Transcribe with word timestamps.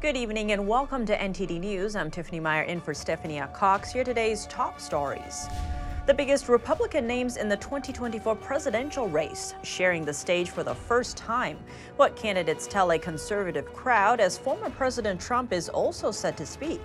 Good 0.00 0.16
evening 0.16 0.52
and 0.52 0.66
welcome 0.66 1.04
to 1.04 1.14
NTD 1.14 1.60
News. 1.60 1.94
I'm 1.94 2.10
Tiffany 2.10 2.40
Meyer 2.40 2.62
in 2.62 2.80
for 2.80 2.94
Stephanie 2.94 3.38
Cox. 3.52 3.92
Here 3.92 4.02
today's 4.02 4.46
top 4.46 4.80
stories. 4.80 5.46
The 6.06 6.14
biggest 6.14 6.48
Republican 6.48 7.06
names 7.06 7.36
in 7.36 7.50
the 7.50 7.58
2024 7.58 8.34
presidential 8.36 9.10
race 9.10 9.52
sharing 9.62 10.06
the 10.06 10.14
stage 10.14 10.48
for 10.48 10.62
the 10.62 10.74
first 10.74 11.18
time. 11.18 11.58
What 11.96 12.16
candidates 12.16 12.66
tell 12.66 12.92
a 12.92 12.98
conservative 12.98 13.74
crowd 13.74 14.20
as 14.20 14.38
former 14.38 14.70
President 14.70 15.20
Trump 15.20 15.52
is 15.52 15.68
also 15.68 16.10
set 16.10 16.34
to 16.38 16.46
speak. 16.46 16.80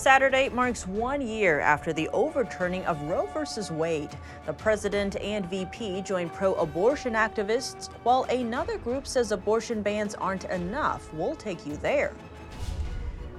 Saturday 0.00 0.48
marks 0.48 0.86
one 0.86 1.20
year 1.20 1.60
after 1.60 1.92
the 1.92 2.08
overturning 2.08 2.82
of 2.86 3.02
Roe 3.02 3.26
v. 3.34 3.74
Wade. 3.74 4.08
The 4.46 4.52
president 4.54 5.16
and 5.16 5.44
VP 5.44 6.00
join 6.00 6.30
pro 6.30 6.54
abortion 6.54 7.12
activists, 7.12 7.92
while 8.02 8.22
another 8.30 8.78
group 8.78 9.06
says 9.06 9.30
abortion 9.30 9.82
bans 9.82 10.14
aren't 10.14 10.44
enough. 10.44 11.12
We'll 11.12 11.34
take 11.34 11.66
you 11.66 11.76
there. 11.76 12.14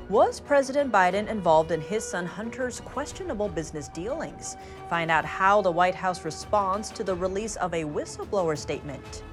Was 0.08 0.40
President 0.40 0.92
Biden 0.92 1.28
involved 1.30 1.72
in 1.72 1.82
his 1.82 2.08
son 2.08 2.28
Hunter's 2.28 2.80
questionable 2.82 3.50
business 3.50 3.88
dealings? 3.88 4.56
Find 4.88 5.10
out 5.10 5.26
how 5.26 5.64
the 5.64 5.72
White 5.72 5.96
House 5.96 6.24
responds 6.24 6.92
to 6.92 7.04
the 7.04 7.16
release 7.16 7.56
of 7.56 7.74
a 7.74 7.86
whistleblower 7.86 8.56
statement. 8.56 9.24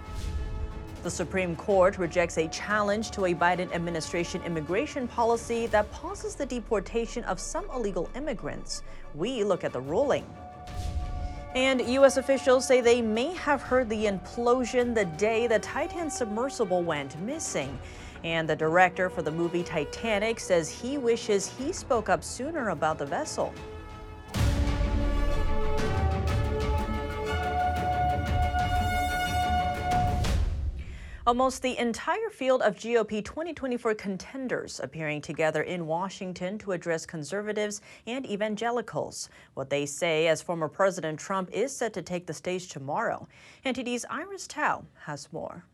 The 1.05 1.11
Supreme 1.11 1.55
Court 1.55 1.97
rejects 1.97 2.39
a 2.39 2.49
challenge 2.49 3.13
to 3.13 3.27
a 3.27 3.35
Biden 3.35 3.73
administration 3.73 4.43
immigration 4.43 5.07
policy 5.07 5.69
that 5.69 5.91
pauses 5.93 6.35
the 6.35 6.45
deportation 6.45 7.23
of 7.25 7.39
some 7.39 7.65
illegal 7.71 8.11
immigrants. 8.17 8.83
We 9.15 9.45
look 9.45 9.63
at 9.63 9.73
the 9.73 9.81
ruling. 9.81 10.27
And 11.55 11.81
U.S. 11.81 12.17
officials 12.17 12.67
say 12.67 12.81
they 12.81 13.01
may 13.01 13.33
have 13.35 13.63
heard 13.63 13.89
the 13.89 14.07
implosion 14.07 14.93
the 14.93 15.05
day 15.05 15.47
the 15.47 15.61
Titan 15.61 16.11
submersible 16.11 16.83
went 16.83 17.19
missing. 17.21 17.79
And 18.25 18.49
the 18.49 18.57
director 18.57 19.09
for 19.09 19.23
the 19.23 19.31
movie 19.31 19.63
Titanic 19.63 20.41
says 20.41 20.69
he 20.69 20.99
wishes 20.99 21.47
he 21.57 21.73
spoke 21.73 22.09
up 22.09 22.25
sooner 22.25 22.71
about 22.71 22.99
the 22.99 23.07
vessel. 23.07 23.55
Almost 31.29 31.61
the 31.61 31.77
entire 31.77 32.31
field 32.31 32.63
of 32.63 32.77
GOP 32.77 33.23
2024 33.23 33.95
contenders 33.97 34.81
appearing 34.83 35.21
together 35.21 35.63
in 35.63 35.87
Washington 35.87 36.57
to 36.57 36.73
address 36.73 37.05
conservatives 37.05 37.83
and 38.07 38.25
evangelicals. 38.25 39.29
What 39.53 39.69
they 39.69 39.85
say 39.85 40.29
as 40.29 40.41
former 40.41 40.69
President 40.69 41.21
Trump 41.21 41.51
is 41.53 41.77
set 41.77 41.93
to 41.93 42.01
take 42.01 42.27
the 42.27 42.33
stage 42.33 42.69
tomorrow. 42.69 43.29
NTD's 43.67 44.07
Iris 44.09 44.47
Tao 44.47 44.87
has 45.05 45.31
more. 45.31 45.67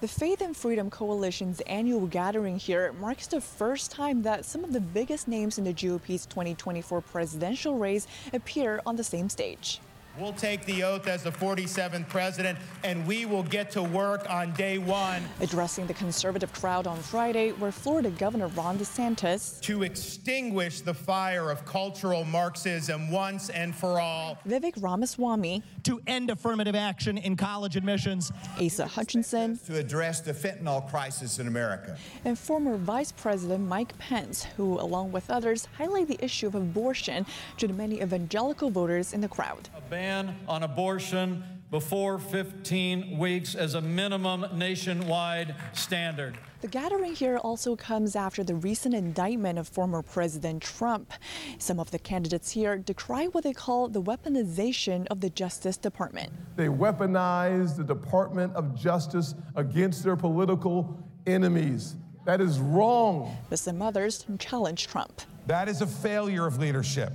The 0.00 0.08
Faith 0.08 0.40
and 0.40 0.56
Freedom 0.56 0.90
Coalition's 0.90 1.60
annual 1.68 2.08
gathering 2.08 2.58
here 2.58 2.92
marks 2.94 3.28
the 3.28 3.40
first 3.40 3.92
time 3.92 4.22
that 4.22 4.44
some 4.44 4.64
of 4.64 4.72
the 4.72 4.80
biggest 4.80 5.28
names 5.28 5.56
in 5.56 5.62
the 5.62 5.72
GOP's 5.72 6.26
2024 6.26 7.00
presidential 7.00 7.78
race 7.78 8.08
appear 8.32 8.80
on 8.84 8.96
the 8.96 9.04
same 9.04 9.28
stage. 9.28 9.80
We'll 10.16 10.32
take 10.32 10.64
the 10.64 10.84
oath 10.84 11.08
as 11.08 11.24
the 11.24 11.32
47th 11.32 12.08
president, 12.08 12.56
and 12.84 13.04
we 13.04 13.26
will 13.26 13.42
get 13.42 13.72
to 13.72 13.82
work 13.82 14.30
on 14.30 14.52
day 14.52 14.78
one. 14.78 15.22
Addressing 15.40 15.88
the 15.88 15.94
conservative 15.94 16.52
crowd 16.52 16.86
on 16.86 16.98
Friday, 16.98 17.50
where 17.50 17.72
Florida 17.72 18.10
Governor 18.10 18.46
Ron 18.48 18.78
DeSantis 18.78 19.60
to 19.62 19.82
extinguish 19.82 20.82
the 20.82 20.94
fire 20.94 21.50
of 21.50 21.64
cultural 21.66 22.24
Marxism 22.24 23.10
once 23.10 23.50
and 23.50 23.74
for 23.74 23.98
all. 23.98 24.38
Vivek 24.46 24.80
Ramaswamy 24.80 25.64
to 25.82 26.00
end 26.06 26.30
affirmative 26.30 26.76
action 26.76 27.18
in 27.18 27.36
college 27.36 27.74
admissions. 27.74 28.30
Asa 28.64 28.86
Hutchinson 28.86 29.58
to 29.66 29.76
address 29.78 30.20
the 30.20 30.32
fentanyl 30.32 30.88
crisis 30.88 31.40
in 31.40 31.48
America. 31.48 31.96
And 32.24 32.38
former 32.38 32.76
Vice 32.76 33.10
President 33.10 33.66
Mike 33.66 33.98
Pence, 33.98 34.44
who, 34.56 34.78
along 34.78 35.10
with 35.10 35.28
others, 35.28 35.66
highlight 35.76 36.06
the 36.06 36.24
issue 36.24 36.46
of 36.46 36.54
abortion 36.54 37.26
to 37.58 37.66
the 37.66 37.74
many 37.74 38.00
evangelical 38.00 38.70
voters 38.70 39.12
in 39.12 39.20
the 39.20 39.28
crowd 39.28 39.68
ban 40.04 40.36
on 40.46 40.62
abortion 40.62 41.42
before 41.70 42.18
15 42.18 43.16
weeks 43.18 43.54
as 43.54 43.72
a 43.72 43.80
minimum 43.80 44.44
nationwide 44.52 45.54
standard. 45.72 46.36
The 46.60 46.68
gathering 46.68 47.14
here 47.14 47.38
also 47.38 47.74
comes 47.74 48.14
after 48.14 48.44
the 48.44 48.54
recent 48.54 48.94
indictment 48.94 49.58
of 49.58 49.66
former 49.66 50.02
President 50.02 50.62
Trump. 50.62 51.14
Some 51.56 51.80
of 51.80 51.90
the 51.90 51.98
candidates 51.98 52.50
here 52.50 52.76
decry 52.76 53.28
what 53.28 53.44
they 53.44 53.54
call 53.54 53.88
the 53.88 54.02
weaponization 54.02 55.06
of 55.06 55.22
the 55.22 55.30
Justice 55.30 55.78
Department. 55.78 56.30
They 56.56 56.68
weaponize 56.68 57.74
the 57.74 57.84
Department 57.84 58.54
of 58.54 58.78
Justice 58.78 59.34
against 59.56 60.04
their 60.04 60.16
political 60.16 61.02
enemies. 61.26 61.96
That 62.26 62.42
is 62.42 62.58
wrong. 62.58 63.34
But 63.48 63.58
some 63.58 63.80
others 63.80 64.26
challenge 64.38 64.86
Trump. 64.86 65.22
That 65.46 65.66
is 65.66 65.80
a 65.80 65.86
failure 65.86 66.46
of 66.46 66.58
leadership. 66.58 67.10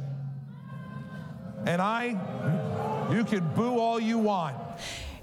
And 1.65 1.81
I, 1.81 3.09
you 3.13 3.23
can 3.23 3.47
boo 3.55 3.79
all 3.79 3.99
you 3.99 4.17
want. 4.17 4.55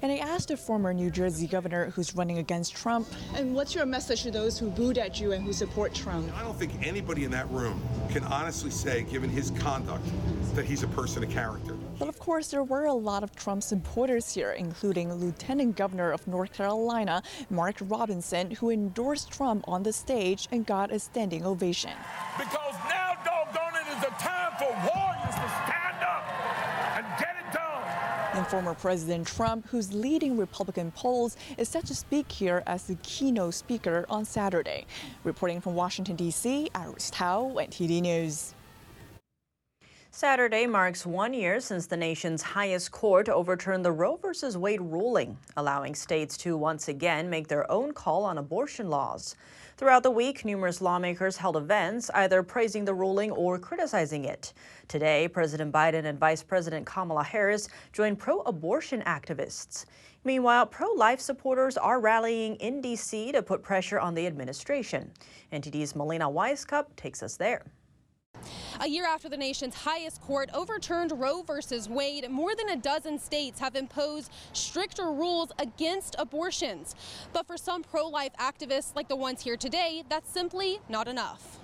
And 0.03 0.13
I 0.13 0.17
asked 0.19 0.51
a 0.51 0.57
former 0.57 0.93
New 0.93 1.11
Jersey 1.11 1.47
governor 1.47 1.91
who's 1.91 2.15
running 2.15 2.39
against 2.39 2.77
Trump. 2.77 3.09
And 3.35 3.55
what's 3.55 3.75
your 3.75 3.87
message 3.87 4.23
to 4.25 4.31
those 4.31 4.59
who 4.59 4.69
booed 4.69 4.99
at 4.99 5.19
you 5.19 5.33
and 5.33 5.43
who 5.43 5.53
support 5.53 5.95
Trump? 5.95 6.31
I 6.37 6.43
don't 6.43 6.57
think 6.57 6.87
anybody 6.87 7.25
in 7.25 7.31
that 7.31 7.51
room 7.51 7.81
can 8.11 8.23
honestly 8.25 8.71
say, 8.71 9.05
given 9.05 9.31
his 9.31 9.51
conduct, 9.53 10.05
that 10.55 10.67
he's 10.67 10.83
a 10.83 10.89
person 10.89 11.25
of 11.25 11.31
character. 11.31 11.75
But 11.99 12.09
of 12.09 12.19
course, 12.19 12.49
there 12.49 12.63
were 12.63 12.85
a 12.85 12.93
lot 12.93 13.23
of 13.23 13.35
Trump 13.35 13.63
supporters 13.63 14.35
here, 14.35 14.53
including 14.53 15.13
Lieutenant 15.15 15.77
Governor 15.77 16.13
of 16.13 16.27
North 16.29 16.53
Carolina, 16.53 17.23
Mark 17.49 17.77
Robinson, 17.81 18.51
who 18.51 18.71
endorsed 18.71 19.31
Trump 19.33 19.65
on 19.67 19.83
the 19.83 19.93
stage 19.93 20.47
and 20.53 20.67
got 20.67 20.93
a 20.93 20.99
standing 20.99 21.45
ovation. 21.47 21.93
Because 22.37 22.75
now, 22.85 23.17
doggone 23.25 23.81
it, 23.81 23.97
is 23.97 24.05
a 24.05 24.11
time 24.23 24.53
for 24.59 24.69
warriors 24.87 25.35
to 25.35 25.49
stand 25.65 25.87
and 28.36 28.36
former 28.47 28.75
President 28.75 29.27
Trump, 29.27 29.67
who's 29.69 29.93
leading 29.93 30.37
Republican 30.37 30.93
polls, 30.93 31.37
is 31.59 31.69
set 31.69 31.85
to 31.87 31.95
speak 31.95 32.31
here 32.31 32.63
as 32.67 32.85
the 32.85 32.95
keynote 33.03 33.55
speaker 33.55 34.07
on 34.09 34.25
Saturday. 34.25 34.87
Reporting 35.25 35.61
from 35.61 35.75
Washington, 35.75 36.17
D.C., 36.17 36.71
Iris 36.75 37.11
Tao, 37.11 37.53
NTD 37.57 38.03
News. 38.03 38.55
Saturday 40.13 40.67
marks 40.67 41.05
one 41.05 41.35
year 41.35 41.61
since 41.61 41.87
the 41.87 41.97
nation's 41.97 42.41
highest 42.41 42.91
court 42.91 43.29
overturned 43.29 43.85
the 43.85 43.93
Roe 43.93 44.17
v. 44.17 44.57
Wade 44.57 44.81
ruling, 44.81 45.37
allowing 45.59 45.95
states 45.95 46.39
to 46.39 46.57
once 46.57 46.89
again 46.89 47.29
make 47.29 47.49
their 47.49 47.71
own 47.71 47.93
call 47.93 48.25
on 48.25 48.39
abortion 48.39 48.89
laws. 48.89 49.37
Throughout 49.77 50.03
the 50.03 50.11
week, 50.11 50.43
numerous 50.43 50.81
lawmakers 50.81 51.37
held 51.37 51.55
events 51.55 52.09
either 52.15 52.43
praising 52.43 52.87
the 52.87 52.95
ruling 52.95 53.31
or 53.31 53.59
criticizing 53.59 54.25
it. 54.25 54.55
Today, 54.89 55.29
President 55.29 55.71
Biden 55.71 56.07
and 56.07 56.19
Vice 56.19 56.43
President 56.43 56.87
Kamala 56.87 57.23
Harris 57.23 57.69
joined 57.93 58.19
pro 58.19 58.41
abortion 58.41 59.03
activists. 59.03 59.85
Meanwhile, 60.25 60.65
pro 60.65 60.91
life 60.93 61.21
supporters 61.21 61.77
are 61.77 62.01
rallying 62.01 62.57
in 62.57 62.81
D.C. 62.81 63.33
to 63.33 63.43
put 63.43 63.63
pressure 63.63 64.01
on 64.01 64.15
the 64.15 64.27
administration. 64.27 65.13
NTD's 65.53 65.95
Melina 65.95 66.25
Wisecup 66.25 66.87
takes 66.97 67.23
us 67.23 67.37
there. 67.37 67.63
A 68.81 68.89
year 68.89 69.07
after 69.07 69.29
the 69.29 69.37
nation's 69.37 69.75
highest 69.75 70.21
court 70.21 70.51
overturned 70.53 71.13
Roe 71.13 71.43
versus 71.43 71.89
Wade, 71.89 72.31
more 72.31 72.55
than 72.55 72.69
a 72.69 72.77
dozen 72.77 73.19
states 73.19 73.59
have 73.61 73.75
imposed 73.75 74.31
stricter 74.53 75.11
rules 75.11 75.51
against 75.59 76.15
abortions. 76.19 76.95
But 77.33 77.47
for 77.47 77.57
some 77.57 77.83
pro 77.83 78.07
life 78.07 78.33
activists, 78.39 78.95
like 78.95 79.09
the 79.09 79.17
ones 79.17 79.43
here 79.43 79.57
today, 79.57 80.05
that's 80.09 80.31
simply 80.31 80.81
not 80.89 81.09
enough. 81.09 81.59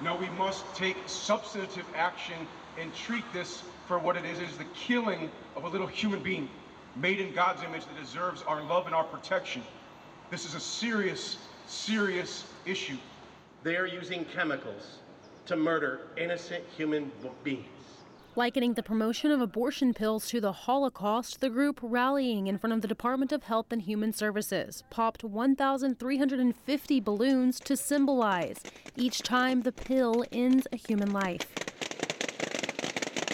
No, 0.00 0.16
we 0.16 0.28
must 0.30 0.64
take 0.74 0.96
substantive 1.06 1.86
action 1.94 2.46
and 2.80 2.94
treat 2.94 3.24
this 3.32 3.62
for 3.86 3.98
what 3.98 4.16
it 4.16 4.24
is. 4.24 4.38
It 4.38 4.48
is 4.48 4.56
the 4.56 4.64
killing 4.74 5.30
of 5.54 5.64
a 5.64 5.68
little 5.68 5.86
human 5.86 6.22
being 6.22 6.48
made 6.96 7.20
in 7.20 7.34
God's 7.34 7.62
image 7.62 7.84
that 7.84 8.00
deserves 8.00 8.42
our 8.42 8.62
love 8.62 8.86
and 8.86 8.94
our 8.94 9.04
protection. 9.04 9.62
This 10.30 10.46
is 10.46 10.54
a 10.54 10.60
serious, 10.60 11.36
serious 11.66 12.44
issue. 12.64 12.96
They 13.62 13.76
are 13.76 13.86
using 13.86 14.24
chemicals 14.24 15.01
to 15.46 15.56
murder 15.56 16.00
innocent 16.16 16.64
human 16.76 17.10
beings. 17.44 17.66
Likening 18.34 18.72
the 18.74 18.82
promotion 18.82 19.30
of 19.30 19.42
abortion 19.42 19.92
pills 19.92 20.26
to 20.28 20.40
the 20.40 20.52
Holocaust, 20.52 21.40
the 21.42 21.50
group 21.50 21.78
rallying 21.82 22.46
in 22.46 22.56
front 22.56 22.72
of 22.72 22.80
the 22.80 22.88
Department 22.88 23.30
of 23.30 23.42
Health 23.42 23.66
and 23.70 23.82
Human 23.82 24.14
Services 24.14 24.84
popped 24.88 25.22
1,350 25.22 27.00
balloons 27.00 27.60
to 27.60 27.76
symbolize 27.76 28.62
each 28.96 29.18
time 29.18 29.60
the 29.60 29.72
pill 29.72 30.24
ends 30.32 30.66
a 30.72 30.76
human 30.76 31.12
life. 31.12 31.46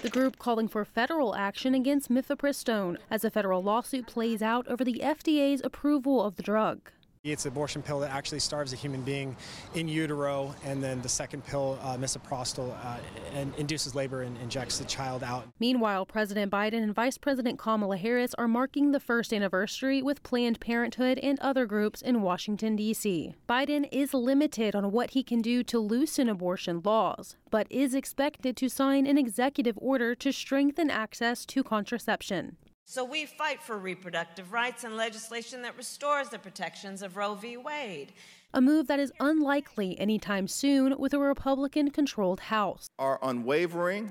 The 0.03 0.11
group 0.11 0.39
calling 0.39 0.67
for 0.67 0.85
federal 0.85 1.37
action 1.37 1.75
against 1.75 2.11
mifepristone 2.11 2.97
as 3.09 3.25
a 3.25 3.31
federal 3.31 3.63
lawsuit 3.63 4.09
plays 4.09 4.43
out 4.43 4.67
over 4.67 4.83
the 4.83 5.01
FDA's 5.05 5.61
approval 5.63 6.25
of 6.25 6.35
the 6.35 6.43
drug. 6.43 6.91
It's 7.33 7.45
an 7.45 7.53
abortion 7.53 7.83
pill 7.83 8.01
that 8.01 8.11
actually 8.11 8.41
starves 8.41 8.73
a 8.73 8.77
human 8.77 9.03
being 9.03 9.37
in 9.75 9.89
utero, 9.89 10.55
and 10.65 10.83
then 10.83 11.03
the 11.03 11.09
second 11.09 11.45
pill, 11.45 11.79
uh, 11.83 11.97
misoprostol, 11.97 12.75
uh, 12.85 12.99
and 13.35 13.55
induces 13.57 13.95
labor 13.95 14.23
and 14.23 14.37
injects 14.39 14.79
the 14.79 14.85
child 14.85 15.23
out. 15.23 15.45
Meanwhile, 15.59 16.07
President 16.07 16.53
Biden 16.53 16.83
and 16.83 16.95
Vice 16.95 17.19
President 17.19 17.59
Kamala 17.59 17.97
Harris 17.97 18.35
are 18.35 18.49
marking 18.49 18.93
the 18.93 19.01
first 19.01 19.33
anniversary 19.33 20.03
with 20.03 20.23
Planned 20.23 20.61
Parenthood 20.61 21.19
and 21.19 21.39
other 21.41 21.67
groups 21.67 22.03
in 22.03 22.23
Washington, 22.23 22.77
D.C. 22.77 23.35
Biden 23.49 23.89
is 23.93 24.15
limited 24.15 24.75
on 24.75 24.93
what 24.93 25.11
he 25.11 25.23
can 25.23 25.41
do 25.41 25.63
to 25.65 25.79
loosen 25.79 26.29
abortion 26.29 26.81
laws, 26.85 27.37
but 27.51 27.67
is 27.71 27.95
expected 27.95 28.57
to 28.57 28.69
sign 28.69 29.07
an 29.07 29.19
executive 29.19 29.79
order 29.81 30.15
to 30.15 30.33
strengthen 30.33 30.91
access 30.91 31.45
to 31.47 31.63
contraception. 31.63 32.57
So 32.91 33.05
we 33.05 33.27
fight 33.27 33.63
for 33.63 33.77
reproductive 33.77 34.55
rights 34.55 34.83
and 34.83 34.97
legislation 34.97 35.61
that 35.61 35.77
restores 35.77 36.31
the 36.31 36.39
protections 36.39 37.03
of 37.03 37.19
Roe 37.19 37.35
v. 37.35 37.59
Wade. 37.59 38.15
A 38.55 38.63
move 38.63 38.87
that 38.87 38.99
is 38.99 39.13
unlikely 39.21 40.01
anytime 40.01 40.49
soon 40.49 40.99
with 40.99 41.13
a 41.13 41.19
Republican 41.19 41.91
controlled 41.91 42.41
House. 42.41 42.89
Our 42.99 43.19
unwavering, 43.21 44.09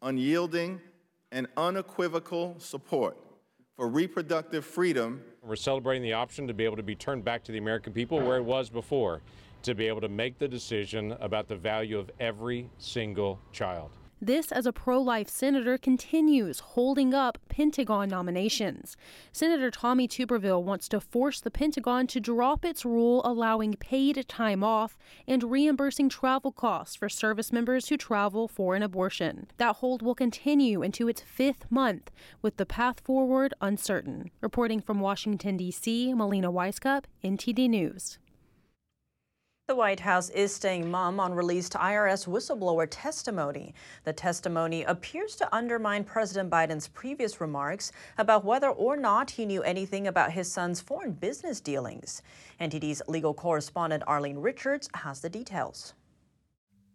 unyielding, 0.00 0.80
and 1.32 1.48
unequivocal 1.56 2.54
support 2.60 3.18
for 3.76 3.88
reproductive 3.88 4.64
freedom. 4.64 5.24
We're 5.42 5.56
celebrating 5.56 6.04
the 6.04 6.12
option 6.12 6.46
to 6.46 6.54
be 6.54 6.64
able 6.64 6.76
to 6.76 6.84
be 6.84 6.94
turned 6.94 7.24
back 7.24 7.42
to 7.42 7.52
the 7.52 7.58
American 7.58 7.92
people 7.92 8.20
where 8.20 8.36
it 8.36 8.44
was 8.44 8.70
before, 8.70 9.22
to 9.64 9.74
be 9.74 9.88
able 9.88 10.02
to 10.02 10.08
make 10.08 10.38
the 10.38 10.46
decision 10.46 11.16
about 11.18 11.48
the 11.48 11.56
value 11.56 11.98
of 11.98 12.12
every 12.20 12.70
single 12.78 13.40
child. 13.50 13.90
This, 14.22 14.52
as 14.52 14.66
a 14.66 14.72
pro 14.72 15.00
life 15.00 15.30
senator, 15.30 15.78
continues 15.78 16.60
holding 16.60 17.14
up 17.14 17.38
Pentagon 17.48 18.10
nominations. 18.10 18.94
Senator 19.32 19.70
Tommy 19.70 20.06
Tuberville 20.06 20.62
wants 20.62 20.90
to 20.90 21.00
force 21.00 21.40
the 21.40 21.50
Pentagon 21.50 22.06
to 22.08 22.20
drop 22.20 22.62
its 22.62 22.84
rule 22.84 23.22
allowing 23.24 23.74
paid 23.74 24.28
time 24.28 24.62
off 24.62 24.98
and 25.26 25.50
reimbursing 25.50 26.10
travel 26.10 26.52
costs 26.52 26.96
for 26.96 27.08
service 27.08 27.50
members 27.50 27.88
who 27.88 27.96
travel 27.96 28.46
for 28.46 28.74
an 28.74 28.82
abortion. 28.82 29.46
That 29.56 29.76
hold 29.76 30.02
will 30.02 30.14
continue 30.14 30.82
into 30.82 31.08
its 31.08 31.22
fifth 31.22 31.70
month, 31.70 32.10
with 32.42 32.58
the 32.58 32.66
path 32.66 33.00
forward 33.00 33.54
uncertain. 33.62 34.30
Reporting 34.42 34.82
from 34.82 35.00
Washington, 35.00 35.56
D.C., 35.56 36.12
Melina 36.12 36.52
Wisecup, 36.52 37.04
NTD 37.24 37.70
News. 37.70 38.18
The 39.70 39.76
White 39.76 40.00
House 40.00 40.30
is 40.30 40.52
staying 40.52 40.90
mum 40.90 41.20
on 41.20 41.32
released 41.32 41.74
IRS 41.74 42.26
whistleblower 42.26 42.88
testimony. 42.90 43.72
The 44.02 44.12
testimony 44.12 44.82
appears 44.82 45.36
to 45.36 45.54
undermine 45.54 46.02
President 46.02 46.50
Biden's 46.50 46.88
previous 46.88 47.40
remarks 47.40 47.92
about 48.18 48.44
whether 48.44 48.70
or 48.70 48.96
not 48.96 49.30
he 49.30 49.46
knew 49.46 49.62
anything 49.62 50.08
about 50.08 50.32
his 50.32 50.50
son's 50.50 50.80
foreign 50.80 51.12
business 51.12 51.60
dealings. 51.60 52.20
NTD's 52.60 53.00
legal 53.06 53.32
correspondent 53.32 54.02
Arlene 54.08 54.38
Richards 54.38 54.88
has 54.92 55.20
the 55.20 55.30
details. 55.30 55.94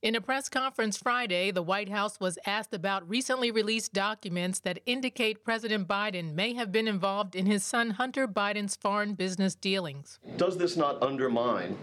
In 0.01 0.13
a 0.13 0.19
press 0.19 0.49
conference 0.49 0.97
Friday, 0.97 1.51
the 1.51 1.63
White 1.63 1.87
House 1.87 2.19
was 2.19 2.37
asked 2.45 2.73
about 2.73 3.09
recently 3.09 3.51
released 3.51 3.93
documents 3.93 4.59
that 4.59 4.81
indicate 4.85 5.45
President 5.45 5.87
Biden 5.87 6.33
may 6.33 6.53
have 6.55 6.73
been 6.73 6.89
involved 6.89 7.37
in 7.37 7.45
his 7.45 7.63
son 7.63 7.91
Hunter 7.91 8.27
Biden's 8.27 8.75
foreign 8.75 9.13
business 9.13 9.55
dealings. 9.55 10.19
Does 10.35 10.57
this 10.57 10.75
not 10.75 11.01
undermine 11.01 11.77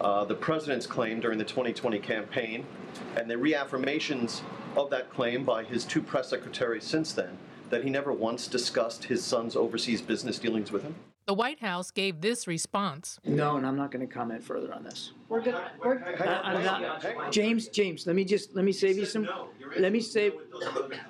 uh, 0.00 0.24
the 0.24 0.34
president's 0.34 0.86
claim 0.86 1.20
during 1.20 1.38
the 1.38 1.44
2020 1.44 1.98
campaign 1.98 2.64
and 3.16 3.30
the 3.30 3.34
reaffirmations 3.34 4.42
of 4.76 4.90
that 4.90 5.10
claim 5.10 5.44
by 5.44 5.64
his 5.64 5.84
two 5.84 6.02
press 6.02 6.28
secretaries 6.28 6.84
since 6.84 7.12
then 7.12 7.38
that 7.70 7.82
he 7.82 7.90
never 7.90 8.12
once 8.12 8.46
discussed 8.46 9.04
his 9.04 9.24
son's 9.24 9.56
overseas 9.56 10.00
business 10.00 10.38
dealings 10.38 10.70
with 10.70 10.82
him? 10.82 10.94
The 11.26 11.34
White 11.34 11.58
House 11.58 11.90
gave 11.90 12.20
this 12.20 12.46
response. 12.46 13.18
No, 13.24 13.56
and 13.56 13.66
I'm 13.66 13.76
not 13.76 13.90
going 13.90 14.06
to 14.06 14.12
comment 14.12 14.44
further 14.44 14.72
on 14.72 14.84
this. 14.84 15.10
We're 15.28 15.40
good. 15.40 15.56
We're, 15.82 15.98
I, 16.20 16.54
I'm 16.54 16.64
not, 16.64 17.32
James, 17.32 17.66
James, 17.66 18.06
let 18.06 18.14
me 18.14 18.24
just 18.24 18.54
let 18.54 18.64
me 18.64 18.70
save 18.70 18.96
you 18.96 19.06
some. 19.06 19.28
Let 19.76 19.90
me 19.90 20.00
save. 20.00 20.34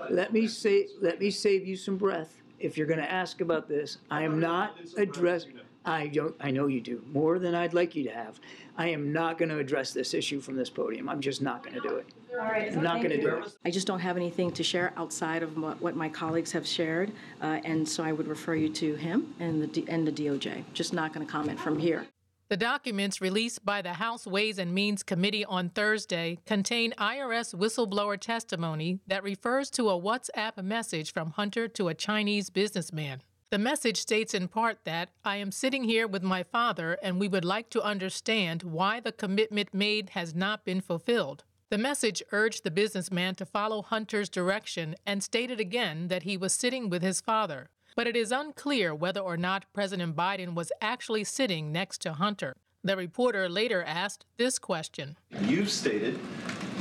Let 0.09 0.33
me 0.33 0.47
say. 0.47 0.87
Let 1.03 1.21
me 1.21 1.31
save 1.31 1.67
you 1.67 1.77
some 1.77 1.99
breath. 1.99 2.41
If 2.59 2.79
you're 2.79 2.87
going 2.87 3.01
to 3.01 3.13
ask 3.13 3.43
about 3.43 3.69
this, 3.69 3.99
I 4.11 4.23
am 4.23 4.41
not 4.41 4.79
addressing. 4.97 5.61
I 5.87 6.09
don't. 6.09 6.35
I 6.41 6.51
know 6.51 6.67
you 6.67 6.81
do 6.81 7.03
more 7.13 7.39
than 7.39 7.55
I'd 7.55 7.73
like 7.73 7.95
you 7.95 8.03
to 8.05 8.11
have. 8.11 8.41
I 8.77 8.89
am 8.89 9.13
not 9.13 9.39
going 9.39 9.49
to 9.51 9.59
address 9.59 9.93
this 9.93 10.15
issue 10.15 10.41
from 10.41 10.57
this 10.57 10.69
podium. 10.69 11.09
I'm 11.09 11.21
just 11.21 11.41
not 11.41 11.63
going 11.63 11.81
to 11.81 11.89
do 11.89 11.97
it. 11.97 12.07
All 12.33 12.39
right, 12.39 12.71
I'm 12.71 12.83
not 12.83 12.97
going 12.97 13.11
to 13.11 13.21
do 13.21 13.37
it. 13.37 13.57
I 13.65 13.71
just 13.71 13.87
don't 13.87 14.01
have 14.01 14.17
anything 14.17 14.51
to 14.51 14.63
share 14.63 14.93
outside 14.97 15.43
of 15.43 15.57
what, 15.57 15.81
what 15.81 15.97
my 15.97 16.09
colleagues 16.09 16.53
have 16.53 16.67
shared, 16.67 17.13
uh, 17.41 17.61
and 17.65 17.89
so 17.89 18.05
I 18.05 18.13
would 18.13 18.27
refer 18.27 18.55
you 18.55 18.69
to 18.71 18.97
him 18.97 19.35
and 19.41 19.63
the 19.63 19.69
D- 19.69 19.87
and 19.89 20.07
the 20.07 20.13
DOJ. 20.13 20.65
Just 20.75 20.93
not 20.93 21.15
going 21.15 21.25
to 21.25 21.33
comment 21.33 21.59
from 21.61 21.79
here. 21.79 22.07
The 22.49 22.57
documents 22.57 23.21
released 23.21 23.65
by 23.65 23.83
the 23.83 23.95
House 23.95 24.25
Ways 24.27 24.59
and 24.59 24.73
Means 24.73 25.03
Committee 25.03 25.45
on 25.45 25.69
Thursday 25.71 26.39
contain 26.47 26.93
IRS 26.93 27.55
whistleblower 27.55 28.21
testimony 28.21 29.01
that 29.09 29.25
refers 29.25 29.69
to 29.71 29.89
a 29.91 30.01
WhatsApp 30.01 30.63
message 30.63 31.13
from 31.13 31.31
Hunter 31.31 31.67
to 31.69 31.89
a 31.89 31.95
Chinese 31.95 32.51
businessman. 32.51 33.23
The 33.51 33.59
message 33.59 33.99
states 33.99 34.35
in 34.35 34.49
part 34.49 34.79
that 34.85 35.11
I 35.25 35.37
am 35.37 35.53
sitting 35.53 35.85
here 35.85 36.09
with 36.09 36.25
my 36.25 36.43
father 36.43 36.99
and 37.01 37.21
we 37.21 37.29
would 37.29 37.45
like 37.45 37.71
to 37.71 37.83
understand 37.83 38.65
why 38.65 38.99
the 38.99 39.13
commitment 39.13 39.73
made 39.73 40.11
has 40.11 40.35
not 40.35 40.65
been 40.65 40.81
fulfilled. 40.81 41.45
The 41.71 41.79
message 41.79 42.25
urged 42.33 42.65
the 42.65 42.73
businessman 42.73 43.37
to 43.37 43.47
follow 43.47 43.83
Hunter's 43.83 44.29
direction 44.29 44.97
and 45.07 45.23
stated 45.23 45.61
again 45.61 46.09
that 46.09 46.25
he 46.25 46.37
was 46.37 46.53
sitting 46.53 46.91
with 46.91 47.03
his 47.03 47.21
father. 47.21 47.71
But 47.95 48.09
it 48.09 48.17
is 48.17 48.33
unclear 48.33 48.93
whether 48.93 49.21
or 49.21 49.37
not 49.37 49.73
President 49.73 50.17
Biden 50.17 50.55
was 50.55 50.73
actually 50.81 51.23
sitting 51.23 51.71
next 51.71 52.03
to 52.03 52.15
Hunter. 52.15 52.57
The 52.83 52.97
reporter 52.97 53.49
later 53.49 53.85
asked 53.85 54.25
this 54.39 54.59
question 54.59 55.19
You've 55.43 55.71
stated 55.71 56.19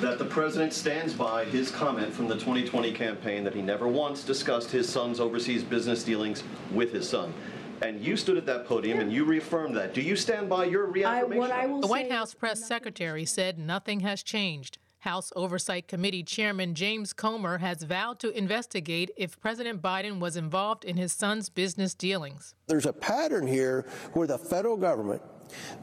that 0.01 0.19
the 0.19 0.25
president 0.25 0.74
stands 0.74 1.13
by 1.13 1.45
his 1.45 1.71
comment 1.71 2.13
from 2.13 2.27
the 2.27 2.36
2020 2.36 2.92
campaign 2.92 3.44
that 3.44 3.53
he 3.53 3.62
never 3.62 3.88
once 3.88 4.24
discussed 4.24 4.69
his 4.69 4.89
son's 4.89 5.19
overseas 5.19 5.63
business 5.63 6.03
dealings 6.03 6.44
with 6.74 6.92
his 6.92 7.07
son. 7.07 7.33
And 7.81 8.01
you 8.01 8.18
stood 8.18 8.38
at 8.38 8.45
that 8.45 8.65
podium 8.65 9.00
and 9.00 9.12
you 9.12 9.25
reaffirmed 9.25 9.75
that. 9.77 9.94
Do 9.94 10.01
you 10.01 10.15
stand 10.15 10.50
by 10.50 10.65
your 10.65 10.86
reaffirmation? 10.88 11.81
the 11.81 11.88
White 11.88 12.12
House 12.12 12.33
press 12.33 12.65
secretary 12.65 13.25
said 13.25 13.57
nothing 13.57 14.01
has 14.01 14.21
changed. 14.21 14.77
House 15.00 15.31
Oversight 15.36 15.88
Committee 15.88 16.24
Chairman 16.24 16.74
James 16.74 17.13
Comer 17.13 17.59
has 17.59 17.83
vowed 17.83 18.19
to 18.19 18.36
investigate 18.36 19.12
if 19.15 19.39
President 19.39 19.81
Biden 19.81 20.19
was 20.19 20.36
involved 20.36 20.83
in 20.83 20.97
his 20.97 21.13
son's 21.13 21.47
business 21.47 21.94
dealings. 21.94 22.56
There's 22.65 22.88
a 22.88 22.94
pattern 22.94 23.45
here 23.45 23.86
where 24.13 24.25
the 24.25 24.39
federal 24.39 24.77
government 24.77 25.21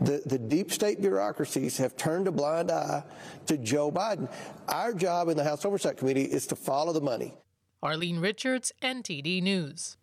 the, 0.00 0.22
the 0.26 0.38
deep 0.38 0.72
state 0.72 1.00
bureaucracies 1.00 1.76
have 1.78 1.96
turned 1.96 2.28
a 2.28 2.32
blind 2.32 2.70
eye 2.70 3.02
to 3.46 3.56
Joe 3.58 3.90
Biden. 3.90 4.30
Our 4.68 4.92
job 4.94 5.28
in 5.28 5.36
the 5.36 5.44
House 5.44 5.64
Oversight 5.64 5.96
Committee 5.96 6.24
is 6.24 6.46
to 6.48 6.56
follow 6.56 6.92
the 6.92 7.00
money. 7.00 7.34
Arlene 7.82 8.20
Richards, 8.20 8.72
NTD 8.82 9.42
News. 9.42 9.96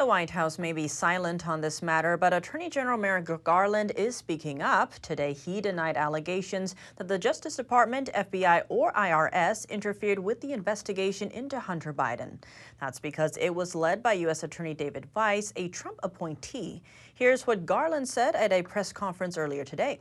The 0.00 0.06
White 0.06 0.30
House 0.30 0.58
may 0.58 0.72
be 0.72 0.88
silent 0.88 1.46
on 1.46 1.60
this 1.60 1.82
matter, 1.82 2.16
but 2.16 2.32
Attorney 2.32 2.70
General 2.70 2.96
Merrick 2.96 3.44
Garland 3.44 3.92
is 3.96 4.16
speaking 4.16 4.62
up. 4.62 4.94
Today, 5.00 5.34
he 5.34 5.60
denied 5.60 5.98
allegations 5.98 6.74
that 6.96 7.06
the 7.06 7.18
Justice 7.18 7.54
Department, 7.54 8.08
FBI, 8.14 8.62
or 8.70 8.94
IRS 8.94 9.68
interfered 9.68 10.18
with 10.18 10.40
the 10.40 10.54
investigation 10.54 11.30
into 11.32 11.60
Hunter 11.60 11.92
Biden. 11.92 12.38
That's 12.80 12.98
because 12.98 13.36
it 13.36 13.50
was 13.50 13.74
led 13.74 14.02
by 14.02 14.14
U.S. 14.14 14.42
Attorney 14.42 14.72
David 14.72 15.06
Weiss, 15.14 15.52
a 15.56 15.68
Trump 15.68 16.00
appointee. 16.02 16.80
Here's 17.12 17.46
what 17.46 17.66
Garland 17.66 18.08
said 18.08 18.34
at 18.34 18.54
a 18.54 18.62
press 18.62 18.94
conference 18.94 19.36
earlier 19.36 19.64
today. 19.64 20.00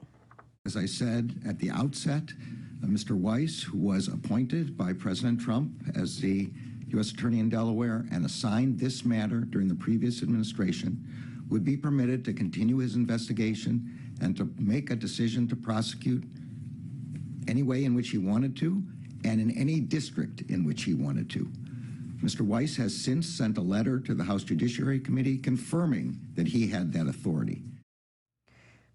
As 0.65 0.77
I 0.77 0.85
said 0.85 1.41
at 1.45 1.59
the 1.59 1.71
outset, 1.71 2.23
uh, 2.81 2.87
Mr. 2.87 3.17
Weiss, 3.17 3.63
who 3.63 3.77
was 3.77 4.07
appointed 4.07 4.77
by 4.77 4.93
President 4.93 5.41
Trump 5.41 5.73
as 5.93 6.21
the 6.21 6.49
U.S. 6.91 7.11
Attorney 7.11 7.39
in 7.39 7.49
Delaware 7.49 8.05
and 8.11 8.25
assigned 8.25 8.79
this 8.79 9.05
matter 9.05 9.41
during 9.41 9.67
the 9.67 9.75
previous 9.75 10.23
administration, 10.23 11.05
would 11.49 11.63
be 11.63 11.77
permitted 11.77 12.23
to 12.25 12.33
continue 12.33 12.77
his 12.77 12.95
investigation 12.95 14.13
and 14.21 14.35
to 14.37 14.51
make 14.57 14.89
a 14.89 14.95
decision 14.95 15.47
to 15.47 15.55
prosecute 15.55 16.23
any 17.47 17.63
way 17.63 17.85
in 17.85 17.95
which 17.95 18.09
he 18.09 18.17
wanted 18.17 18.55
to 18.57 18.83
and 19.23 19.41
in 19.41 19.51
any 19.51 19.79
district 19.79 20.41
in 20.49 20.63
which 20.63 20.83
he 20.83 20.93
wanted 20.93 21.29
to. 21.31 21.51
Mr. 22.23 22.41
Weiss 22.41 22.75
has 22.75 22.95
since 22.95 23.27
sent 23.27 23.57
a 23.57 23.61
letter 23.61 23.99
to 23.99 24.13
the 24.13 24.23
House 24.23 24.43
Judiciary 24.43 24.99
Committee 24.99 25.37
confirming 25.37 26.19
that 26.35 26.47
he 26.47 26.67
had 26.67 26.91
that 26.93 27.07
authority. 27.07 27.63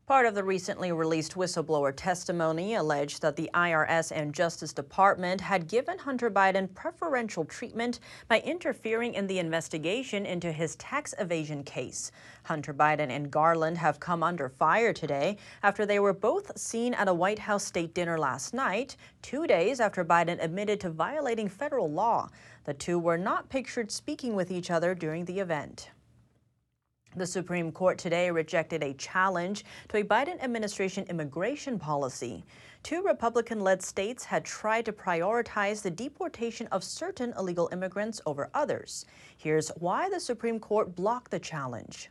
Part 0.06 0.26
of 0.26 0.34
the 0.34 0.44
recently 0.44 0.92
released 0.92 1.32
whistleblower 1.32 1.90
testimony 1.96 2.74
alleged 2.74 3.22
that 3.22 3.36
the 3.36 3.48
IRS 3.54 4.12
and 4.14 4.34
Justice 4.34 4.74
Department 4.74 5.40
had 5.40 5.66
given 5.66 5.98
Hunter 5.98 6.30
Biden 6.30 6.74
preferential 6.74 7.46
treatment 7.46 8.00
by 8.28 8.40
interfering 8.40 9.14
in 9.14 9.26
the 9.26 9.38
investigation 9.38 10.26
into 10.26 10.52
his 10.52 10.76
tax 10.76 11.14
evasion 11.18 11.64
case. 11.64 12.12
Hunter 12.42 12.74
Biden 12.74 13.08
and 13.08 13.30
Garland 13.30 13.78
have 13.78 13.98
come 13.98 14.22
under 14.22 14.50
fire 14.50 14.92
today 14.92 15.38
after 15.62 15.86
they 15.86 15.98
were 15.98 16.12
both 16.12 16.58
seen 16.58 16.92
at 16.92 17.08
a 17.08 17.14
White 17.14 17.38
House 17.38 17.64
state 17.64 17.94
dinner 17.94 18.18
last 18.18 18.52
night, 18.52 18.98
two 19.22 19.46
days 19.46 19.80
after 19.80 20.04
Biden 20.04 20.36
admitted 20.44 20.80
to 20.80 20.90
violating 20.90 21.48
federal 21.48 21.90
law. 21.90 22.28
The 22.64 22.74
two 22.74 22.98
were 22.98 23.16
not 23.16 23.48
pictured 23.48 23.90
speaking 23.90 24.34
with 24.34 24.50
each 24.50 24.70
other 24.70 24.94
during 24.94 25.24
the 25.24 25.40
event. 25.40 25.88
The 27.16 27.26
Supreme 27.26 27.70
Court 27.70 27.96
today 27.96 28.28
rejected 28.28 28.82
a 28.82 28.92
challenge 28.94 29.64
to 29.88 29.98
a 29.98 30.02
Biden 30.02 30.42
administration 30.42 31.06
immigration 31.08 31.78
policy. 31.78 32.44
Two 32.82 33.04
Republican 33.04 33.60
led 33.60 33.82
states 33.82 34.24
had 34.24 34.44
tried 34.44 34.84
to 34.86 34.92
prioritize 34.92 35.80
the 35.80 35.92
deportation 35.92 36.66
of 36.72 36.82
certain 36.82 37.32
illegal 37.38 37.68
immigrants 37.70 38.20
over 38.26 38.50
others. 38.52 39.06
Here's 39.36 39.68
why 39.78 40.08
the 40.08 40.18
Supreme 40.18 40.58
Court 40.58 40.96
blocked 40.96 41.30
the 41.30 41.38
challenge. 41.38 42.10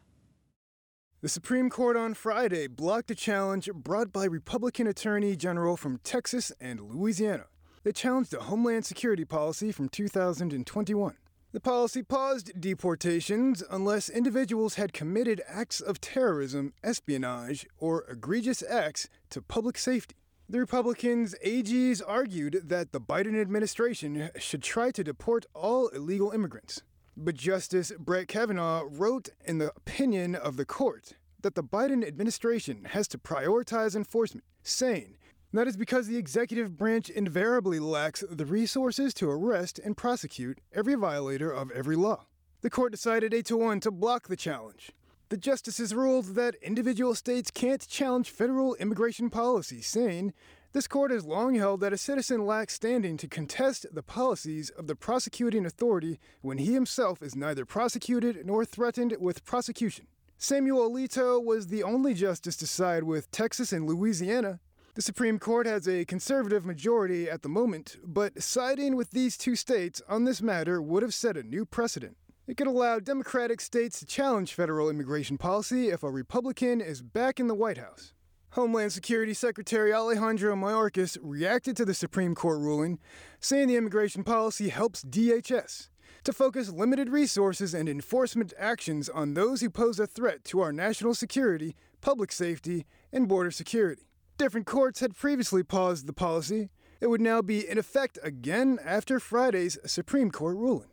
The 1.20 1.28
Supreme 1.28 1.70
Court 1.70 1.98
on 1.98 2.14
Friday 2.14 2.68
blocked 2.68 3.12
a 3.12 3.16
challenge 3.16 3.70
brought 3.74 4.14
by 4.14 4.24
Republican 4.24 4.88
Attorney 4.88 5.36
General 5.36 5.76
from 5.76 6.00
Texas 6.06 6.54
and 6.62 6.80
Louisiana. 6.80 7.48
They 7.84 7.92
challenged 7.92 8.34
a 8.34 8.40
Homeland 8.40 8.86
Security 8.86 9.26
policy 9.26 9.74
from 9.74 9.90
2021. 9.90 11.16
The 11.54 11.60
policy 11.60 12.02
paused 12.02 12.60
deportations 12.60 13.62
unless 13.70 14.10
individuals 14.10 14.74
had 14.74 14.92
committed 14.92 15.40
acts 15.48 15.82
of 15.82 16.02
terrorism, 16.02 16.74
espionage, 16.84 17.68
or 17.78 18.06
egregious 18.10 18.64
acts 18.68 19.08
to 19.30 19.40
public 19.40 19.78
safety. 19.78 20.16
The 20.50 20.58
Republicans' 20.58 21.36
AGs 21.46 22.02
argued 22.08 22.64
that 22.70 22.92
the 22.92 23.00
Biden 23.00 23.40
administration 23.40 24.32
should 24.40 24.64
try 24.64 24.90
to 24.94 25.04
deport 25.04 25.46
all 25.54 25.90
illegal 25.90 26.32
immigrants. 26.32 26.82
But 27.16 27.36
Justice 27.36 27.92
Brett 28.00 28.28
Kavanaugh 28.28 28.86
wrote 28.90 29.30
in 29.46 29.60
the 29.60 29.72
opinion 29.76 30.34
of 30.34 30.58
the 30.58 30.66
court 30.66 31.14
that 31.44 31.54
the 31.54 31.64
Biden 31.64 32.04
administration 32.04 32.86
has 32.86 33.08
to 33.10 33.20
prioritize 33.20 33.96
enforcement, 33.96 34.46
saying 34.64 35.18
that 35.60 35.68
is 35.68 35.78
because 35.78 36.08
the 36.08 36.18
executive 36.18 36.78
branch 36.78 37.10
invariably 37.10 37.80
lacks 37.80 38.24
the 38.30 38.46
resources 38.46 39.14
to 39.16 39.30
arrest 39.30 39.80
and 39.80 39.96
prosecute 39.96 40.60
every 40.74 40.96
violator 40.96 41.52
of 41.52 41.72
every 41.72 41.96
law. 41.96 42.26
The 42.62 42.70
court 42.70 42.92
decided 42.92 43.34
8 43.34 43.46
to 43.48 43.58
1 43.58 43.80
to 43.82 43.92
block 43.92 44.28
the 44.28 44.36
challenge. 44.36 44.92
The 45.30 45.38
justices 45.38 45.94
ruled 45.94 46.36
that 46.36 46.56
individual 46.62 47.16
states 47.16 47.52
can't 47.52 47.88
challenge 47.88 48.30
federal 48.30 48.76
immigration 48.76 49.30
policy, 49.30 49.82
saying 49.82 50.34
this 50.74 50.88
court 50.88 51.12
has 51.12 51.26
long 51.26 51.56
held 51.56 51.82
that 51.82 51.94
a 51.94 51.98
citizen 51.98 52.46
lacks 52.46 52.74
standing 52.74 53.16
to 53.18 53.28
contest 53.28 53.86
the 53.92 54.02
policies 54.02 54.72
of 54.72 54.88
the 54.88 54.96
prosecuting 54.96 55.66
authority 55.66 56.20
when 56.42 56.58
he 56.58 56.74
himself 56.74 57.22
is 57.22 57.36
neither 57.36 57.64
prosecuted 57.64 58.46
nor 58.46 58.66
threatened 58.66 59.16
with 59.20 59.46
prosecution. 59.46 60.08
Samuel 60.38 60.90
Alito 60.90 61.44
was 61.44 61.68
the 61.68 61.84
only 61.84 62.14
justice 62.14 62.58
to 62.58 62.66
side 62.66 63.04
with 63.04 63.30
Texas 63.30 63.72
and 63.72 63.86
Louisiana. 63.88 64.60
The 64.96 65.02
Supreme 65.02 65.40
Court 65.40 65.66
has 65.66 65.88
a 65.88 66.06
conservative 66.06 66.68
majority 66.68 67.28
at 67.28 67.42
the 67.42 67.50
moment, 67.50 67.98
but 68.04 68.44
siding 68.44 68.96
with 68.96 69.10
these 69.10 69.38
two 69.38 69.56
states 69.56 70.04
on 70.08 70.26
this 70.26 70.40
matter 70.40 70.80
would 70.80 71.02
have 71.02 71.16
set 71.16 71.36
a 71.36 71.42
new 71.42 71.66
precedent. 71.66 72.16
It 72.46 72.58
could 72.58 72.68
allow 72.68 73.00
Democratic 73.00 73.60
states 73.60 73.98
to 74.00 74.06
challenge 74.06 74.54
federal 74.54 74.92
immigration 74.92 75.40
policy 75.40 75.90
if 75.90 76.04
a 76.04 76.12
Republican 76.12 76.80
is 76.80 77.02
back 77.02 77.40
in 77.40 77.48
the 77.48 77.56
White 77.56 77.80
House. 77.80 78.14
Homeland 78.52 78.94
Security 78.94 79.34
Secretary 79.34 79.92
Alejandro 79.92 80.56
Mayorkas 80.56 81.18
reacted 81.24 81.76
to 81.78 81.86
the 81.86 81.96
Supreme 81.96 82.36
Court 82.36 82.60
ruling, 82.60 83.00
saying 83.40 83.70
the 83.70 83.78
immigration 83.78 84.24
policy 84.24 84.70
helps 84.70 85.04
DHS 85.04 85.90
to 86.24 86.32
focus 86.32 86.70
limited 86.70 87.10
resources 87.10 87.74
and 87.74 87.90
enforcement 87.90 88.54
actions 88.60 89.10
on 89.10 89.34
those 89.34 89.62
who 89.62 89.72
pose 89.72 90.00
a 90.00 90.06
threat 90.06 90.44
to 90.44 90.62
our 90.62 90.72
national 90.72 91.16
security, 91.16 91.76
public 92.00 92.32
safety, 92.32 92.86
and 93.12 93.28
border 93.28 93.50
security. 93.50 94.04
Different 94.38 94.66
courts 94.66 95.00
had 95.00 95.16
previously 95.16 95.64
paused 95.64 96.08
the 96.08 96.14
policy. 96.14 96.70
It 97.00 97.08
would 97.08 97.22
now 97.22 97.42
be 97.42 97.68
in 97.68 97.78
effect 97.78 98.18
again 98.24 98.80
after 98.84 99.20
Friday's 99.20 99.78
Supreme 99.86 100.32
Court 100.32 100.58
ruling. 100.58 100.88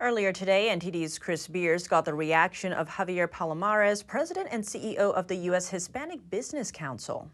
Earlier 0.00 0.32
today, 0.32 0.68
NTD's 0.74 1.18
Chris 1.18 1.48
Beers 1.48 1.88
got 1.88 2.04
the 2.04 2.14
reaction 2.14 2.72
of 2.72 2.88
Javier 2.88 3.26
Palomarez, 3.28 4.06
president 4.06 4.48
and 4.50 4.62
CEO 4.62 5.12
of 5.14 5.26
the 5.26 5.36
U.S. 5.36 5.68
Hispanic 5.68 6.28
Business 6.30 6.70
Council. 6.70 7.30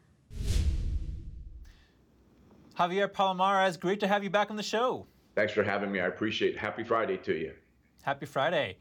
Javier 2.78 3.08
Palomarez, 3.08 3.78
great 3.78 4.00
to 4.00 4.08
have 4.08 4.25
you 4.25 4.30
back 4.30 4.50
on 4.50 4.56
the 4.56 4.62
show. 4.62 5.06
Thanks 5.34 5.52
for 5.52 5.62
having 5.62 5.90
me. 5.90 6.00
I 6.00 6.06
appreciate 6.06 6.54
it. 6.54 6.58
Happy 6.58 6.82
Friday 6.82 7.16
to 7.18 7.34
you. 7.34 7.52
Happy 8.02 8.26
Friday. 8.26 8.76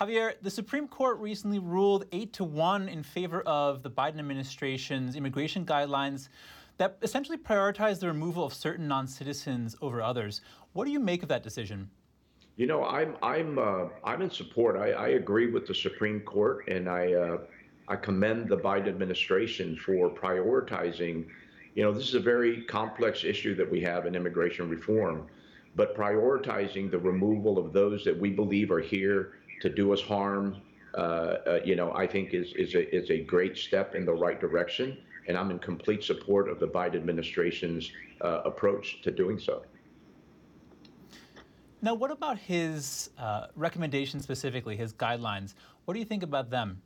Javier, 0.00 0.32
the 0.40 0.50
Supreme 0.50 0.88
Court 0.88 1.18
recently 1.18 1.58
ruled 1.58 2.06
8 2.10 2.32
to 2.32 2.44
1 2.44 2.88
in 2.88 3.02
favor 3.02 3.42
of 3.42 3.82
the 3.82 3.90
Biden 3.90 4.18
administration's 4.18 5.14
immigration 5.14 5.66
guidelines 5.66 6.30
that 6.78 6.96
essentially 7.02 7.36
prioritize 7.36 8.00
the 8.00 8.06
removal 8.06 8.42
of 8.42 8.54
certain 8.54 8.88
non 8.88 9.06
citizens 9.06 9.76
over 9.82 10.00
others. 10.00 10.40
What 10.72 10.86
do 10.86 10.90
you 10.90 11.00
make 11.00 11.22
of 11.22 11.28
that 11.28 11.42
decision? 11.42 11.90
You 12.56 12.66
know, 12.66 12.82
I'm 12.86 13.14
I'm 13.22 13.58
uh, 13.58 13.88
I'm 14.02 14.22
in 14.22 14.30
support. 14.30 14.78
I, 14.78 14.92
I 14.92 15.08
agree 15.08 15.50
with 15.50 15.66
the 15.66 15.74
Supreme 15.74 16.20
Court, 16.20 16.66
and 16.68 16.88
I 16.88 17.12
uh, 17.12 17.38
I 17.86 17.96
commend 17.96 18.48
the 18.48 18.56
Biden 18.56 18.88
administration 18.88 19.76
for 19.76 20.08
prioritizing. 20.08 21.26
You 21.74 21.82
know, 21.82 21.92
this 21.92 22.08
is 22.08 22.14
a 22.14 22.20
very 22.20 22.62
complex 22.62 23.22
issue 23.22 23.54
that 23.56 23.70
we 23.70 23.82
have 23.82 24.06
in 24.06 24.14
immigration 24.14 24.70
reform, 24.70 25.26
but 25.76 25.94
prioritizing 25.94 26.90
the 26.90 26.98
removal 26.98 27.58
of 27.58 27.74
those 27.74 28.02
that 28.04 28.18
we 28.18 28.30
believe 28.30 28.70
are 28.70 28.80
here 28.80 29.34
to 29.60 29.68
do 29.68 29.92
us 29.92 30.00
harm, 30.00 30.56
uh, 30.94 30.96
uh, 30.96 31.60
you 31.64 31.76
know, 31.76 31.92
I 31.92 32.06
think 32.06 32.34
is 32.34 32.52
is 32.54 32.74
a, 32.74 32.94
is 32.94 33.10
a 33.10 33.20
great 33.20 33.56
step 33.56 33.94
in 33.94 34.04
the 34.04 34.12
right 34.12 34.40
direction, 34.40 34.98
and 35.28 35.36
I'm 35.36 35.50
in 35.50 35.58
complete 35.58 36.02
support 36.02 36.48
of 36.48 36.58
the 36.58 36.66
Biden 36.66 36.96
administration's 36.96 37.92
uh, 38.20 38.42
approach 38.44 39.02
to 39.02 39.10
doing 39.10 39.38
so. 39.38 39.62
Now, 41.82 41.94
what 41.94 42.10
about 42.10 42.38
his 42.38 43.10
uh, 43.18 43.46
recommendations 43.56 44.22
specifically, 44.24 44.76
his 44.76 44.92
guidelines? 44.92 45.54
What 45.84 45.94
do 45.94 46.00
you 46.00 46.04
think 46.04 46.22
about 46.22 46.50
them? 46.50 46.82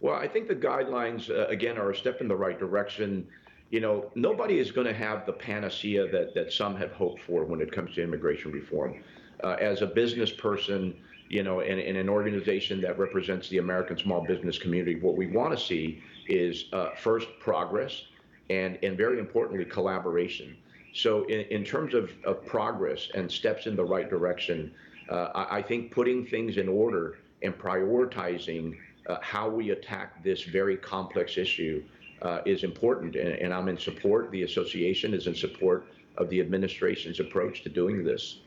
Well, 0.00 0.14
I 0.14 0.28
think 0.28 0.48
the 0.48 0.54
guidelines, 0.54 1.30
uh, 1.30 1.46
again, 1.48 1.76
are 1.76 1.90
a 1.90 1.96
step 1.96 2.20
in 2.20 2.28
the 2.28 2.36
right 2.36 2.58
direction. 2.58 3.26
You 3.70 3.80
know, 3.80 4.10
nobody 4.14 4.58
is 4.58 4.70
going 4.70 4.86
to 4.86 4.94
have 4.94 5.26
the 5.26 5.32
panacea 5.32 6.10
that, 6.10 6.34
that 6.34 6.52
some 6.52 6.74
have 6.76 6.92
hoped 6.92 7.22
for 7.22 7.44
when 7.44 7.60
it 7.60 7.70
comes 7.70 7.94
to 7.96 8.02
immigration 8.02 8.50
reform. 8.52 9.02
Uh, 9.42 9.56
as 9.60 9.82
a 9.82 9.86
business 9.86 10.30
person, 10.30 10.94
you 11.28 11.42
know, 11.42 11.60
in, 11.60 11.78
in, 11.78 11.96
an 11.96 12.08
organization 12.08 12.80
that 12.82 12.98
represents 12.98 13.48
the 13.48 13.58
American 13.58 13.96
small 13.96 14.24
business 14.24 14.58
community, 14.58 15.00
what 15.00 15.16
we 15.16 15.26
want 15.26 15.56
to 15.56 15.64
see 15.64 16.02
is 16.28 16.66
uh, 16.72 16.90
first 16.96 17.28
progress 17.40 18.02
and, 18.50 18.78
and 18.82 18.96
very 18.96 19.18
importantly, 19.18 19.64
collaboration. 19.64 20.56
So, 20.92 21.24
in, 21.24 21.40
in 21.46 21.64
terms 21.64 21.94
of, 21.94 22.10
of 22.24 22.44
progress 22.46 23.08
and 23.14 23.30
steps 23.30 23.66
in 23.66 23.74
the 23.74 23.84
right 23.84 24.08
direction, 24.08 24.72
uh, 25.10 25.30
I, 25.34 25.58
I, 25.58 25.62
think 25.62 25.90
putting 25.90 26.24
things 26.24 26.56
in 26.56 26.68
order 26.68 27.18
and 27.42 27.56
prioritizing 27.56 28.76
uh, 29.08 29.16
how 29.20 29.48
we 29.48 29.70
attack 29.70 30.22
this 30.22 30.44
very 30.44 30.76
complex 30.76 31.36
issue 31.36 31.82
uh, 32.22 32.40
is 32.46 32.64
important. 32.64 33.16
And, 33.16 33.34
and 33.34 33.52
I'm 33.52 33.68
in 33.68 33.78
support, 33.78 34.30
the 34.30 34.42
association 34.42 35.14
is 35.14 35.26
in 35.26 35.34
support 35.34 35.86
of 36.16 36.30
the 36.30 36.40
administration's 36.40 37.20
approach 37.20 37.62
to 37.62 37.68
doing 37.68 38.04
this. 38.04 38.38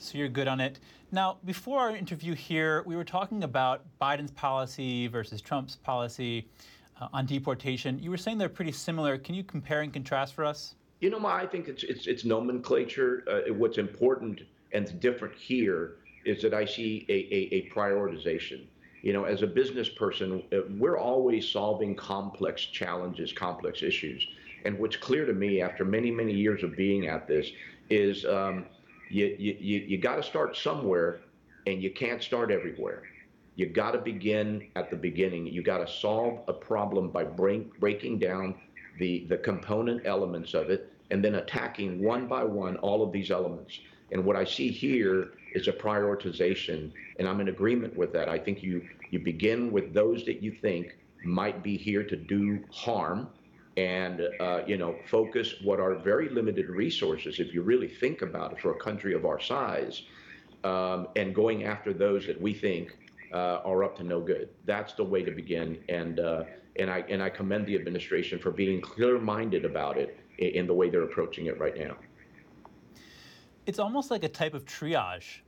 So, 0.00 0.16
you're 0.16 0.28
good 0.28 0.46
on 0.46 0.60
it. 0.60 0.78
Now, 1.10 1.38
before 1.44 1.80
our 1.80 1.96
interview 1.96 2.34
here, 2.34 2.84
we 2.86 2.94
were 2.94 3.04
talking 3.04 3.42
about 3.42 3.82
Biden's 4.00 4.30
policy 4.30 5.08
versus 5.08 5.40
Trump's 5.40 5.74
policy 5.74 6.46
uh, 7.00 7.08
on 7.12 7.26
deportation. 7.26 7.98
You 7.98 8.10
were 8.10 8.16
saying 8.16 8.38
they're 8.38 8.48
pretty 8.48 8.72
similar. 8.72 9.18
Can 9.18 9.34
you 9.34 9.42
compare 9.42 9.82
and 9.82 9.92
contrast 9.92 10.34
for 10.34 10.44
us? 10.44 10.76
You 11.00 11.10
know, 11.10 11.24
I 11.26 11.46
think 11.46 11.66
it's 11.66 11.82
it's, 11.82 12.06
it's 12.06 12.24
nomenclature. 12.24 13.24
Uh, 13.28 13.52
what's 13.54 13.78
important 13.78 14.42
and 14.72 15.00
different 15.00 15.34
here 15.34 15.96
is 16.24 16.42
that 16.42 16.54
I 16.54 16.64
see 16.64 17.04
a, 17.08 17.12
a, 17.12 17.54
a 17.56 17.70
prioritization. 17.70 18.66
You 19.02 19.12
know, 19.12 19.24
as 19.24 19.42
a 19.42 19.46
business 19.46 19.88
person, 19.88 20.42
uh, 20.52 20.58
we're 20.78 20.98
always 20.98 21.48
solving 21.48 21.94
complex 21.94 22.62
challenges, 22.66 23.32
complex 23.32 23.82
issues. 23.82 24.26
And 24.64 24.78
what's 24.78 24.96
clear 24.96 25.24
to 25.24 25.32
me 25.32 25.62
after 25.62 25.84
many, 25.84 26.10
many 26.10 26.34
years 26.34 26.62
of 26.62 26.76
being 26.76 27.06
at 27.08 27.26
this 27.26 27.50
is 27.90 28.24
um, 28.26 28.66
you, 29.10 29.36
you, 29.38 29.78
you 29.80 29.98
got 29.98 30.16
to 30.16 30.22
start 30.22 30.56
somewhere 30.56 31.20
and 31.66 31.82
you 31.82 31.90
can't 31.90 32.22
start 32.22 32.50
everywhere. 32.50 33.02
You 33.56 33.66
got 33.66 33.92
to 33.92 33.98
begin 33.98 34.68
at 34.76 34.90
the 34.90 34.96
beginning. 34.96 35.46
You 35.46 35.62
got 35.62 35.78
to 35.78 35.92
solve 35.92 36.40
a 36.48 36.52
problem 36.52 37.10
by 37.10 37.24
break, 37.24 37.78
breaking 37.80 38.18
down 38.18 38.54
the, 38.98 39.26
the 39.28 39.38
component 39.38 40.06
elements 40.06 40.54
of 40.54 40.70
it 40.70 40.92
and 41.10 41.24
then 41.24 41.36
attacking 41.36 42.02
one 42.02 42.26
by 42.26 42.44
one 42.44 42.76
all 42.76 43.02
of 43.02 43.12
these 43.12 43.30
elements. 43.30 43.80
And 44.12 44.24
what 44.24 44.36
I 44.36 44.44
see 44.44 44.70
here 44.70 45.32
is 45.54 45.68
a 45.68 45.72
prioritization, 45.72 46.92
and 47.18 47.28
I'm 47.28 47.40
in 47.40 47.48
agreement 47.48 47.96
with 47.96 48.12
that. 48.12 48.28
I 48.28 48.38
think 48.38 48.62
you, 48.62 48.86
you 49.10 49.18
begin 49.18 49.72
with 49.72 49.92
those 49.92 50.24
that 50.26 50.42
you 50.42 50.52
think 50.52 50.96
might 51.24 51.62
be 51.62 51.76
here 51.76 52.04
to 52.04 52.16
do 52.16 52.62
harm 52.70 53.28
and 53.78 54.22
uh, 54.40 54.62
you 54.66 54.76
know 54.76 54.96
focus 55.06 55.54
what 55.62 55.78
are 55.78 55.94
very 55.94 56.28
limited 56.28 56.68
resources 56.68 57.38
if 57.38 57.54
you 57.54 57.62
really 57.62 57.86
think 57.86 58.22
about 58.22 58.52
it 58.52 58.60
for 58.60 58.72
a 58.72 58.78
country 58.78 59.14
of 59.14 59.24
our 59.24 59.38
size 59.38 60.02
um, 60.64 61.06
and 61.14 61.32
going 61.32 61.64
after 61.64 61.92
those 61.92 62.26
that 62.26 62.40
we 62.40 62.52
think 62.52 62.98
uh, 63.32 63.60
are 63.64 63.84
up 63.84 63.96
to 63.96 64.02
no 64.02 64.20
good. 64.20 64.48
That's 64.64 64.94
the 64.94 65.04
way 65.04 65.22
to 65.22 65.30
begin 65.30 65.78
and 65.88 66.18
uh, 66.18 66.44
and 66.76 66.90
I 66.90 67.04
and 67.08 67.22
I 67.22 67.30
commend 67.30 67.66
the 67.66 67.76
administration 67.76 68.38
for 68.38 68.50
being 68.50 68.80
clear-minded 68.80 69.64
about 69.64 69.96
it 69.96 70.18
in, 70.38 70.48
in 70.48 70.66
the 70.66 70.74
way 70.74 70.90
they're 70.90 71.02
approaching 71.02 71.46
it 71.46 71.58
right 71.60 71.76
now. 71.76 71.96
It's 73.66 73.78
almost 73.78 74.10
like 74.10 74.24
a 74.24 74.28
type 74.28 74.54
of 74.54 74.64
triage. 74.64 75.40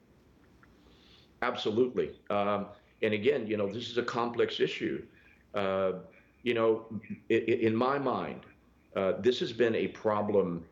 Absolutely. 1.43 2.21
Um, 2.29 2.67
and 3.03 3.15
again, 3.15 3.47
you 3.47 3.57
know, 3.57 3.67
this 3.67 3.89
is 3.91 3.97
a 3.97 4.03
complex 4.03 4.61
issue. 4.61 5.03
Uh, 5.55 5.93
you 6.43 6.55
know, 6.55 6.87
in 7.29 7.75
my 7.75 7.99
mind, 7.99 8.41
uh, 8.97 9.13
this 9.21 9.39
has 9.41 9.53
been 9.53 9.75
a 9.75 9.89
problem 9.89 10.65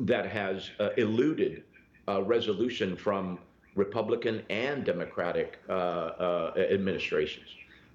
that 0.00 0.26
has 0.26 0.70
uh, 0.80 0.90
eluded 0.96 1.64
uh, 2.08 2.22
resolution 2.22 2.96
from 2.96 3.38
Republican 3.74 4.42
and 4.50 4.84
Democratic 4.84 5.58
uh, 5.68 5.72
uh, 5.72 6.52
administrations. 6.70 7.48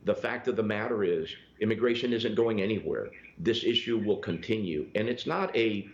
The 0.06 0.16
fact 0.16 0.48
of 0.48 0.56
the 0.56 0.64
matter 0.64 1.04
is, 1.04 1.30
immigration 1.60 2.14
isn't 2.14 2.36
going 2.36 2.62
anywhere. 2.62 3.10
This 3.38 3.64
issue 3.64 3.98
will 3.98 4.18
continue. 4.18 4.88
And 4.96 5.08
it's 5.08 5.26
not 5.26 5.56
a, 5.56 5.88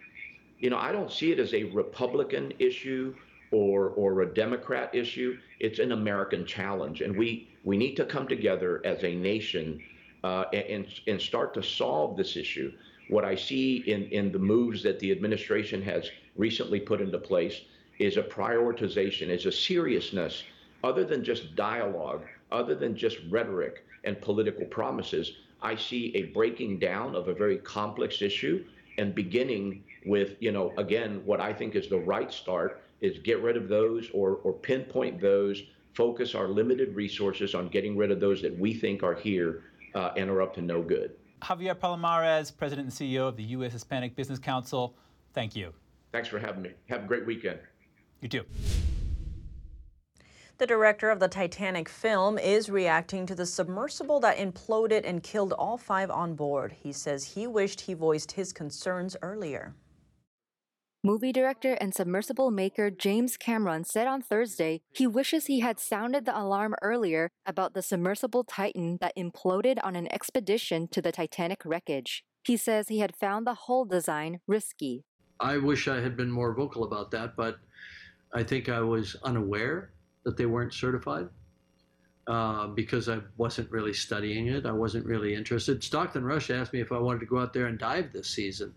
you 0.59 0.69
know, 0.69 0.77
I 0.77 0.91
don't 0.91 1.11
see 1.11 1.31
it 1.31 1.39
as 1.39 1.53
a 1.53 1.65
Republican 1.65 2.53
issue 2.59 3.15
or, 3.51 3.89
or 3.89 4.21
a 4.21 4.33
Democrat 4.33 4.93
issue. 4.93 5.37
It's 5.59 5.79
an 5.79 5.91
American 5.91 6.45
challenge. 6.45 7.01
And 7.01 7.15
we, 7.15 7.49
we 7.63 7.77
need 7.77 7.95
to 7.95 8.05
come 8.05 8.27
together 8.27 8.81
as 8.85 9.03
a 9.03 9.13
nation 9.13 9.81
uh, 10.23 10.45
and, 10.53 10.87
and 11.07 11.21
start 11.21 11.53
to 11.53 11.63
solve 11.63 12.17
this 12.17 12.35
issue. 12.35 12.71
What 13.09 13.25
I 13.25 13.35
see 13.35 13.77
in, 13.87 14.03
in 14.09 14.31
the 14.31 14.39
moves 14.39 14.83
that 14.83 14.99
the 14.99 15.11
administration 15.11 15.81
has 15.81 16.09
recently 16.35 16.79
put 16.79 17.01
into 17.01 17.17
place 17.17 17.61
is 17.97 18.17
a 18.17 18.23
prioritization, 18.23 19.29
is 19.29 19.45
a 19.45 19.51
seriousness, 19.51 20.43
other 20.83 21.03
than 21.03 21.23
just 21.23 21.55
dialogue, 21.55 22.23
other 22.51 22.75
than 22.75 22.95
just 22.95 23.17
rhetoric 23.29 23.85
and 24.03 24.21
political 24.21 24.65
promises. 24.65 25.33
I 25.61 25.75
see 25.75 26.15
a 26.15 26.23
breaking 26.25 26.79
down 26.79 27.15
of 27.15 27.27
a 27.27 27.33
very 27.33 27.57
complex 27.57 28.21
issue 28.21 28.63
and 28.97 29.13
beginning 29.13 29.83
with, 30.05 30.35
you 30.39 30.51
know, 30.51 30.73
again, 30.77 31.21
what 31.25 31.41
I 31.41 31.51
think 31.53 31.75
is 31.75 31.89
the 31.89 31.99
right 31.99 32.31
start 32.31 32.81
is 33.01 33.19
get 33.19 33.41
rid 33.41 33.57
of 33.57 33.67
those 33.67 34.09
or, 34.13 34.39
or 34.43 34.53
pinpoint 34.53 35.19
those, 35.19 35.63
focus 35.93 36.35
our 36.35 36.47
limited 36.47 36.95
resources 36.95 37.55
on 37.55 37.67
getting 37.67 37.97
rid 37.97 38.11
of 38.11 38.19
those 38.19 38.41
that 38.41 38.57
we 38.57 38.73
think 38.73 39.03
are 39.03 39.15
here 39.15 39.63
uh, 39.95 40.11
and 40.15 40.29
are 40.29 40.41
up 40.41 40.53
to 40.55 40.61
no 40.61 40.81
good. 40.81 41.11
Javier 41.41 41.75
Palomarez, 41.75 42.55
President 42.55 42.87
and 42.87 42.95
CEO 42.95 43.27
of 43.27 43.37
the 43.37 43.43
U.S. 43.43 43.71
Hispanic 43.71 44.15
Business 44.15 44.39
Council, 44.39 44.95
thank 45.33 45.55
you. 45.55 45.73
Thanks 46.11 46.27
for 46.27 46.39
having 46.39 46.61
me. 46.61 46.71
Have 46.89 47.03
a 47.03 47.07
great 47.07 47.25
weekend. 47.25 47.59
You 48.21 48.29
too. 48.29 48.43
The 50.57 50.67
director 50.67 51.09
of 51.09 51.21
the 51.21 51.29
Titanic 51.29 51.87
film 51.87 52.37
is 52.37 52.69
reacting 52.69 53.25
to 53.27 53.35
the 53.35 53.45
submersible 53.45 54.19
that 54.19 54.37
imploded 54.37 55.03
and 55.05 55.23
killed 55.23 55.53
all 55.53 55.77
five 55.77 56.11
on 56.11 56.35
board. 56.35 56.73
He 56.83 56.91
says 56.91 57.23
he 57.23 57.47
wished 57.47 57.79
he 57.79 57.93
voiced 57.93 58.33
his 58.33 58.51
concerns 58.51 59.15
earlier. 59.21 59.73
Movie 61.01 61.31
director 61.31 61.75
and 61.75 61.95
submersible 61.95 62.51
maker 62.51 62.91
James 62.91 63.37
Cameron 63.37 63.85
said 63.85 64.05
on 64.05 64.21
Thursday 64.21 64.81
he 64.91 65.07
wishes 65.07 65.45
he 65.45 65.61
had 65.61 65.79
sounded 65.79 66.25
the 66.25 66.37
alarm 66.37 66.75
earlier 66.81 67.31
about 67.45 67.73
the 67.73 67.81
submersible 67.81 68.43
Titan 68.43 68.97
that 68.99 69.15
imploded 69.15 69.77
on 69.81 69.95
an 69.95 70.11
expedition 70.11 70.89
to 70.89 71.01
the 71.01 71.13
Titanic 71.13 71.61
wreckage. 71.63 72.25
He 72.43 72.57
says 72.57 72.89
he 72.89 72.99
had 72.99 73.15
found 73.15 73.47
the 73.47 73.53
hull 73.53 73.85
design 73.85 74.41
risky. 74.45 75.05
I 75.39 75.57
wish 75.57 75.87
I 75.87 76.01
had 76.01 76.17
been 76.17 76.29
more 76.29 76.53
vocal 76.53 76.83
about 76.83 77.11
that, 77.11 77.37
but 77.37 77.59
I 78.33 78.43
think 78.43 78.67
I 78.67 78.81
was 78.81 79.15
unaware 79.23 79.91
that 80.25 80.35
they 80.35 80.47
weren't 80.47 80.73
certified 80.73 81.29
uh, 82.27 82.67
because 82.67 83.07
I 83.07 83.19
wasn't 83.37 83.71
really 83.71 83.93
studying 83.93 84.47
it. 84.47 84.65
I 84.65 84.73
wasn't 84.73 85.05
really 85.05 85.33
interested. 85.33 85.81
Stockton 85.81 86.25
Rush 86.25 86.49
asked 86.49 86.73
me 86.73 86.81
if 86.81 86.91
I 86.91 86.97
wanted 86.97 87.21
to 87.21 87.25
go 87.25 87.39
out 87.39 87.53
there 87.53 87.67
and 87.67 87.79
dive 87.79 88.11
this 88.11 88.27
season 88.27 88.73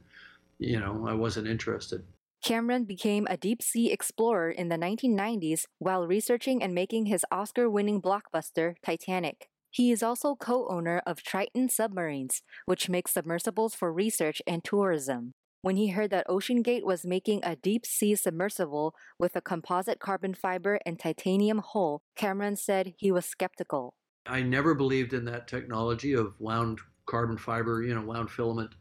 you 0.63 0.81
know, 0.81 1.07
I 1.07 1.15
wasn't 1.15 1.49
interested. 1.49 2.05
Cameron 2.45 2.85
became 2.85 3.27
a 3.31 3.37
deep 3.37 3.63
sea 3.63 3.93
explorer 3.93 4.51
in 4.51 4.69
the 4.69 4.77
1990s 4.77 5.67
while 5.79 6.07
researching 6.07 6.63
and 6.63 6.75
making 6.75 7.07
his 7.07 7.25
Oscar 7.31 7.71
winning 7.71 8.03
blockbuster, 8.03 8.75
Titanic. 8.85 9.49
He 9.71 9.93
is 9.93 10.03
also 10.03 10.35
co 10.35 10.67
owner 10.69 11.01
of 11.07 11.23
Triton 11.23 11.69
Submarines, 11.69 12.43
which 12.67 12.89
makes 12.89 13.13
submersibles 13.13 13.75
for 13.75 13.93
research 13.93 14.43
and 14.47 14.63
tourism. 14.63 15.33
When 15.63 15.77
he 15.77 15.91
heard 15.91 16.11
that 16.11 16.27
OceanGate 16.27 16.83
was 16.83 17.07
making 17.07 17.41
a 17.45 17.55
deep 17.55 17.87
sea 17.87 18.17
submersible 18.17 18.97
with 19.19 19.37
a 19.37 19.41
composite 19.41 20.01
carbon 20.01 20.35
fiber 20.35 20.81
and 20.85 20.99
titanium 20.99 21.63
hull, 21.65 22.03
Cameron 22.17 22.57
said 22.57 22.95
he 22.97 23.13
was 23.13 23.25
skeptical. 23.25 23.95
I 24.27 24.43
never 24.43 24.75
believed 24.75 25.15
in 25.15 25.25
that 25.27 25.47
technology 25.47 26.13
of 26.13 26.35
wound 26.41 26.81
carbon 27.07 27.39
fiber, 27.39 27.83
you 27.83 27.95
know, 27.95 28.03
wound 28.03 28.31
filament 28.31 28.75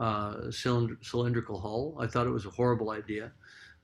uh, 0.00 0.48
cylind- 0.48 1.04
cylindrical 1.04 1.60
hull. 1.60 1.96
I 2.00 2.06
thought 2.06 2.26
it 2.26 2.30
was 2.30 2.46
a 2.46 2.50
horrible 2.50 2.90
idea. 2.90 3.32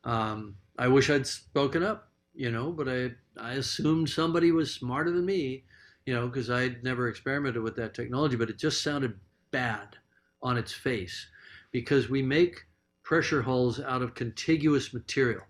Um, 0.04 0.56
I 0.78 0.88
wish 0.88 1.10
I'd 1.10 1.26
spoken 1.26 1.82
up, 1.82 2.10
you 2.34 2.50
know, 2.50 2.72
but 2.72 2.88
I 2.88 3.10
I 3.38 3.52
assumed 3.52 4.08
somebody 4.08 4.50
was 4.50 4.72
smarter 4.72 5.10
than 5.10 5.26
me, 5.26 5.64
you 6.06 6.14
know, 6.14 6.26
because 6.26 6.50
I'd 6.50 6.82
never 6.82 7.08
experimented 7.08 7.62
with 7.62 7.76
that 7.76 7.94
technology. 7.94 8.36
But 8.36 8.50
it 8.50 8.58
just 8.58 8.82
sounded 8.82 9.18
bad 9.50 9.96
on 10.42 10.56
its 10.56 10.72
face 10.72 11.26
because 11.70 12.08
we 12.08 12.22
make 12.22 12.64
pressure 13.02 13.42
hulls 13.42 13.78
out 13.80 14.02
of 14.02 14.14
contiguous 14.14 14.94
material, 14.94 15.42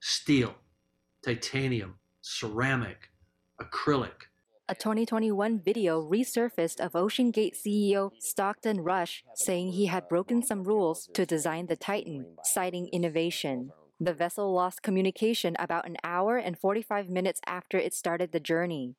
steel, 0.00 0.54
titanium, 1.24 1.98
ceramic, 2.20 3.10
acrylic. 3.60 4.29
A 4.70 4.74
2021 4.76 5.58
video 5.58 6.00
resurfaced 6.00 6.78
of 6.78 6.92
OceanGate 6.92 7.60
CEO 7.60 8.12
Stockton 8.20 8.82
Rush 8.82 9.24
saying 9.34 9.72
he 9.72 9.86
had 9.86 10.08
broken 10.08 10.44
some 10.44 10.62
rules 10.62 11.08
to 11.12 11.26
design 11.26 11.66
the 11.66 11.74
Titan, 11.74 12.36
citing 12.44 12.86
innovation. 12.92 13.72
The 13.98 14.14
vessel 14.14 14.54
lost 14.54 14.84
communication 14.84 15.56
about 15.58 15.88
an 15.88 15.96
hour 16.04 16.36
and 16.36 16.56
45 16.56 17.08
minutes 17.08 17.40
after 17.48 17.78
it 17.78 17.92
started 17.92 18.30
the 18.30 18.38
journey. 18.38 18.94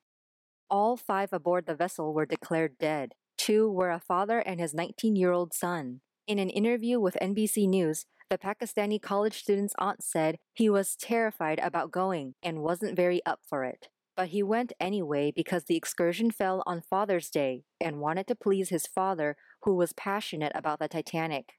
All 0.68 0.98
five 0.98 1.32
aboard 1.32 1.64
the 1.64 1.74
vessel 1.74 2.12
were 2.12 2.26
declared 2.26 2.76
dead. 2.76 3.14
Two 3.38 3.70
were 3.70 3.90
a 3.90 3.98
father 3.98 4.40
and 4.40 4.60
his 4.60 4.74
19 4.74 5.16
year 5.16 5.32
old 5.32 5.54
son. 5.54 6.02
In 6.26 6.38
an 6.38 6.50
interview 6.50 7.00
with 7.00 7.16
NBC 7.22 7.66
News, 7.66 8.04
the 8.28 8.36
Pakistani 8.36 9.00
college 9.00 9.38
student's 9.38 9.74
aunt 9.78 10.04
said 10.04 10.36
he 10.52 10.68
was 10.68 10.96
terrified 10.96 11.60
about 11.60 11.90
going 11.90 12.34
and 12.42 12.60
wasn't 12.60 12.94
very 12.94 13.24
up 13.24 13.40
for 13.48 13.64
it. 13.64 13.88
But 14.14 14.28
he 14.28 14.42
went 14.42 14.72
anyway 14.78 15.32
because 15.34 15.64
the 15.64 15.76
excursion 15.76 16.30
fell 16.30 16.62
on 16.66 16.82
Father's 16.82 17.30
Day 17.30 17.64
and 17.80 18.00
wanted 18.00 18.26
to 18.26 18.34
please 18.34 18.68
his 18.68 18.86
father, 18.86 19.36
who 19.62 19.74
was 19.74 19.92
passionate 19.94 20.52
about 20.54 20.78
the 20.80 20.88
Titanic. 20.88 21.54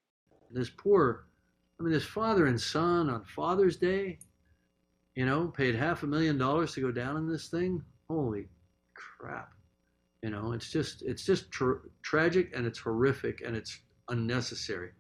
This 0.52 0.70
poor, 0.70 1.26
I 1.80 1.84
mean, 1.84 1.92
this 1.92 2.06
father 2.06 2.46
and 2.46 2.62
son 2.62 3.10
on 3.10 3.26
Father's 3.26 3.78
Day, 3.78 4.20
you 5.16 5.26
know, 5.26 5.48
paid 5.48 5.76
half 5.76 6.04
a 6.04 6.08
million 6.08 6.38
dollars 6.38 6.74
to 6.74 6.82
go 6.82 6.92
down 6.92 7.18
in 7.18 7.28
this 7.28 7.48
thing. 7.48 7.82
Holy 8.08 8.48
crap. 8.94 9.50
You 10.22 10.30
know, 10.30 10.52
it's 10.52 10.70
just, 10.70 11.02
it's 11.02 11.26
just 11.26 11.50
tra- 11.52 11.82
tragic 12.04 12.52
and 12.56 12.68
it's 12.68 12.80
horrific 12.80 13.42
and 13.46 13.56
it's 13.56 13.80
unnecessary. 14.10 14.92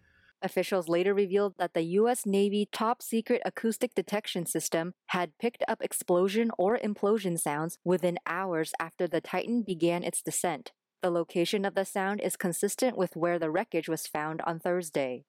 Officials 0.43 0.89
later 0.89 1.13
revealed 1.13 1.55
that 1.57 1.73
the 1.73 1.83
U.S. 1.99 2.25
Navy 2.25 2.67
top 2.69 3.01
secret 3.01 3.41
acoustic 3.45 3.95
detection 3.95 4.45
system 4.45 4.93
had 5.07 5.37
picked 5.39 5.63
up 5.69 5.81
explosion 5.81 6.51
or 6.57 6.77
implosion 6.77 7.39
sounds 7.39 7.79
within 7.85 8.17
hours 8.27 8.73
after 8.77 9.07
the 9.07 9.21
Titan 9.21 9.63
began 9.63 10.03
its 10.03 10.21
descent. 10.21 10.73
The 11.01 11.09
location 11.09 11.63
of 11.63 11.75
the 11.75 11.85
sound 11.85 12.19
is 12.19 12.35
consistent 12.35 12.97
with 12.97 13.15
where 13.15 13.39
the 13.39 13.49
wreckage 13.49 13.87
was 13.87 14.05
found 14.05 14.41
on 14.41 14.59
Thursday. 14.59 15.23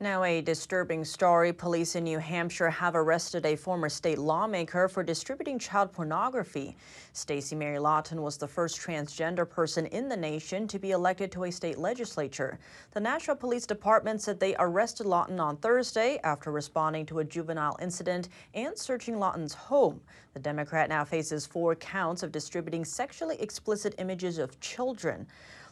Now, 0.00 0.24
a 0.24 0.40
disturbing 0.40 1.04
story. 1.04 1.52
Police 1.52 1.94
in 1.94 2.02
New 2.02 2.18
Hampshire 2.18 2.70
have 2.70 2.96
arrested 2.96 3.46
a 3.46 3.54
former 3.54 3.88
state 3.88 4.18
lawmaker 4.18 4.88
for 4.88 5.04
distributing 5.04 5.60
child 5.60 5.92
pornography. 5.92 6.76
Stacie 7.14 7.56
Mary 7.56 7.78
Laughton 7.78 8.18
was 8.18 8.36
the 8.36 8.48
first 8.48 8.80
transgender 8.80 9.48
person 9.48 9.86
in 9.86 10.08
the 10.08 10.16
nation 10.16 10.66
to 10.66 10.80
be 10.80 10.90
elected 10.90 11.30
to 11.32 11.44
a 11.44 11.52
state 11.52 11.78
legislature. 11.78 12.58
The 12.90 13.00
Nashua 13.00 13.36
Police 13.36 13.64
Department 13.64 14.20
said 14.20 14.40
they 14.40 14.56
arrested 14.58 15.06
Laughton 15.06 15.38
on 15.38 15.56
Thursday 15.58 16.18
after 16.24 16.50
responding 16.50 17.06
to 17.06 17.20
a 17.20 17.24
juvenile 17.24 17.78
incident 17.80 18.28
and 18.54 18.76
searching 18.76 19.18
Laughton's 19.18 19.54
home. 19.54 20.00
The 20.34 20.40
Democrat 20.40 20.88
now 20.88 21.04
faces 21.04 21.46
four 21.46 21.76
counts 21.76 22.24
of 22.24 22.32
distributing 22.32 22.84
sexually 22.84 23.40
explicit 23.40 23.94
images 23.98 24.38
of 24.38 24.58
children. 24.58 25.28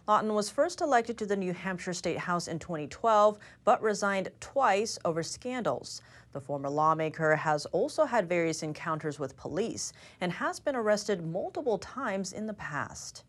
Laughton 0.08 0.34
was 0.34 0.50
first 0.50 0.80
elected 0.80 1.18
to 1.18 1.26
the 1.26 1.36
New 1.36 1.52
Hampshire 1.52 1.92
State 1.92 2.18
House 2.18 2.48
in 2.48 2.58
2012, 2.58 3.38
but 3.64 3.82
resigned 3.82 4.30
twice 4.40 4.98
over 5.04 5.22
scandals. 5.22 6.02
The 6.32 6.40
former 6.40 6.70
lawmaker 6.70 7.36
has 7.36 7.66
also 7.66 8.04
had 8.04 8.28
various 8.28 8.62
encounters 8.62 9.18
with 9.18 9.36
police 9.36 9.92
and 10.20 10.32
has 10.32 10.58
been 10.58 10.76
arrested 10.76 11.26
multiple 11.26 11.78
times 11.78 12.32
in 12.32 12.46
the 12.46 12.54
past. 12.54 13.24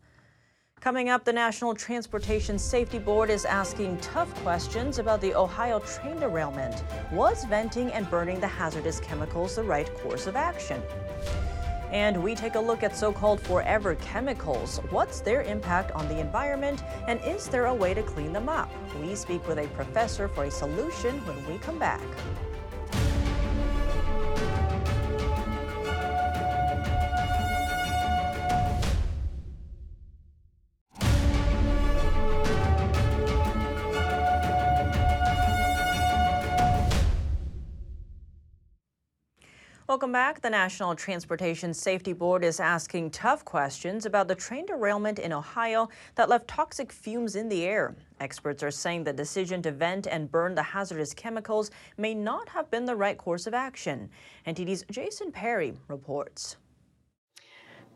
Coming 0.80 1.08
up, 1.08 1.24
the 1.24 1.32
National 1.32 1.74
Transportation 1.74 2.58
Safety 2.58 2.98
Board 2.98 3.30
is 3.30 3.44
asking 3.44 3.98
tough 3.98 4.34
questions 4.42 4.98
about 4.98 5.20
the 5.20 5.32
Ohio 5.32 5.78
train 5.78 6.18
derailment. 6.18 6.82
Was 7.12 7.44
venting 7.44 7.92
and 7.92 8.10
burning 8.10 8.40
the 8.40 8.48
hazardous 8.48 8.98
chemicals 8.98 9.54
the 9.54 9.62
right 9.62 9.92
course 9.98 10.26
of 10.26 10.34
action? 10.34 10.82
And 11.92 12.22
we 12.22 12.34
take 12.34 12.54
a 12.54 12.60
look 12.60 12.82
at 12.82 12.96
so 12.96 13.12
called 13.12 13.40
forever 13.40 13.94
chemicals. 13.96 14.78
What's 14.90 15.20
their 15.20 15.42
impact 15.42 15.92
on 15.92 16.08
the 16.08 16.18
environment, 16.18 16.82
and 17.06 17.20
is 17.20 17.46
there 17.48 17.66
a 17.66 17.74
way 17.74 17.92
to 17.92 18.02
clean 18.02 18.32
them 18.32 18.48
up? 18.48 18.70
We 19.00 19.14
speak 19.14 19.46
with 19.46 19.58
a 19.58 19.66
professor 19.68 20.26
for 20.26 20.44
a 20.44 20.50
solution 20.50 21.24
when 21.26 21.46
we 21.46 21.58
come 21.58 21.78
back. 21.78 22.00
Welcome 40.02 40.14
back. 40.14 40.40
The 40.40 40.50
National 40.50 40.96
Transportation 40.96 41.72
Safety 41.72 42.12
Board 42.12 42.42
is 42.42 42.58
asking 42.58 43.12
tough 43.12 43.44
questions 43.44 44.04
about 44.04 44.26
the 44.26 44.34
train 44.34 44.66
derailment 44.66 45.20
in 45.20 45.32
Ohio 45.32 45.90
that 46.16 46.28
left 46.28 46.48
toxic 46.48 46.90
fumes 46.90 47.36
in 47.36 47.48
the 47.48 47.62
air. 47.62 47.94
Experts 48.18 48.64
are 48.64 48.72
saying 48.72 49.04
the 49.04 49.12
decision 49.12 49.62
to 49.62 49.70
vent 49.70 50.08
and 50.08 50.28
burn 50.28 50.56
the 50.56 50.62
hazardous 50.64 51.14
chemicals 51.14 51.70
may 51.98 52.14
not 52.14 52.48
have 52.48 52.68
been 52.68 52.84
the 52.84 52.96
right 52.96 53.16
course 53.16 53.46
of 53.46 53.54
action. 53.54 54.10
NTD's 54.44 54.84
Jason 54.90 55.30
Perry 55.30 55.72
reports. 55.86 56.56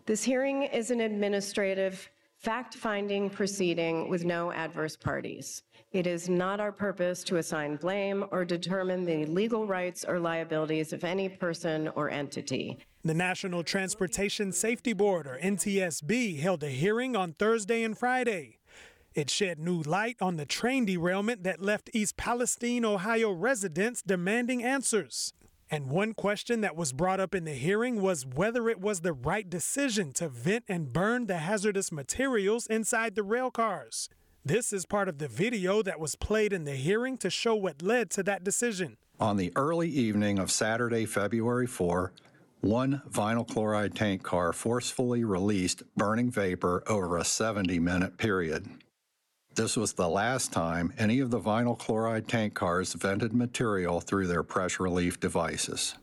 This 0.04 0.22
hearing 0.22 0.62
is 0.62 0.92
an 0.92 1.00
administrative 1.00 2.08
fact-finding 2.38 3.30
proceeding 3.30 4.08
with 4.08 4.24
no 4.24 4.52
adverse 4.52 4.94
parties. 4.94 5.64
It 5.96 6.06
is 6.06 6.28
not 6.28 6.60
our 6.60 6.72
purpose 6.72 7.24
to 7.24 7.38
assign 7.38 7.76
blame 7.76 8.26
or 8.30 8.44
determine 8.44 9.06
the 9.06 9.24
legal 9.24 9.66
rights 9.66 10.04
or 10.06 10.20
liabilities 10.20 10.92
of 10.92 11.04
any 11.04 11.30
person 11.30 11.88
or 11.88 12.10
entity. 12.10 12.76
The 13.02 13.14
National 13.14 13.64
Transportation 13.64 14.52
Safety 14.52 14.92
Board, 14.92 15.26
or 15.26 15.38
NTSB, 15.42 16.38
held 16.38 16.62
a 16.62 16.68
hearing 16.68 17.16
on 17.16 17.32
Thursday 17.32 17.82
and 17.82 17.96
Friday. 17.96 18.58
It 19.14 19.30
shed 19.30 19.58
new 19.58 19.80
light 19.80 20.18
on 20.20 20.36
the 20.36 20.44
train 20.44 20.84
derailment 20.84 21.44
that 21.44 21.62
left 21.62 21.88
East 21.94 22.18
Palestine, 22.18 22.84
Ohio 22.84 23.30
residents 23.30 24.02
demanding 24.02 24.62
answers. 24.62 25.32
And 25.70 25.88
one 25.88 26.12
question 26.12 26.60
that 26.60 26.76
was 26.76 26.92
brought 26.92 27.20
up 27.20 27.34
in 27.34 27.44
the 27.44 27.54
hearing 27.54 28.02
was 28.02 28.26
whether 28.26 28.68
it 28.68 28.82
was 28.82 29.00
the 29.00 29.14
right 29.14 29.48
decision 29.48 30.12
to 30.16 30.28
vent 30.28 30.64
and 30.68 30.92
burn 30.92 31.26
the 31.26 31.38
hazardous 31.38 31.90
materials 31.90 32.66
inside 32.66 33.14
the 33.14 33.22
rail 33.22 33.50
cars. 33.50 34.10
This 34.46 34.72
is 34.72 34.86
part 34.86 35.08
of 35.08 35.18
the 35.18 35.26
video 35.26 35.82
that 35.82 35.98
was 35.98 36.14
played 36.14 36.52
in 36.52 36.62
the 36.62 36.76
hearing 36.76 37.18
to 37.18 37.30
show 37.30 37.56
what 37.56 37.82
led 37.82 38.10
to 38.10 38.22
that 38.22 38.44
decision. 38.44 38.96
On 39.18 39.36
the 39.36 39.52
early 39.56 39.88
evening 39.88 40.38
of 40.38 40.52
Saturday, 40.52 41.04
February 41.04 41.66
4, 41.66 42.12
one 42.60 43.02
vinyl 43.10 43.44
chloride 43.44 43.96
tank 43.96 44.22
car 44.22 44.52
forcefully 44.52 45.24
released 45.24 45.82
burning 45.96 46.30
vapor 46.30 46.84
over 46.86 47.16
a 47.16 47.24
70 47.24 47.80
minute 47.80 48.18
period. 48.18 48.68
This 49.56 49.76
was 49.76 49.94
the 49.94 50.08
last 50.08 50.52
time 50.52 50.92
any 50.96 51.18
of 51.18 51.32
the 51.32 51.40
vinyl 51.40 51.76
chloride 51.76 52.28
tank 52.28 52.54
cars 52.54 52.92
vented 52.92 53.34
material 53.34 54.00
through 54.00 54.28
their 54.28 54.44
pressure 54.44 54.84
relief 54.84 55.18
devices. 55.18 55.96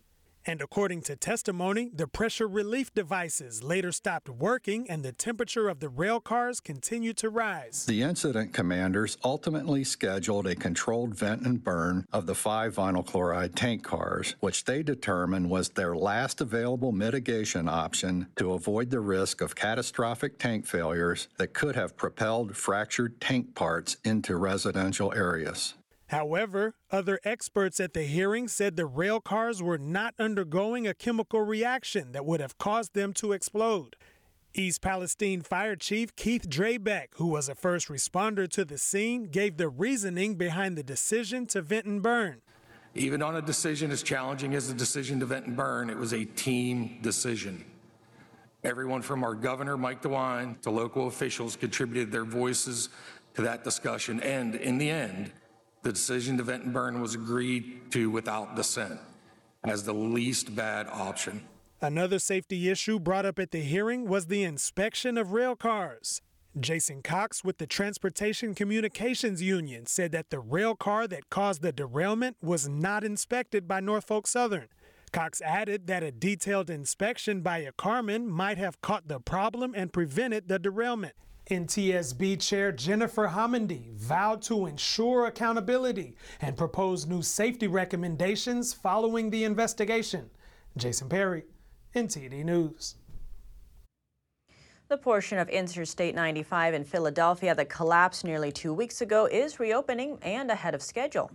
And 0.45 0.62
according 0.62 1.01
to 1.03 1.15
testimony, 1.15 1.89
the 1.93 2.08
pressure 2.08 2.47
relief 2.47 2.93
devices 2.93 3.63
later 3.63 3.91
stopped 3.91 4.29
working 4.29 4.89
and 4.89 5.03
the 5.03 5.13
temperature 5.13 5.69
of 5.69 5.79
the 5.79 5.88
rail 5.88 6.19
cars 6.19 6.60
continued 6.60 7.17
to 7.17 7.29
rise. 7.29 7.86
The 7.86 8.01
incident 8.01 8.53
commanders 8.53 9.17
ultimately 9.23 9.84
scheduled 9.84 10.47
a 10.47 10.56
controlled 10.56 11.15
vent 11.15 11.45
and 11.45 11.63
burn 11.63 12.06
of 12.12 12.25
the 12.25 12.36
five 12.36 12.75
vinyl 12.75 13.06
chloride 13.06 13.56
tank 13.56 13.84
cars, 13.84 14.36
which 14.41 14.65
they 14.65 14.84
determined 14.84 15.49
was 15.49 15.69
their 15.69 15.95
last 15.95 16.41
available 16.41 16.91
mitigation 16.91 17.69
option 17.69 18.27
to 18.36 18.53
avoid 18.53 18.89
the 18.89 18.99
risk 18.99 19.39
of 19.39 19.56
catastrophic 19.56 20.38
tank 20.39 20.65
failures 20.65 21.29
that 21.38 21.53
could 21.53 21.75
have 21.75 21.95
propelled 21.95 22.56
fractured 22.58 23.21
tank 23.21 23.56
parts 23.56 23.95
into 24.03 24.36
residential 24.36 25.13
areas. 25.13 25.75
However, 26.13 26.76
other 26.91 27.19
experts 27.23 27.80
at 27.80 27.93
the 27.93 28.04
hearing 28.04 28.47
said 28.47 28.76
the 28.76 28.86
rail 28.86 29.19
cars 29.19 29.63
were 29.63 29.80
not 29.80 30.13
undergoing 30.19 30.86
a 30.88 30.93
chemical 30.93 31.41
reaction 31.41 32.12
that 32.12 32.23
would 32.23 32.39
have 32.39 32.60
caused 32.60 32.93
them 32.93 33.13
to 33.13 33.32
explode. 33.32 33.95
East 34.54 34.84
Palestine 34.84 35.41
Fire 35.41 35.76
Chief 35.76 36.15
Keith 36.15 36.47
Drabick, 36.47 37.08
who 37.15 37.26
was 37.26 37.49
a 37.49 37.56
first 37.56 37.88
responder 37.88 38.47
to 38.49 38.63
the 38.63 38.78
scene, 38.78 39.23
gave 39.23 39.58
the 39.58 39.69
reasoning 39.69 40.36
behind 40.36 40.78
the 40.78 40.84
decision 40.84 41.47
to 41.47 41.63
vent 41.63 41.88
and 41.88 42.04
burn. 42.04 42.43
Even 42.93 43.23
on 43.23 43.36
a 43.38 43.41
decision 43.41 43.89
as 43.89 44.04
challenging 44.04 44.54
as 44.54 44.67
the 44.67 44.76
decision 44.76 45.19
to 45.19 45.26
vent 45.26 45.47
and 45.47 45.58
burn, 45.58 45.89
it 45.89 45.97
was 45.97 46.13
a 46.13 46.26
team 46.26 46.99
decision. 47.02 47.65
Everyone 48.63 49.02
from 49.02 49.23
our 49.23 49.34
governor, 49.34 49.78
Mike 49.78 50.04
DeWine, 50.04 50.62
to 50.62 50.69
local 50.69 51.08
officials 51.08 51.56
contributed 51.56 52.12
their 52.12 52.23
voices 52.23 52.89
to 53.34 53.41
that 53.41 53.63
discussion, 53.63 54.19
and 54.19 54.54
in 54.54 54.78
the 54.78 54.91
end, 54.91 55.32
the 55.84 55.91
decision 55.91 56.38
to 56.38 56.43
vent 56.43 56.63
and 56.63 56.74
burn 56.74 57.02
was 57.02 57.15
agreed 57.15 57.91
to 57.91 58.10
without 58.10 58.56
dissent 58.56 59.00
as 59.63 59.84
the 59.84 59.93
least 59.93 60.56
bad 60.56 60.88
option. 60.88 61.43
Another 61.82 62.19
safety 62.19 62.69
issue 62.69 63.00
brought 63.00 63.26
up 63.26 63.39
at 63.39 63.52
the 63.52 63.60
hearing 63.60 64.08
was 64.08 64.28
the 64.28 64.43
inspection 64.43 65.17
of 65.17 65.34
rail 65.34 65.56
cars. 65.56 66.22
Jason 66.60 67.02
Cox 67.02 67.43
with 67.43 67.58
the 67.58 67.65
Transportation 67.65 68.54
Communications 68.54 69.41
Union 69.41 69.86
said 69.86 70.12
that 70.12 70.30
the 70.30 70.39
rail 70.39 70.76
car 70.76 71.08
that 71.08 71.30
caused 71.30 71.62
the 71.62 71.72
derailment 71.72 72.38
was 72.41 72.69
not 72.69 73.04
inspected 73.04 73.67
by 73.67 73.80
Norfolk 73.80 74.28
Southern. 74.28 74.67
Cox 75.12 75.41
added 75.41 75.88
that 75.88 76.04
a 76.04 76.12
detailed 76.12 76.69
inspection 76.69 77.41
by 77.41 77.60
a 77.60 77.72
carman 77.72 78.30
might 78.30 78.58
have 78.58 78.82
caught 78.82 79.08
the 79.08 79.19
problem 79.19 79.74
and 79.76 79.91
prevented 79.91 80.48
the 80.48 80.60
derailment. 80.60 81.15
NTSB 81.49 82.39
Chair 82.39 82.71
Jennifer 82.71 83.27
Homendy 83.27 83.91
vowed 83.95 84.41
to 84.43 84.65
ensure 84.65 85.25
accountability 85.25 86.15
and 86.39 86.56
propose 86.56 87.06
new 87.06 87.21
safety 87.21 87.67
recommendations 87.67 88.73
following 88.73 89.29
the 89.29 89.43
investigation. 89.43 90.29
Jason 90.77 91.10
Perry, 91.10 91.43
NTD 91.95 92.45
News. 92.45 92.95
The 94.88 94.97
portion 94.97 95.38
of 95.38 95.49
Interstate 95.49 96.15
95 96.15 96.75
in 96.75 96.84
Philadelphia 96.86 97.53
that 97.56 97.69
collapsed 97.69 98.23
nearly 98.23 98.51
two 98.51 98.73
weeks 98.73 99.01
ago 99.01 99.25
is 99.25 99.60
reopening 99.60 100.19
and 100.21 100.49
ahead 100.49 100.75
of 100.75 100.82
schedule. 100.82 101.29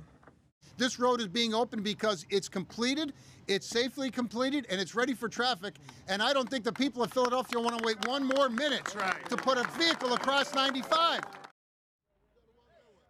This 0.78 1.00
road 1.00 1.20
is 1.20 1.26
being 1.26 1.54
opened 1.54 1.82
because 1.82 2.24
it's 2.30 2.48
completed, 2.48 3.12
it's 3.48 3.66
safely 3.66 4.12
completed, 4.12 4.64
and 4.70 4.80
it's 4.80 4.94
ready 4.94 5.12
for 5.12 5.28
traffic. 5.28 5.74
And 6.06 6.22
I 6.22 6.32
don't 6.32 6.48
think 6.48 6.64
the 6.64 6.72
people 6.72 7.02
of 7.02 7.12
Philadelphia 7.12 7.58
want 7.58 7.76
to 7.76 7.84
wait 7.84 8.06
one 8.06 8.24
more 8.24 8.48
minute 8.48 8.94
right. 8.94 9.28
to 9.28 9.36
put 9.36 9.58
a 9.58 9.64
vehicle 9.76 10.14
across 10.14 10.54
95. 10.54 11.22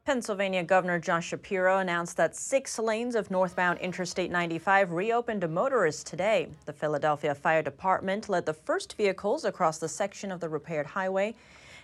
Pennsylvania 0.06 0.64
Governor 0.64 0.98
Josh 0.98 1.28
Shapiro 1.28 1.80
announced 1.80 2.16
that 2.16 2.34
six 2.34 2.78
lanes 2.78 3.14
of 3.14 3.30
northbound 3.30 3.78
Interstate 3.80 4.30
95 4.30 4.92
reopened 4.92 5.42
to 5.42 5.48
motorists 5.48 6.02
today. 6.02 6.48
The 6.64 6.72
Philadelphia 6.72 7.34
Fire 7.34 7.60
Department 7.60 8.30
led 8.30 8.46
the 8.46 8.54
first 8.54 8.96
vehicles 8.96 9.44
across 9.44 9.76
the 9.76 9.88
section 9.88 10.32
of 10.32 10.40
the 10.40 10.48
repaired 10.48 10.86
highway. 10.86 11.34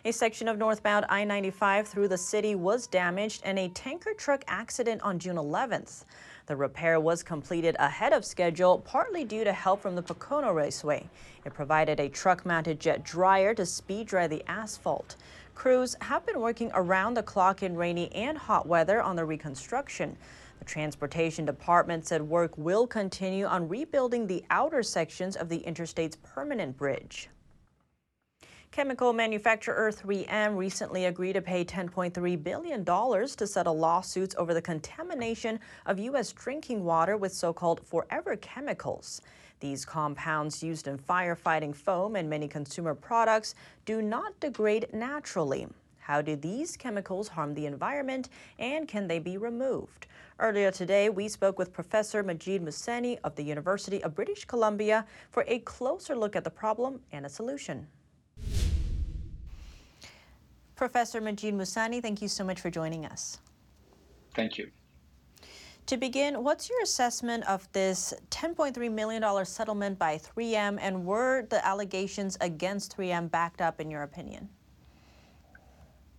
A 0.07 0.13
section 0.13 0.49
of 0.49 0.59
northbound 0.59 1.07
I 1.09 1.25
95 1.25 1.89
through 1.89 2.09
the 2.09 2.19
city 2.19 2.55
was 2.55 2.87
damaged 2.87 3.43
in 3.47 3.57
a 3.57 3.71
tanker 3.71 4.13
truck 4.13 4.45
accident 4.47 5.01
on 5.01 5.19
June 5.19 5.37
11th. 5.37 6.05
The 6.45 6.57
repair 6.57 7.01
was 7.01 7.23
completed 7.23 7.75
ahead 7.79 8.13
of 8.13 8.23
schedule, 8.23 8.81
partly 8.81 9.25
due 9.25 9.45
to 9.45 9.53
help 9.55 9.81
from 9.81 9.95
the 9.95 10.03
Pocono 10.03 10.53
Raceway. 10.53 11.09
It 11.47 11.55
provided 11.55 12.01
a 12.01 12.11
truck 12.11 12.45
mounted 12.45 12.81
jet 12.81 13.03
dryer 13.03 13.55
to 13.55 13.65
speed 13.65 14.07
dry 14.09 14.27
the 14.27 14.45
asphalt. 14.47 15.17
Crews 15.55 15.97
have 16.03 16.27
been 16.27 16.41
working 16.41 16.71
around 16.75 17.15
the 17.15 17.23
clock 17.23 17.63
in 17.63 17.75
rainy 17.75 18.13
and 18.13 18.37
hot 18.37 18.67
weather 18.67 19.01
on 19.01 19.17
the 19.17 19.25
reconstruction. 19.25 20.19
The 20.59 20.67
Transportation 20.67 21.47
Department 21.47 22.07
said 22.07 22.21
work 22.21 22.53
will 22.59 22.87
continue 22.87 23.47
on 23.47 23.71
rebuilding 23.71 24.27
the 24.27 24.45
outer 24.51 24.83
sections 24.83 25.35
of 25.35 25.49
the 25.49 25.61
interstate's 25.61 26.17
permanent 26.17 26.77
bridge. 26.77 27.31
Chemical 28.75 29.13
manufacturer 29.13 29.93
3M 29.93 30.57
recently 30.57 31.05
agreed 31.05 31.35
to 31.35 31.41
pay 31.41 31.65
$10.3 31.65 32.43
billion 32.43 32.85
to 32.85 33.47
settle 33.47 33.79
lawsuits 33.79 34.35
over 34.37 34.53
the 34.53 34.61
contamination 34.61 35.61
of 35.87 36.01
U.S. 36.01 36.33
drinking 36.33 36.83
water 36.83 37.17
with 37.17 37.33
so 37.33 37.53
called 37.53 37.87
forever 37.87 38.35
chemicals. 38.35 39.23
These 39.61 39.85
compounds 39.85 40.61
used 40.61 40.89
in 40.89 40.99
firefighting 40.99 41.73
foam 41.73 42.17
and 42.17 42.29
many 42.29 42.49
consumer 42.49 42.97
products 42.97 43.55
do 43.85 44.03
not 44.03 44.41
degrade 44.41 44.89
naturally. 44.93 45.69
How 46.01 46.21
do 46.21 46.35
these 46.35 46.77
chemicals 46.77 47.29
harm 47.29 47.55
the 47.55 47.67
environment 47.67 48.29
and 48.59 48.89
can 48.89 49.07
they 49.07 49.21
be 49.21 49.37
removed? 49.37 50.09
Earlier 50.41 50.73
today, 50.73 51.11
we 51.11 51.29
spoke 51.29 51.61
with 51.61 51.73
Professor 51.73 52.25
Madjid 52.25 52.61
Mohseni 52.61 53.21
of 53.23 53.37
the 53.37 53.45
University 53.45 54.03
of 54.03 54.17
British 54.17 54.45
Columbia 54.47 55.07
for 55.31 55.45
a 55.47 55.61
closer 55.61 56.17
look 56.17 56.35
at 56.35 56.43
the 56.43 56.51
problem 56.51 56.99
and 57.13 57.25
a 57.25 57.29
solution. 57.29 57.87
Professor 60.77 61.21
Madjid 61.21 61.55
Mohseni, 61.55 62.03
thank 62.03 62.21
you 62.21 62.29
so 62.29 62.45
much 62.45 62.61
for 62.61 62.71
joining 62.71 63.07
us. 63.07 63.39
Thank 64.35 64.59
you. 64.59 64.71
To 65.87 65.97
begin, 65.97 66.43
what's 66.43 66.71
your 66.71 66.81
assessment 66.83 67.47
of 67.47 67.71
this 67.73 68.15
$10.3 68.31 68.91
million 68.91 69.45
settlement 69.45 69.99
by 69.99 70.17
3M, 70.19 70.79
and 70.81 71.05
were 71.05 71.47
the 71.51 71.65
allegations 71.65 72.39
against 72.41 72.97
3M 72.97 73.31
backed 73.31 73.61
up, 73.61 73.81
in 73.81 73.91
your 73.91 74.03
opinion? 74.03 74.49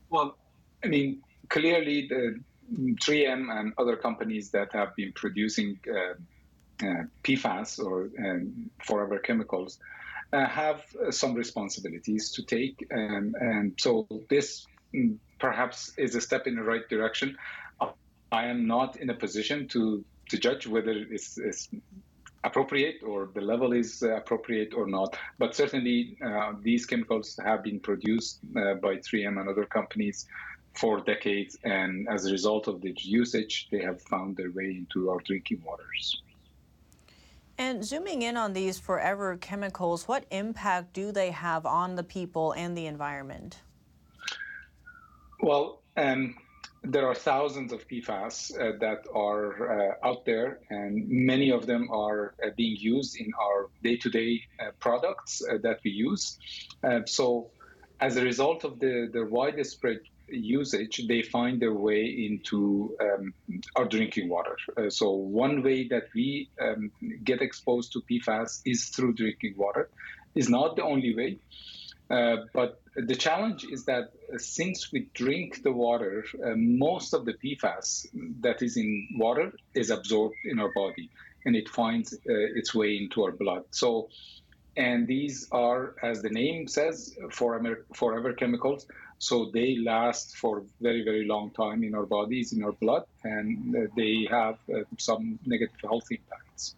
Well, 0.10 0.38
I 0.84 0.88
mean, 0.88 1.24
clearly 1.50 2.08
the 2.08 2.40
3M 2.74 3.52
and 3.52 3.74
other 3.78 3.96
companies 3.96 4.52
that 4.52 4.72
have 4.72 4.96
been 4.96 5.12
producing 5.14 5.80
uh, 5.90 6.86
uh, 6.86 7.04
PFAS 7.24 7.84
or 7.84 8.10
um, 8.24 8.70
forever 8.84 9.18
chemicals 9.18 9.80
have 10.32 10.84
some 11.12 11.34
responsibilities 11.34 12.32
to 12.32 12.44
take. 12.44 12.88
Um, 12.94 13.34
and 13.40 13.74
so 13.78 14.08
this 14.30 14.66
mm, 14.94 15.18
perhaps 15.40 15.94
is 15.98 16.16
a 16.16 16.22
step 16.22 16.48
in 16.48 16.56
the 16.56 16.64
right 16.64 16.88
direction. 16.90 17.38
I 18.32 18.48
am 18.48 18.68
not 18.68 18.98
in 18.98 19.10
a 19.10 19.14
position 19.14 19.68
to, 19.70 20.04
to 20.30 20.38
judge 20.38 20.68
whether 20.68 20.92
it's, 20.92 21.38
it's 21.38 21.70
appropriate 22.44 23.02
or 23.04 23.30
the 23.34 23.42
level 23.42 23.74
is 23.74 24.04
uh, 24.04 24.16
appropriate 24.18 24.74
or 24.74 24.88
not. 24.88 25.18
But 25.40 25.56
certainly, 25.56 26.18
uh, 26.24 26.54
these 26.62 26.86
chemicals 26.86 27.40
have 27.44 27.64
been 27.64 27.80
produced 27.80 28.40
uh, 28.56 28.76
by 28.76 28.98
3M 28.98 29.40
and 29.40 29.50
other 29.50 29.66
companies 29.66 30.28
for 30.74 31.00
decades, 31.00 31.58
and 31.64 32.08
as 32.10 32.26
a 32.26 32.32
result 32.32 32.68
of 32.68 32.82
the 32.82 32.94
usage, 32.98 33.70
they 33.72 33.80
have 33.80 34.02
found 34.02 34.36
their 34.36 34.52
way 34.52 34.76
into 34.78 35.10
our 35.10 35.20
drinking 35.22 35.62
waters. 35.66 36.22
And 37.58 37.86
zooming 37.86 38.22
in 38.22 38.36
on 38.36 38.54
these 38.54 38.80
forever 38.80 39.38
chemicals, 39.38 40.08
what 40.08 40.26
impact 40.30 40.94
do 40.94 41.12
they 41.12 41.32
have 41.32 41.66
on 41.66 41.96
the 41.96 42.04
people 42.04 42.52
and 42.52 42.78
the 42.78 42.86
environment? 42.86 43.62
Well, 45.42 45.82
um, 45.96 46.36
there 46.84 47.08
are 47.08 47.16
thousands 47.16 47.72
of 47.72 47.88
PFAS 47.88 48.54
uh, 48.54 48.78
that 48.80 49.06
are 49.14 49.92
uh, 49.92 50.08
out 50.08 50.26
there, 50.26 50.60
and 50.70 51.08
many 51.08 51.50
of 51.50 51.66
them 51.66 51.90
are 51.92 52.36
uh, 52.44 52.50
being 52.58 52.76
used 52.78 53.20
in 53.20 53.32
our 53.42 53.70
day 53.84 53.96
to 53.98 54.10
day 54.10 54.42
products 54.80 55.42
uh, 55.50 55.58
that 55.64 55.80
we 55.84 55.92
use. 55.92 56.38
Uh, 56.84 57.02
so, 57.06 57.50
as 58.02 58.18
a 58.18 58.24
result 58.24 58.66
of 58.66 58.80
the, 58.80 59.10
the 59.12 59.26
widespread 59.26 60.00
usage, 60.28 61.02
they 61.08 61.22
find 61.22 61.62
their 61.62 61.74
way 61.74 62.06
into 62.06 62.96
um, 63.02 63.34
our 63.76 63.86
drinking 63.86 64.30
water. 64.30 64.58
Uh, 64.78 64.90
so, 64.90 65.12
one 65.12 65.64
way 65.64 65.88
that 65.88 66.04
we 66.14 66.50
um, 66.62 66.92
get 67.24 67.42
exposed 67.42 67.94
to 67.94 68.02
PFAS 68.10 68.62
is 68.66 68.90
through 68.90 69.14
drinking 69.14 69.56
water, 69.58 69.90
is 70.36 70.50
not 70.50 70.76
the 70.76 70.84
only 70.84 71.16
way. 71.16 71.40
Uh, 72.10 72.38
but 72.54 72.82
the 72.96 73.16
challenge 73.16 73.66
is 73.66 73.86
that 73.86 74.12
uh, 74.34 74.38
since 74.38 74.92
we 74.92 75.08
drink 75.14 75.64
the 75.64 75.72
water, 75.72 76.24
uh, 76.46 76.52
most 76.56 77.14
of 77.14 77.26
the 77.26 77.34
PFAS 77.34 78.06
that 78.42 78.62
is 78.62 78.78
in 78.78 79.08
water 79.16 79.52
is 79.74 79.90
absorbed 79.90 80.36
in 80.46 80.60
our 80.60 80.72
body 80.76 81.10
and 81.46 81.56
it 81.56 81.68
finds 81.70 82.14
uh, 82.14 82.18
its 82.28 82.74
way 82.76 82.98
into 82.98 83.24
our 83.24 83.32
blood. 83.32 83.64
So, 83.72 84.10
and 84.78 85.08
these 85.08 85.48
are, 85.52 85.96
as 86.04 86.22
the 86.22 86.30
name 86.30 86.68
says, 86.68 87.16
forever, 87.32 87.86
forever 87.94 88.34
chemicals. 88.34 88.86
So 89.20 89.50
they 89.54 89.78
last 89.78 90.38
for 90.38 90.64
very, 90.82 91.04
very 91.04 91.26
long 91.26 91.52
time 91.52 91.84
in 91.84 91.96
our 91.96 92.06
bodies, 92.06 92.54
in 92.54 92.64
our 92.64 92.74
blood, 92.74 93.04
and 93.24 93.76
uh, 93.76 93.80
they 93.96 94.28
have 94.30 94.58
uh, 94.70 94.82
some 94.98 95.40
negative 95.46 95.80
health 95.82 96.08
impacts. 96.12 96.76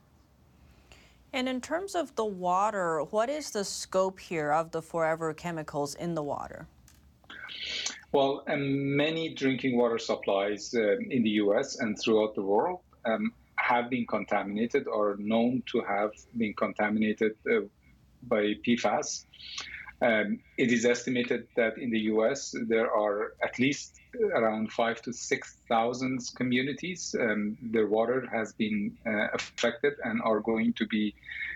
And 1.34 1.50
in 1.50 1.62
terms 1.62 1.96
of 1.96 2.16
the 2.16 2.26
water, 2.26 3.02
what 3.04 3.30
is 3.30 3.52
the 3.52 3.64
scope 3.64 4.20
here 4.20 4.52
of 4.52 4.72
the 4.72 4.82
forever 4.82 5.34
chemicals 5.34 5.96
in 5.96 6.16
the 6.16 6.24
water? 6.24 6.68
Well, 8.12 8.44
um, 8.48 8.96
many 8.96 9.34
drinking 9.34 9.78
water 9.78 9.98
supplies 9.98 10.74
uh, 10.74 10.98
in 10.98 11.24
the 11.24 11.32
US 11.42 11.80
and 11.80 12.00
throughout 12.00 12.36
the 12.36 12.42
world 12.42 12.80
um, 13.06 13.34
have 13.56 13.90
been 13.90 14.06
contaminated 14.08 14.88
or 14.88 15.18
known 15.20 15.64
to 15.72 15.82
have 15.82 16.12
been 16.38 16.54
contaminated 16.54 17.36
uh, 17.52 17.62
by 18.24 18.54
PFAS. 18.66 19.26
Um, 20.02 20.40
it 20.58 20.72
is 20.72 20.86
estimated 20.86 21.48
that 21.56 21.78
in 21.78 21.90
the 21.90 22.02
US 22.14 22.54
there 22.68 22.92
are 22.92 23.34
at 23.42 23.58
least 23.58 24.00
around 24.36 24.72
five 24.72 25.02
to 25.04 25.14
6,000 25.14 26.22
communities. 26.36 27.16
Um, 27.20 27.58
their 27.62 27.88
water 27.88 28.28
has 28.32 28.54
been 28.54 28.96
uh, 29.06 29.28
affected 29.34 29.94
and 30.04 30.22
are 30.22 30.40
going 30.40 30.74
to 30.74 30.86
be 30.86 31.16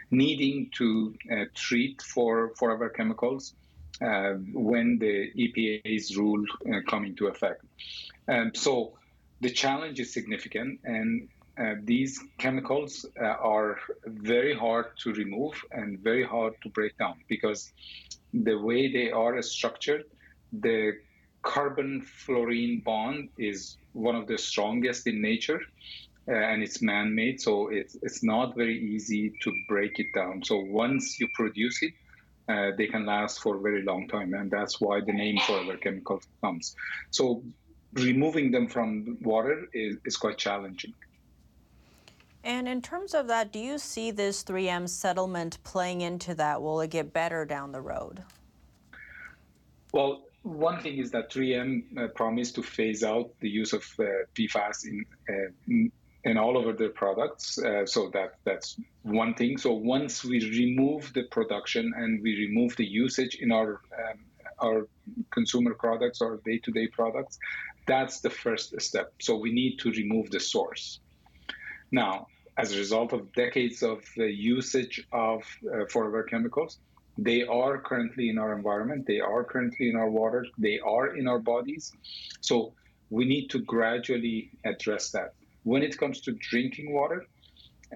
needing 0.10 0.70
to 0.78 1.16
uh, 1.32 1.46
treat 1.54 2.02
for 2.02 2.52
forever 2.56 2.90
chemicals 2.90 3.54
uh, 4.02 4.34
when 4.54 4.98
the 4.98 5.32
EPA's 5.38 6.18
rule 6.18 6.44
uh, 6.68 6.80
come 6.88 7.06
into 7.06 7.28
effect. 7.28 7.64
Um, 8.28 8.52
so 8.56 8.94
the 9.42 9.50
challenge 9.50 10.00
is 10.00 10.14
significant 10.14 10.80
and 10.84 11.30
uh, 11.60 11.76
these 11.84 12.20
chemicals 12.38 13.06
uh, 13.22 13.26
are 13.26 13.78
very 14.06 14.56
hard 14.56 14.86
to 15.04 15.14
remove 15.14 15.54
and 15.72 16.00
very 16.00 16.24
hard 16.24 16.54
to 16.64 16.70
break 16.70 16.98
down 16.98 17.16
because 17.28 17.72
the 18.34 18.56
way 18.56 18.92
they 18.92 19.12
are 19.12 19.42
structured, 19.42 20.04
the 20.54 20.94
carbon 21.44 22.02
fluorine 22.02 22.82
bond 22.86 23.30
is 23.38 23.78
one 23.94 24.16
of 24.16 24.28
the 24.28 24.38
strongest 24.38 25.08
in 25.08 25.22
nature 25.22 25.60
uh, 26.30 26.34
and 26.34 26.62
it's 26.62 26.82
man-made 26.82 27.42
so 27.42 27.68
it's, 27.70 27.98
it's 28.04 28.24
not 28.24 28.56
very 28.56 28.78
easy 28.78 29.34
to 29.42 29.52
break 29.68 29.92
it 30.00 30.08
down. 30.16 30.42
So 30.44 30.60
once 30.70 31.20
you 31.20 31.28
produce 31.36 31.82
it 31.82 31.94
uh, 32.48 32.72
they 32.78 32.88
can 32.88 33.06
last 33.06 33.42
for 33.42 33.58
a 33.58 33.62
very 33.62 33.84
long 33.84 34.08
time 34.08 34.34
and 34.34 34.50
that's 34.50 34.80
why 34.80 35.02
the 35.02 35.14
name 35.14 35.38
forever 35.46 35.78
chemical 35.78 36.22
comes. 36.44 36.76
So 37.10 37.44
removing 37.94 38.52
them 38.52 38.68
from 38.68 39.18
water 39.22 39.66
is, 39.74 39.98
is 40.06 40.16
quite 40.16 40.38
challenging 40.38 40.94
and 42.44 42.68
in 42.68 42.82
terms 42.82 43.14
of 43.14 43.28
that, 43.28 43.52
do 43.52 43.60
you 43.60 43.78
see 43.78 44.12
this 44.12 44.44
3M 44.44 44.90
settlement 44.90 45.64
playing 45.64 46.02
into 46.02 46.34
that? 46.36 46.62
Will 46.62 46.82
it 46.82 46.90
get 46.90 47.14
better 47.14 47.46
down 47.46 47.72
the 47.72 47.82
road? 47.82 48.24
Well, 49.94 50.24
one 50.44 50.82
thing 50.82 50.98
is 50.98 51.12
that 51.12 51.32
3M 51.32 51.98
uh, 51.98 52.08
promised 52.10 52.56
to 52.56 52.64
phase 52.64 53.04
out 53.04 53.30
the 53.42 53.50
use 53.50 53.74
of 53.74 53.84
uh, 54.00 54.04
PFAS 54.34 54.86
in, 54.86 55.06
uh, 55.30 55.90
in 56.24 56.38
all 56.38 56.58
over 56.58 56.74
their 56.74 56.90
products. 56.90 57.58
Uh, 57.58 57.86
so 57.86 58.10
that 58.14 58.36
that's 58.44 58.78
one 59.04 59.34
thing. 59.34 59.58
So 59.58 59.74
once 59.74 60.24
we 60.24 60.40
remove 60.40 61.14
the 61.14 61.24
production 61.24 61.94
and 61.96 62.22
we 62.22 62.36
remove 62.36 62.76
the 62.76 62.86
usage 62.86 63.36
in 63.36 63.52
our 63.52 63.82
um, 64.00 64.20
our 64.60 64.88
consumer 65.32 65.74
products 65.74 66.22
or 66.22 66.40
day-to-day 66.46 66.88
products, 66.88 67.40
that's 67.88 68.20
the 68.20 68.30
first 68.30 68.80
step. 68.80 69.12
So 69.20 69.36
we 69.36 69.52
need 69.52 69.80
to 69.80 69.92
remove 69.92 70.30
the 70.30 70.40
source. 70.40 71.00
Now, 71.92 72.28
as 72.58 72.74
a 72.74 72.78
result 72.78 73.14
of 73.14 73.34
decades 73.34 73.84
of 73.84 74.04
uh, 74.18 74.24
usage 74.24 75.06
of 75.12 75.44
uh, 75.66 75.86
forever 75.86 76.24
chemicals, 76.24 76.80
they 77.18 77.44
are 77.44 77.80
currently 77.80 78.30
in 78.30 78.38
our 78.38 78.54
environment, 78.56 79.06
they 79.06 79.20
are 79.20 79.44
currently 79.44 79.90
in 79.90 79.96
our 79.96 80.10
water, 80.10 80.46
they 80.58 80.80
are 80.80 81.16
in 81.16 81.28
our 81.28 81.40
bodies. 81.40 81.92
So 82.40 82.74
we 83.10 83.26
need 83.26 83.50
to 83.50 83.60
gradually 83.60 84.52
address 84.64 85.12
that. 85.12 85.34
When 85.64 85.84
it 85.84 85.98
comes 85.98 86.22
to 86.22 86.32
drinking 86.32 86.94
water, 86.94 87.26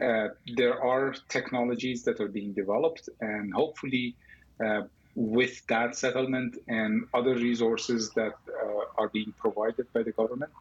uh, 0.01 0.27
there 0.55 0.83
are 0.83 1.15
technologies 1.29 2.03
that 2.03 2.19
are 2.19 2.27
being 2.27 2.51
developed, 2.53 3.07
and 3.21 3.53
hopefully, 3.53 4.15
uh, 4.63 4.81
with 5.15 5.65
that 5.67 5.95
settlement 5.95 6.57
and 6.67 7.05
other 7.13 7.35
resources 7.35 8.11
that 8.11 8.33
uh, 8.49 9.01
are 9.01 9.07
being 9.09 9.33
provided 9.39 9.91
by 9.93 10.03
the 10.03 10.11
government, 10.11 10.51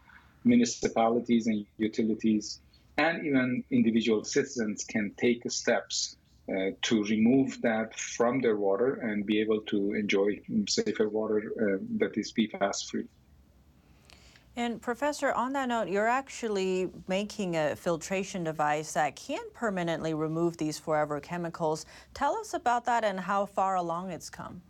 municipalities 0.44 1.48
and 1.48 1.66
utilities, 1.78 2.60
and 2.96 3.26
even 3.26 3.64
individual 3.70 4.24
citizens 4.24 4.85
can 4.85 5.12
take 5.16 5.50
steps 5.50 6.16
uh, 6.48 6.70
to 6.83 7.04
remove 7.04 7.61
that 7.62 7.98
from 7.98 8.40
their 8.40 8.57
water 8.57 8.94
and 8.96 9.24
be 9.26 9.40
able 9.40 9.61
to 9.62 9.94
enjoy 9.94 10.38
safer 10.68 11.09
water 11.09 11.52
uh, 11.61 11.78
that 11.98 12.16
is 12.16 12.33
PFAS 12.33 12.88
free. 12.90 13.04
And 14.57 14.80
Professor, 14.80 15.33
on 15.33 15.52
that 15.54 15.68
note, 15.68 15.88
you're 15.88 16.07
actually 16.07 16.88
making 17.09 17.57
a 17.57 17.74
filtration 17.74 18.44
device 18.44 18.92
that 18.92 19.16
can 19.16 19.42
permanently 19.52 20.14
remove 20.14 20.57
these 20.59 20.78
forever 20.78 21.18
chemicals. 21.18 21.87
Tell 22.12 22.37
us 22.37 22.54
about 22.54 22.85
that 22.85 23.02
and 23.02 23.18
how 23.18 23.46
far 23.46 23.74
along 23.74 24.11
it's 24.11 24.30
come. 24.30 24.62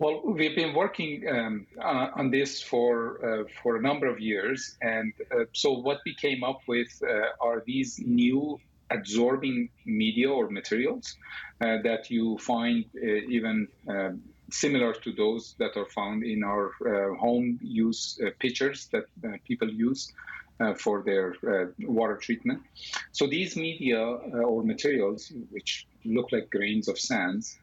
Well, 0.00 0.20
we've 0.24 0.54
been 0.54 0.74
working 0.74 1.26
um, 1.28 1.66
uh, 1.76 2.10
on 2.14 2.30
this 2.30 2.62
for 2.62 3.18
uh, 3.24 3.44
for 3.62 3.76
a 3.76 3.82
number 3.82 4.06
of 4.06 4.20
years, 4.20 4.76
and 4.80 5.12
uh, 5.32 5.46
so 5.52 5.72
what 5.72 5.98
we 6.06 6.14
came 6.14 6.44
up 6.44 6.60
with 6.68 7.02
uh, 7.02 7.44
are 7.44 7.64
these 7.66 7.98
new 7.98 8.60
absorbing 8.90 9.70
media 9.84 10.30
or 10.30 10.50
materials 10.50 11.16
uh, 11.60 11.78
that 11.82 12.10
you 12.10 12.38
find 12.38 12.84
uh, 12.96 13.06
even 13.36 13.66
uh, 13.90 14.10
similar 14.50 14.92
to 14.94 15.12
those 15.12 15.56
that 15.58 15.76
are 15.76 15.86
found 15.86 16.22
in 16.22 16.44
our 16.44 16.70
uh, 16.86 17.16
home 17.16 17.58
use 17.60 18.20
uh, 18.24 18.30
pitchers 18.38 18.88
that 18.92 19.06
uh, 19.24 19.36
people 19.46 19.68
use 19.68 20.12
for 20.76 21.04
their 21.04 21.36
water 21.78 22.16
treatment. 22.16 22.60
So 23.12 23.28
these 23.28 23.54
media 23.56 24.00
or 24.00 24.64
materials, 24.64 25.32
which 25.50 25.86
look 26.04 26.32
like 26.32 26.50
grains 26.50 26.88
of 26.88 26.98
sands, 26.98 27.60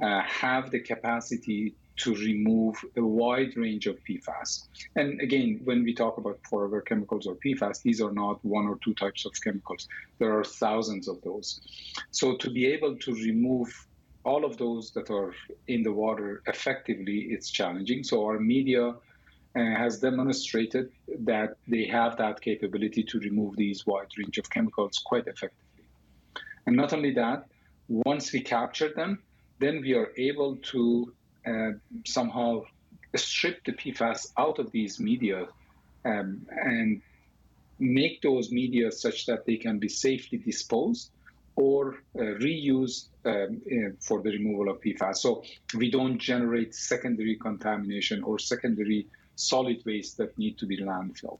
have 0.00 0.70
the 0.70 0.80
capacity 0.80 1.74
to 1.96 2.14
remove 2.16 2.76
a 2.96 3.04
wide 3.04 3.56
range 3.56 3.86
of 3.86 3.96
PFAS. 4.04 4.66
And 4.96 5.20
again, 5.20 5.60
when 5.64 5.84
we 5.84 5.94
talk 5.94 6.18
about 6.18 6.40
forever 6.48 6.80
chemicals 6.80 7.26
or 7.26 7.36
PFAS, 7.36 7.82
these 7.82 8.00
are 8.00 8.12
not 8.12 8.44
one 8.44 8.66
or 8.66 8.78
two 8.82 8.94
types 8.94 9.24
of 9.24 9.32
chemicals. 9.42 9.86
There 10.18 10.36
are 10.36 10.44
thousands 10.44 11.06
of 11.06 11.20
those. 11.22 11.60
So 12.10 12.36
to 12.36 12.50
be 12.50 12.66
able 12.66 12.96
to 12.96 13.14
remove 13.14 13.86
all 14.24 14.44
of 14.44 14.56
those 14.56 14.90
that 14.92 15.10
are 15.10 15.32
in 15.68 15.82
the 15.82 15.92
water 15.92 16.42
effectively, 16.46 17.28
it's 17.30 17.50
challenging. 17.50 18.02
So 18.02 18.24
our 18.24 18.40
media 18.40 18.88
uh, 18.88 18.94
has 19.54 20.00
demonstrated 20.00 20.90
that 21.20 21.56
they 21.68 21.84
have 21.86 22.16
that 22.16 22.40
capability 22.40 23.04
to 23.04 23.20
remove 23.20 23.54
these 23.56 23.86
wide 23.86 24.08
range 24.18 24.38
of 24.38 24.50
chemicals 24.50 25.00
quite 25.04 25.28
effectively. 25.28 25.84
And 26.66 26.74
not 26.74 26.92
only 26.92 27.12
that, 27.12 27.46
once 27.88 28.32
we 28.32 28.40
capture 28.40 28.92
them, 28.96 29.22
then 29.58 29.80
we 29.80 29.94
are 29.94 30.10
able 30.16 30.56
to 30.56 31.12
uh, 31.46 31.70
somehow 32.04 32.62
strip 33.16 33.64
the 33.64 33.72
PFAS 33.72 34.32
out 34.38 34.58
of 34.58 34.70
these 34.72 34.98
media 34.98 35.46
um, 36.04 36.46
and 36.50 37.00
make 37.78 38.22
those 38.22 38.50
media 38.50 38.90
such 38.90 39.26
that 39.26 39.46
they 39.46 39.56
can 39.56 39.78
be 39.78 39.88
safely 39.88 40.38
disposed 40.38 41.10
or 41.56 41.96
uh, 42.18 42.22
reuse 42.40 43.08
um, 43.24 43.60
for 44.00 44.22
the 44.22 44.30
removal 44.30 44.68
of 44.68 44.80
PFAS. 44.80 45.16
So 45.16 45.44
we 45.76 45.90
don't 45.90 46.18
generate 46.18 46.74
secondary 46.74 47.36
contamination 47.36 48.22
or 48.24 48.38
secondary 48.38 49.06
solid 49.36 49.82
waste 49.84 50.16
that 50.18 50.36
need 50.38 50.58
to 50.58 50.66
be 50.66 50.78
landfilled. 50.78 51.38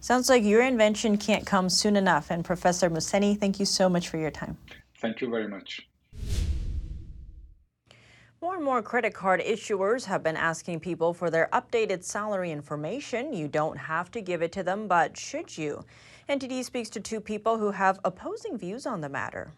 Sounds 0.00 0.28
like 0.28 0.44
your 0.44 0.62
invention 0.62 1.16
can't 1.16 1.46
come 1.46 1.68
soon 1.68 1.96
enough. 1.96 2.30
And 2.30 2.44
Professor 2.44 2.90
Mohseni, 2.90 3.38
thank 3.38 3.58
you 3.58 3.64
so 3.64 3.88
much 3.88 4.08
for 4.08 4.18
your 4.18 4.30
time. 4.30 4.58
Thank 5.00 5.20
you 5.20 5.30
very 5.30 5.48
much. 5.48 5.88
More 8.44 8.56
and 8.56 8.62
more 8.62 8.82
credit 8.82 9.14
card 9.14 9.40
issuers 9.40 10.04
have 10.04 10.22
been 10.22 10.36
asking 10.36 10.80
people 10.80 11.14
for 11.14 11.30
their 11.30 11.48
updated 11.54 12.04
salary 12.04 12.52
information. 12.52 13.32
You 13.32 13.48
don't 13.48 13.78
have 13.78 14.10
to 14.10 14.20
give 14.20 14.42
it 14.42 14.52
to 14.52 14.62
them, 14.62 14.86
but 14.86 15.16
should 15.16 15.56
you? 15.56 15.82
NTD 16.28 16.62
speaks 16.62 16.90
to 16.90 17.00
two 17.00 17.22
people 17.22 17.56
who 17.56 17.70
have 17.70 17.98
opposing 18.04 18.58
views 18.58 18.84
on 18.84 19.00
the 19.00 19.08
matter. 19.08 19.54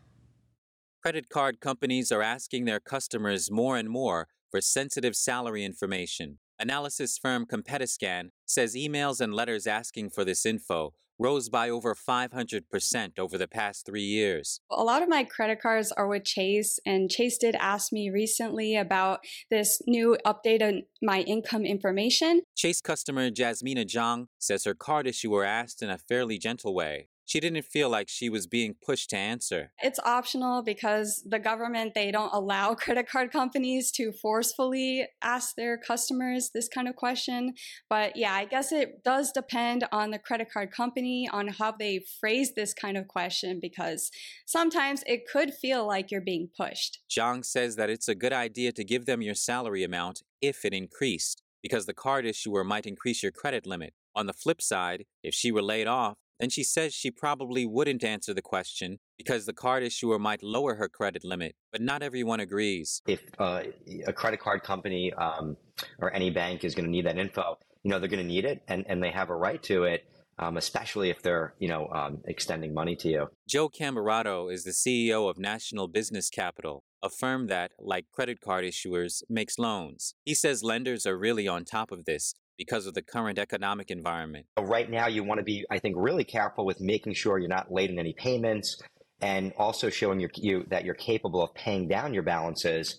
Credit 1.02 1.28
card 1.28 1.58
companies 1.58 2.12
are 2.12 2.22
asking 2.22 2.64
their 2.64 2.78
customers 2.78 3.50
more 3.50 3.76
and 3.76 3.90
more 3.90 4.28
for 4.52 4.60
sensitive 4.60 5.16
salary 5.16 5.64
information. 5.64 6.38
Analysis 6.56 7.18
firm 7.18 7.44
Competiscan 7.44 8.28
says 8.44 8.76
emails 8.76 9.20
and 9.20 9.34
letters 9.34 9.66
asking 9.66 10.10
for 10.10 10.24
this 10.24 10.46
info 10.46 10.94
rose 11.18 11.48
by 11.48 11.70
over 11.70 11.94
500% 11.94 13.18
over 13.18 13.38
the 13.38 13.48
past 13.48 13.86
three 13.86 14.02
years. 14.02 14.60
A 14.70 14.84
lot 14.84 15.02
of 15.02 15.08
my 15.08 15.24
credit 15.24 15.60
cards 15.60 15.92
are 15.92 16.08
with 16.08 16.24
Chase, 16.24 16.78
and 16.84 17.10
Chase 17.10 17.38
did 17.38 17.54
ask 17.56 17.92
me 17.92 18.10
recently 18.10 18.76
about 18.76 19.20
this 19.50 19.80
new 19.86 20.16
update 20.26 20.62
on 20.62 20.82
my 21.02 21.20
income 21.20 21.64
information. 21.64 22.42
Chase 22.54 22.80
customer 22.80 23.30
Jasmina 23.30 23.86
Zhang 23.86 24.26
says 24.38 24.64
her 24.64 24.74
card 24.74 25.06
issuer 25.06 25.44
asked 25.44 25.82
in 25.82 25.90
a 25.90 25.98
fairly 25.98 26.38
gentle 26.38 26.74
way 26.74 27.08
she 27.26 27.40
didn't 27.40 27.64
feel 27.64 27.90
like 27.90 28.08
she 28.08 28.30
was 28.30 28.46
being 28.46 28.74
pushed 28.80 29.10
to 29.10 29.16
answer. 29.16 29.72
It's 29.82 29.98
optional 30.04 30.62
because 30.62 31.22
the 31.28 31.40
government 31.40 31.92
they 31.94 32.10
don't 32.12 32.32
allow 32.32 32.74
credit 32.86 33.08
card 33.08 33.32
companies 33.32 33.90
to 33.92 34.12
forcefully 34.12 35.08
ask 35.20 35.56
their 35.56 35.76
customers 35.76 36.50
this 36.54 36.68
kind 36.68 36.88
of 36.88 36.94
question. 36.94 37.54
But 37.90 38.16
yeah, 38.16 38.32
I 38.32 38.44
guess 38.44 38.72
it 38.72 39.02
does 39.04 39.32
depend 39.32 39.86
on 39.90 40.12
the 40.12 40.18
credit 40.18 40.48
card 40.52 40.70
company 40.70 41.28
on 41.30 41.48
how 41.48 41.72
they 41.72 42.04
phrase 42.20 42.54
this 42.54 42.72
kind 42.72 42.96
of 42.96 43.08
question 43.08 43.58
because 43.60 44.10
sometimes 44.46 45.02
it 45.06 45.26
could 45.30 45.52
feel 45.52 45.86
like 45.86 46.10
you're 46.10 46.20
being 46.20 46.48
pushed. 46.56 47.00
Zhang 47.10 47.44
says 47.44 47.74
that 47.76 47.90
it's 47.90 48.08
a 48.08 48.14
good 48.14 48.32
idea 48.32 48.70
to 48.72 48.84
give 48.84 49.06
them 49.06 49.20
your 49.20 49.34
salary 49.34 49.82
amount 49.82 50.22
if 50.40 50.64
it 50.64 50.72
increased 50.72 51.42
because 51.62 51.86
the 51.86 51.94
card 51.94 52.24
issuer 52.24 52.62
might 52.62 52.86
increase 52.86 53.24
your 53.24 53.32
credit 53.32 53.66
limit. 53.66 53.92
On 54.14 54.26
the 54.26 54.32
flip 54.32 54.62
side, 54.62 55.04
if 55.22 55.34
she 55.34 55.50
were 55.50 55.62
laid 55.62 55.88
off, 55.88 56.16
then 56.38 56.50
she 56.50 56.62
says 56.62 56.94
she 56.94 57.10
probably 57.10 57.66
wouldn't 57.66 58.04
answer 58.04 58.34
the 58.34 58.42
question 58.42 58.98
because 59.16 59.46
the 59.46 59.52
card 59.52 59.82
issuer 59.82 60.18
might 60.18 60.42
lower 60.42 60.74
her 60.74 60.88
credit 60.88 61.24
limit, 61.24 61.54
but 61.72 61.80
not 61.80 62.02
everyone 62.02 62.40
agrees. 62.40 63.02
If 63.06 63.22
uh, 63.38 63.62
a 64.06 64.12
credit 64.12 64.40
card 64.40 64.62
company 64.62 65.12
um, 65.14 65.56
or 65.98 66.12
any 66.12 66.30
bank 66.30 66.64
is 66.64 66.74
going 66.74 66.84
to 66.84 66.90
need 66.90 67.06
that 67.06 67.18
info, 67.18 67.58
you 67.82 67.90
know, 67.90 67.98
they're 67.98 68.08
going 68.08 68.22
to 68.22 68.26
need 68.26 68.44
it 68.44 68.62
and, 68.68 68.84
and 68.88 69.02
they 69.02 69.10
have 69.10 69.30
a 69.30 69.36
right 69.36 69.62
to 69.64 69.84
it. 69.84 70.04
Um, 70.38 70.58
especially 70.58 71.08
if 71.08 71.22
they're, 71.22 71.54
you 71.58 71.66
know, 71.66 71.88
um, 71.94 72.18
extending 72.26 72.74
money 72.74 72.94
to 72.96 73.08
you. 73.08 73.28
Joe 73.48 73.70
Camberato 73.70 74.52
is 74.52 74.64
the 74.64 74.72
CEO 74.72 75.30
of 75.30 75.38
National 75.38 75.88
Business 75.88 76.28
Capital, 76.28 76.84
a 77.02 77.08
firm 77.08 77.46
that, 77.46 77.72
like 77.78 78.04
credit 78.12 78.42
card 78.42 78.62
issuers, 78.62 79.22
makes 79.30 79.58
loans. 79.58 80.14
He 80.26 80.34
says 80.34 80.62
lenders 80.62 81.06
are 81.06 81.16
really 81.16 81.48
on 81.48 81.64
top 81.64 81.90
of 81.90 82.04
this 82.04 82.34
because 82.56 82.86
of 82.86 82.94
the 82.94 83.02
current 83.02 83.38
economic 83.38 83.90
environment. 83.90 84.46
Right 84.58 84.90
now, 84.90 85.06
you 85.06 85.24
want 85.24 85.38
to 85.38 85.44
be, 85.44 85.64
I 85.70 85.78
think, 85.78 85.96
really 85.98 86.24
careful 86.24 86.64
with 86.64 86.80
making 86.80 87.14
sure 87.14 87.38
you're 87.38 87.48
not 87.48 87.72
late 87.72 87.90
in 87.90 87.98
any 87.98 88.12
payments 88.12 88.80
and 89.20 89.52
also 89.56 89.88
showing 89.90 90.20
your, 90.20 90.30
you 90.34 90.64
that 90.68 90.84
you're 90.84 90.94
capable 90.94 91.42
of 91.42 91.54
paying 91.54 91.88
down 91.88 92.12
your 92.12 92.22
balances 92.22 92.96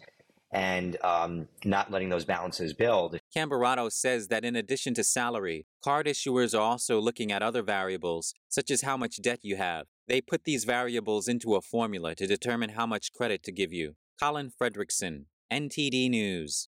and 0.51 0.97
um, 1.03 1.47
not 1.65 1.91
letting 1.91 2.09
those 2.09 2.25
balances 2.25 2.73
build. 2.73 3.19
Camberato 3.35 3.91
says 3.91 4.29
that 4.29 4.45
in 4.45 4.55
addition 4.55 4.93
to 4.93 5.03
salary, 5.03 5.65
card 5.83 6.07
issuers 6.07 6.57
are 6.57 6.61
also 6.61 6.99
looking 6.99 7.31
at 7.31 7.43
other 7.43 7.61
variables, 7.61 8.33
such 8.47 8.71
as 8.71 8.81
how 8.81 8.95
much 8.95 9.21
debt 9.21 9.39
you 9.43 9.57
have. 9.57 9.87
They 10.07 10.21
put 10.21 10.45
these 10.45 10.63
variables 10.63 11.27
into 11.27 11.55
a 11.55 11.61
formula 11.61 12.15
to 12.15 12.25
determine 12.25 12.69
how 12.69 12.85
much 12.85 13.11
credit 13.11 13.43
to 13.43 13.51
give 13.51 13.73
you. 13.73 13.95
Colin 14.19 14.51
Fredericson, 14.59 15.25
NTD 15.51 16.09
News. 16.09 16.69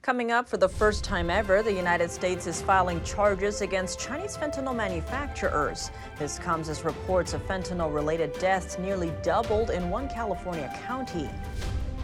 Coming 0.00 0.30
up, 0.30 0.48
for 0.48 0.56
the 0.56 0.68
first 0.68 1.02
time 1.04 1.28
ever, 1.28 1.62
the 1.62 1.72
United 1.72 2.10
States 2.10 2.46
is 2.46 2.62
filing 2.62 3.02
charges 3.02 3.60
against 3.62 3.98
Chinese 3.98 4.36
fentanyl 4.36 4.74
manufacturers. 4.74 5.90
This 6.18 6.38
comes 6.38 6.68
as 6.68 6.84
reports 6.84 7.34
of 7.34 7.46
fentanyl 7.46 7.92
related 7.92 8.32
deaths 8.38 8.78
nearly 8.78 9.12
doubled 9.22 9.70
in 9.70 9.90
one 9.90 10.08
California 10.08 10.72
county. 10.86 11.28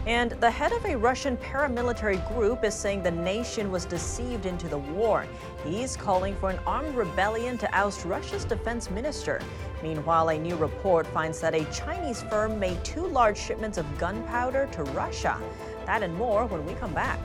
And 0.05 0.31
the 0.33 0.51
head 0.51 0.71
of 0.73 0.85
a 0.85 0.95
Russian 0.95 1.37
paramilitary 1.37 2.27
group 2.35 2.63
is 2.63 2.75
saying 2.75 3.01
the 3.01 3.09
nation 3.09 3.71
was 3.71 3.85
deceived 3.85 4.45
into 4.45 4.67
the 4.67 4.77
war. 4.77 5.25
He's 5.63 5.95
calling 5.95 6.35
for 6.35 6.51
an 6.51 6.59
armed 6.67 6.95
rebellion 6.95 7.57
to 7.59 7.75
oust 7.75 8.05
Russia's 8.05 8.45
defense 8.45 8.91
minister. 8.91 9.41
Meanwhile, 9.81 10.29
a 10.29 10.37
new 10.37 10.57
report 10.57 11.07
finds 11.07 11.39
that 11.39 11.55
a 11.55 11.63
Chinese 11.71 12.21
firm 12.23 12.59
made 12.59 12.83
two 12.83 13.07
large 13.07 13.37
shipments 13.37 13.79
of 13.79 13.97
gunpowder 13.97 14.67
to 14.73 14.83
Russia. 14.83 15.41
That 15.87 16.03
and 16.03 16.13
more 16.13 16.45
when 16.45 16.63
we 16.65 16.73
come 16.73 16.93
back. 16.93 17.19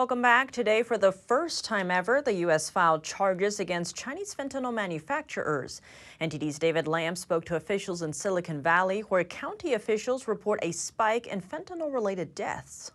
Welcome 0.00 0.22
back. 0.22 0.50
Today, 0.50 0.82
for 0.82 0.96
the 0.96 1.12
first 1.12 1.62
time 1.62 1.90
ever, 1.90 2.22
the 2.22 2.32
U.S. 2.46 2.70
filed 2.70 3.04
charges 3.04 3.60
against 3.60 3.94
Chinese 3.94 4.34
fentanyl 4.34 4.72
manufacturers. 4.72 5.82
NTD's 6.22 6.58
David 6.58 6.88
Lamb 6.88 7.14
spoke 7.14 7.44
to 7.44 7.56
officials 7.56 8.00
in 8.00 8.10
Silicon 8.10 8.62
Valley, 8.62 9.00
where 9.00 9.24
county 9.24 9.74
officials 9.74 10.26
report 10.26 10.58
a 10.62 10.72
spike 10.72 11.26
in 11.26 11.42
fentanyl 11.42 11.92
related 11.92 12.34
deaths. 12.34 12.92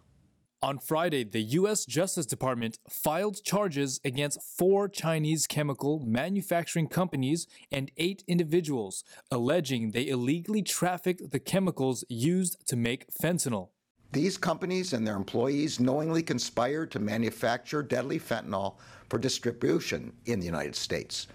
On 0.63 0.79
Friday, 0.79 1.23
the 1.23 1.43
U.S. 1.43 1.85
Justice 1.85 2.25
Department 2.25 2.79
filed 2.89 3.43
charges 3.43 4.01
against 4.03 4.41
four 4.41 4.89
Chinese 4.89 5.45
chemical 5.45 5.99
manufacturing 5.99 6.87
companies 6.87 7.45
and 7.71 7.91
eight 7.97 8.23
individuals, 8.27 9.03
alleging 9.29 9.91
they 9.91 10.07
illegally 10.07 10.63
trafficked 10.63 11.29
the 11.29 11.39
chemicals 11.39 12.03
used 12.09 12.65
to 12.65 12.75
make 12.75 13.05
fentanyl. 13.13 13.69
These 14.11 14.37
companies 14.37 14.93
and 14.93 15.05
their 15.05 15.15
employees 15.15 15.79
knowingly 15.79 16.23
conspired 16.23 16.91
to 16.91 16.99
manufacture 16.99 17.83
deadly 17.83 18.19
fentanyl 18.19 18.75
for 19.09 19.19
distribution 19.19 20.13
in 20.25 20.39
the 20.39 20.45
United 20.45 20.75
States. 20.75 21.27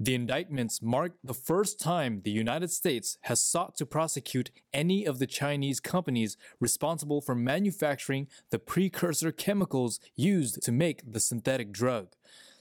The 0.00 0.14
indictments 0.16 0.82
mark 0.82 1.12
the 1.22 1.34
first 1.34 1.78
time 1.78 2.22
the 2.24 2.30
United 2.32 2.72
States 2.72 3.18
has 3.22 3.40
sought 3.40 3.76
to 3.76 3.86
prosecute 3.86 4.50
any 4.72 5.04
of 5.04 5.20
the 5.20 5.28
Chinese 5.28 5.78
companies 5.78 6.36
responsible 6.58 7.20
for 7.20 7.36
manufacturing 7.36 8.26
the 8.50 8.58
precursor 8.58 9.30
chemicals 9.30 10.00
used 10.16 10.60
to 10.62 10.72
make 10.72 11.02
the 11.06 11.20
synthetic 11.20 11.70
drug. 11.70 12.08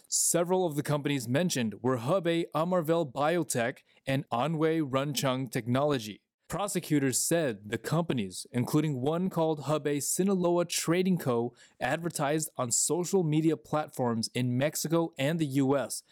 Several 0.07 0.67
of 0.67 0.75
the 0.75 0.83
companies 0.83 1.27
mentioned 1.27 1.75
were 1.81 1.97
Hebei 1.97 2.45
Amarvel 2.53 3.11
Biotech 3.11 3.77
and 4.05 4.29
Anhui 4.29 4.87
Runcheng 4.87 5.49
Technology. 5.49 6.21
Prosecutors 6.51 7.17
said 7.17 7.59
the 7.65 7.77
companies, 7.77 8.45
including 8.51 8.99
one 8.99 9.29
called 9.29 9.61
Hebei 9.61 10.03
Sinaloa 10.03 10.65
Trading 10.65 11.17
Co., 11.17 11.53
advertised 11.79 12.49
on 12.57 12.71
social 12.71 13.23
media 13.23 13.55
platforms 13.55 14.29
in 14.33 14.57
Mexico 14.57 15.13
and 15.17 15.39
the 15.39 15.45
US. 15.45 16.03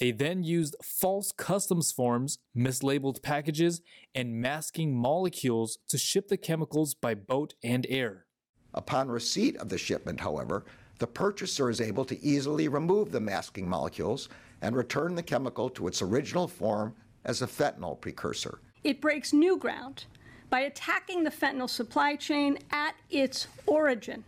They 0.00 0.10
then 0.10 0.44
used 0.44 0.76
false 0.82 1.30
customs 1.30 1.92
forms, 1.92 2.38
mislabeled 2.56 3.22
packages, 3.22 3.82
and 4.14 4.40
masking 4.40 4.96
molecules 4.96 5.76
to 5.90 5.98
ship 5.98 6.28
the 6.28 6.38
chemicals 6.38 6.94
by 6.94 7.14
boat 7.14 7.52
and 7.62 7.86
air. 7.90 8.24
Upon 8.72 9.08
receipt 9.08 9.58
of 9.58 9.68
the 9.68 9.76
shipment, 9.76 10.20
however, 10.20 10.64
the 11.00 11.06
purchaser 11.06 11.68
is 11.68 11.82
able 11.82 12.06
to 12.06 12.24
easily 12.24 12.66
remove 12.66 13.12
the 13.12 13.20
masking 13.20 13.68
molecules 13.68 14.30
and 14.62 14.74
return 14.74 15.16
the 15.16 15.22
chemical 15.22 15.68
to 15.68 15.86
its 15.86 16.00
original 16.00 16.48
form 16.48 16.94
as 17.26 17.42
a 17.42 17.46
fentanyl 17.46 18.00
precursor. 18.00 18.62
It 18.84 19.00
breaks 19.00 19.32
new 19.32 19.56
ground 19.56 20.06
by 20.50 20.60
attacking 20.60 21.24
the 21.24 21.30
fentanyl 21.30 21.70
supply 21.70 22.16
chain 22.16 22.58
at 22.70 22.94
its 23.10 23.46
origin. 23.66 24.24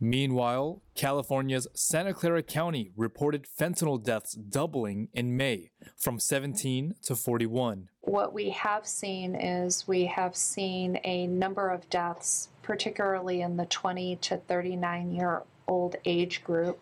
Meanwhile, 0.00 0.80
California's 0.94 1.66
Santa 1.74 2.14
Clara 2.14 2.44
County 2.44 2.92
reported 2.96 3.46
fentanyl 3.58 4.02
deaths 4.02 4.34
doubling 4.34 5.08
in 5.12 5.36
May 5.36 5.72
from 5.96 6.20
17 6.20 6.94
to 7.02 7.16
41. 7.16 7.88
What 8.02 8.32
we 8.32 8.50
have 8.50 8.86
seen 8.86 9.34
is 9.34 9.88
we 9.88 10.06
have 10.06 10.36
seen 10.36 11.00
a 11.02 11.26
number 11.26 11.68
of 11.68 11.90
deaths, 11.90 12.48
particularly 12.62 13.40
in 13.40 13.56
the 13.56 13.66
20 13.66 14.16
to 14.16 14.36
39 14.36 15.10
year 15.10 15.42
old 15.66 15.96
age 16.04 16.44
group. 16.44 16.78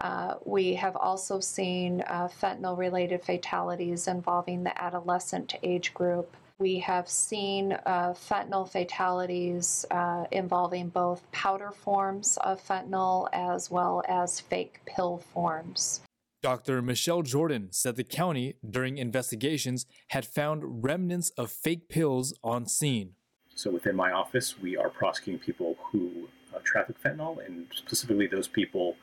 Uh, 0.00 0.34
we 0.44 0.74
have 0.74 0.96
also 0.96 1.40
seen 1.40 2.02
uh, 2.02 2.26
fentanyl 2.26 2.76
related 2.76 3.22
fatalities 3.22 4.08
involving 4.08 4.64
the 4.64 4.82
adolescent 4.82 5.54
age 5.62 5.92
group. 5.92 6.34
We 6.58 6.78
have 6.80 7.08
seen 7.08 7.72
uh, 7.72 8.14
fentanyl 8.14 8.68
fatalities 8.68 9.84
uh, 9.90 10.24
involving 10.30 10.88
both 10.88 11.30
powder 11.32 11.70
forms 11.70 12.38
of 12.42 12.66
fentanyl 12.66 13.28
as 13.32 13.70
well 13.70 14.02
as 14.08 14.40
fake 14.40 14.80
pill 14.86 15.18
forms. 15.18 16.00
Dr. 16.42 16.80
Michelle 16.80 17.22
Jorden 17.22 17.74
said 17.74 17.96
the 17.96 18.04
county, 18.04 18.56
during 18.68 18.96
investigations, 18.96 19.84
had 20.08 20.24
found 20.24 20.82
remnants 20.82 21.28
of 21.30 21.50
fake 21.50 21.90
pills 21.90 22.32
on 22.42 22.64
scene. 22.64 23.12
So 23.54 23.70
within 23.70 23.96
my 23.96 24.12
office, 24.12 24.58
we 24.58 24.78
are 24.78 24.88
prosecuting 24.88 25.40
people 25.40 25.76
who 25.92 26.28
uh, 26.54 26.60
traffic 26.64 26.96
fentanyl, 27.02 27.44
and 27.44 27.66
specifically 27.74 28.26
those 28.26 28.48
people 28.48 28.96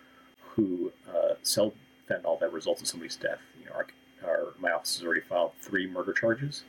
who 0.57 0.91
uh, 1.07 1.35
sell 1.43 1.71
fentanyl 2.09 2.39
that 2.39 2.51
results 2.51 2.81
in 2.81 2.85
somebody's 2.85 3.15
death. 3.15 3.39
You 3.59 3.67
know, 3.67 3.73
our, 3.73 3.87
our, 4.27 4.53
my 4.59 4.71
office 4.71 4.97
has 4.97 5.05
already 5.05 5.21
filed 5.21 5.51
three 5.61 5.87
murder 5.87 6.11
charges, 6.11 6.63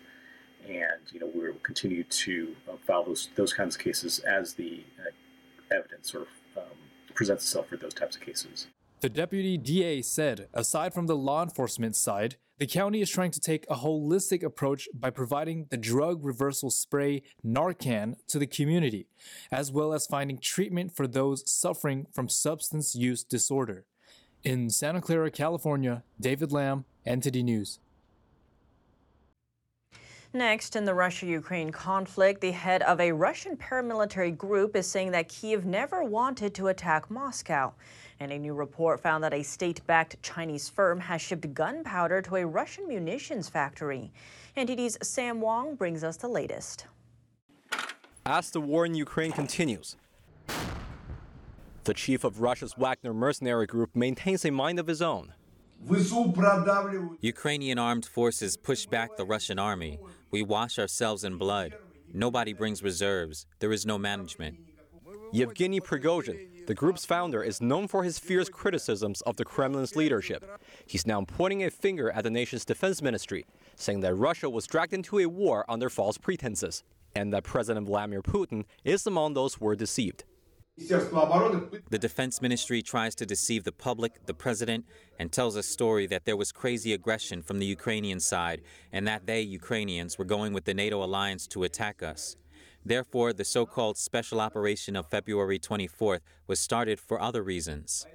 and 0.68 1.01
you 1.11 1.18
know 1.18 1.30
we 1.34 1.49
will 1.49 1.59
continue 1.62 2.05
to 2.05 2.55
uh, 2.68 2.76
file 2.86 3.05
those 3.05 3.30
those 3.34 3.53
kinds 3.53 3.74
of 3.74 3.80
cases 3.80 4.20
as 4.20 4.55
the 4.55 4.84
uh, 5.01 5.74
evidence 5.74 6.12
sort 6.12 6.28
of 6.57 6.62
um, 6.62 6.78
presents 7.14 7.45
itself 7.45 7.68
for 7.68 7.76
those 7.76 7.95
types 7.95 8.14
of 8.14 8.22
cases. 8.22 8.68
The 9.01 9.09
deputy 9.09 9.57
DA 9.57 10.03
said, 10.03 10.49
aside 10.53 10.93
from 10.93 11.07
the 11.07 11.16
law 11.16 11.43
enforcement 11.43 11.97
side, 11.97 12.36
the 12.59 12.66
county 12.66 13.00
is 13.00 13.11
trying 13.11 13.30
to 13.30 13.40
take 13.40 13.64
a 13.70 13.76
holistic 13.76 14.42
approach 14.42 14.88
by 14.92 15.11
providing 15.11 15.66
the 15.70 15.76
drug 15.76 16.24
reversal 16.24 16.70
spray 16.70 17.22
Narcan 17.46 18.16
to 18.26 18.38
the 18.38 18.46
community, 18.46 19.06
as 19.52 19.70
well 19.70 19.92
as 19.92 20.06
finding 20.06 20.38
treatment 20.38 20.94
for 20.94 21.06
those 21.06 21.48
suffering 21.48 22.06
from 22.12 22.28
substance 22.28 22.96
use 22.96 23.22
disorder. 23.22 23.84
In 24.42 24.70
Santa 24.70 25.00
Clara, 25.00 25.30
California, 25.30 26.02
David 26.20 26.50
Lamb, 26.50 26.84
NTD 27.06 27.44
News. 27.44 27.78
Next, 30.34 30.76
in 30.76 30.84
the 30.84 30.94
Russia 30.94 31.26
Ukraine 31.26 31.70
conflict, 31.70 32.40
the 32.40 32.50
head 32.50 32.82
of 32.82 33.00
a 33.00 33.12
Russian 33.12 33.56
paramilitary 33.56 34.36
group 34.36 34.76
is 34.76 34.86
saying 34.86 35.12
that 35.12 35.28
Kiev 35.28 35.64
never 35.64 36.04
wanted 36.04 36.54
to 36.54 36.66
attack 36.66 37.11
Moscow. 37.11 37.72
And 38.20 38.32
a 38.32 38.38
new 38.38 38.54
report 38.54 39.00
found 39.00 39.22
that 39.22 39.32
a 39.32 39.42
state 39.42 39.86
backed 39.86 40.20
Chinese 40.22 40.68
firm 40.68 40.98
has 41.00 41.22
shipped 41.22 41.54
gunpowder 41.54 42.20
to 42.22 42.36
a 42.36 42.46
Russian 42.46 42.88
munitions 42.88 43.48
factory. 43.48 44.12
NTD's 44.56 44.98
Sam 45.02 45.40
Wong 45.40 45.76
brings 45.76 46.02
us 46.02 46.16
the 46.16 46.28
latest. 46.28 46.86
As 48.26 48.50
the 48.50 48.60
war 48.60 48.84
in 48.84 48.94
Ukraine 48.94 49.32
continues, 49.32 49.96
the 51.84 51.94
chief 51.94 52.24
of 52.24 52.42
Russia's 52.42 52.74
Wagner 52.76 53.14
mercenary 53.14 53.66
group 53.66 53.96
maintains 53.96 54.44
a 54.44 54.50
mind 54.50 54.78
of 54.78 54.86
his 54.86 55.00
own. 55.00 55.32
Ukrainian 57.20 57.78
armed 57.78 58.04
forces 58.04 58.56
push 58.56 58.84
back 58.86 59.16
the 59.16 59.24
Russian 59.24 59.58
army. 59.58 59.98
We 60.30 60.42
wash 60.42 60.78
ourselves 60.78 61.22
in 61.24 61.38
blood. 61.38 61.76
Nobody 62.12 62.52
brings 62.52 62.82
reserves. 62.82 63.46
There 63.60 63.72
is 63.72 63.86
no 63.86 63.96
management. 63.96 64.58
Yevgeny 65.32 65.80
Prigozhin, 65.80 66.48
the 66.68 66.74
group's 66.74 67.06
founder, 67.06 67.42
is 67.42 67.62
known 67.62 67.88
for 67.88 68.04
his 68.04 68.18
fierce 68.18 68.50
criticisms 68.50 69.22
of 69.22 69.36
the 69.36 69.44
Kremlin's 69.44 69.96
leadership. 69.96 70.44
He's 70.86 71.06
now 71.06 71.22
pointing 71.22 71.64
a 71.64 71.70
finger 71.70 72.10
at 72.10 72.24
the 72.24 72.30
nation's 72.30 72.66
defense 72.66 73.00
ministry, 73.00 73.46
saying 73.74 74.00
that 74.00 74.14
Russia 74.14 74.50
was 74.50 74.66
dragged 74.66 74.92
into 74.92 75.18
a 75.18 75.26
war 75.26 75.64
under 75.66 75.88
false 75.88 76.18
pretenses, 76.18 76.84
and 77.16 77.32
that 77.32 77.44
President 77.44 77.86
Vladimir 77.86 78.20
Putin 78.20 78.66
is 78.84 79.06
among 79.06 79.32
those 79.32 79.54
who 79.54 79.64
were 79.64 79.76
deceived. 79.76 80.24
The 80.76 81.98
defense 81.98 82.42
ministry 82.42 82.82
tries 82.82 83.14
to 83.14 83.24
deceive 83.24 83.64
the 83.64 83.72
public, 83.72 84.26
the 84.26 84.34
president, 84.34 84.84
and 85.18 85.32
tells 85.32 85.56
a 85.56 85.62
story 85.62 86.06
that 86.08 86.26
there 86.26 86.36
was 86.36 86.52
crazy 86.52 86.92
aggression 86.92 87.40
from 87.40 87.60
the 87.60 87.66
Ukrainian 87.66 88.20
side 88.20 88.60
and 88.92 89.08
that 89.08 89.26
they, 89.26 89.40
Ukrainians, 89.40 90.18
were 90.18 90.26
going 90.26 90.52
with 90.52 90.66
the 90.66 90.74
NATO 90.74 91.02
alliance 91.02 91.46
to 91.48 91.64
attack 91.64 92.02
us. 92.02 92.36
Therefore, 92.85 93.33
the 93.33 93.45
so 93.45 93.66
called 93.66 93.99
special 93.99 94.41
operation 94.41 94.97
of 94.97 95.11
February 95.11 95.59
24th 95.59 96.20
was 96.47 96.61
started 96.61 96.99
for 96.99 97.20
other 97.20 97.43
reasons. 97.43 98.07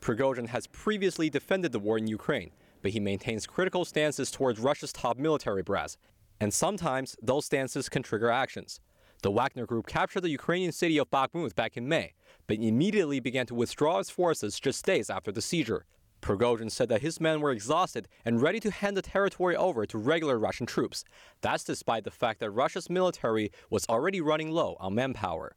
Prigozhin 0.00 0.48
has 0.48 0.66
previously 0.66 1.30
defended 1.30 1.72
the 1.72 1.78
war 1.78 1.96
in 1.96 2.06
Ukraine, 2.06 2.50
but 2.82 2.90
he 2.90 3.00
maintains 3.00 3.46
critical 3.46 3.84
stances 3.84 4.30
towards 4.30 4.58
Russia's 4.58 4.92
top 4.92 5.16
military 5.16 5.62
brass, 5.62 5.96
and 6.40 6.52
sometimes 6.52 7.16
those 7.22 7.46
stances 7.46 7.88
can 7.88 8.02
trigger 8.02 8.30
actions. 8.30 8.80
The 9.22 9.30
Wagner 9.30 9.66
Group 9.66 9.86
captured 9.86 10.22
the 10.22 10.30
Ukrainian 10.30 10.72
city 10.72 10.98
of 10.98 11.08
Bakhmut 11.08 11.54
back 11.54 11.76
in 11.76 11.88
May, 11.88 12.14
but 12.48 12.58
immediately 12.58 13.20
began 13.20 13.46
to 13.46 13.54
withdraw 13.54 14.00
its 14.00 14.10
forces 14.10 14.58
just 14.58 14.84
days 14.84 15.08
after 15.08 15.30
the 15.30 15.40
seizure. 15.40 15.86
Prigozhin 16.22 16.70
said 16.70 16.88
that 16.88 17.02
his 17.02 17.20
men 17.20 17.40
were 17.40 17.50
exhausted 17.50 18.08
and 18.24 18.40
ready 18.40 18.60
to 18.60 18.70
hand 18.70 18.96
the 18.96 19.02
territory 19.02 19.56
over 19.56 19.84
to 19.84 19.98
regular 19.98 20.38
Russian 20.38 20.66
troops. 20.66 21.04
That's 21.42 21.64
despite 21.64 22.04
the 22.04 22.10
fact 22.10 22.40
that 22.40 22.50
Russia's 22.52 22.88
military 22.88 23.50
was 23.68 23.84
already 23.88 24.20
running 24.20 24.50
low 24.50 24.76
on 24.78 24.94
manpower. 24.94 25.56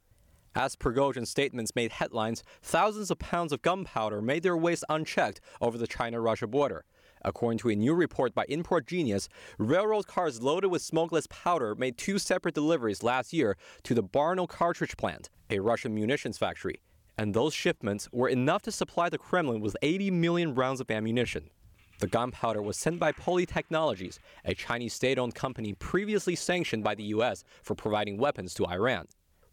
As 0.56 0.74
Prigozhin's 0.74 1.30
statements 1.30 1.76
made 1.76 1.92
headlines, 1.92 2.42
thousands 2.62 3.10
of 3.10 3.18
pounds 3.18 3.52
of 3.52 3.62
gunpowder 3.62 4.20
made 4.20 4.42
their 4.42 4.56
ways 4.56 4.82
unchecked 4.88 5.40
over 5.60 5.78
the 5.78 5.86
China 5.86 6.20
Russia 6.20 6.46
border. 6.46 6.84
According 7.22 7.58
to 7.58 7.68
a 7.68 7.76
new 7.76 7.94
report 7.94 8.34
by 8.34 8.44
Import 8.48 8.86
Genius, 8.86 9.28
railroad 9.58 10.06
cars 10.06 10.42
loaded 10.42 10.68
with 10.68 10.82
smokeless 10.82 11.26
powder 11.28 11.74
made 11.74 11.96
two 11.96 12.18
separate 12.18 12.54
deliveries 12.54 13.02
last 13.02 13.32
year 13.32 13.56
to 13.84 13.94
the 13.94 14.02
Barnaul 14.02 14.48
cartridge 14.48 14.96
plant, 14.96 15.30
a 15.48 15.60
Russian 15.60 15.94
munitions 15.94 16.38
factory. 16.38 16.80
And 17.18 17.32
those 17.32 17.54
shipments 17.54 18.08
were 18.12 18.28
enough 18.28 18.62
to 18.62 18.72
supply 18.72 19.08
the 19.08 19.18
Kremlin 19.18 19.60
with 19.60 19.76
80 19.82 20.10
million 20.10 20.54
rounds 20.54 20.80
of 20.80 20.90
ammunition. 20.90 21.50
The 21.98 22.06
gunpowder 22.06 22.60
was 22.60 22.76
sent 22.76 22.98
by 22.98 23.12
Poly 23.12 23.46
Technologies, 23.46 24.18
a 24.44 24.54
Chinese 24.54 24.92
state 24.92 25.18
owned 25.18 25.34
company 25.34 25.72
previously 25.72 26.34
sanctioned 26.34 26.84
by 26.84 26.94
the 26.94 27.04
U.S. 27.04 27.42
for 27.62 27.74
providing 27.74 28.18
weapons 28.18 28.52
to 28.54 28.66
Iran. 28.66 29.06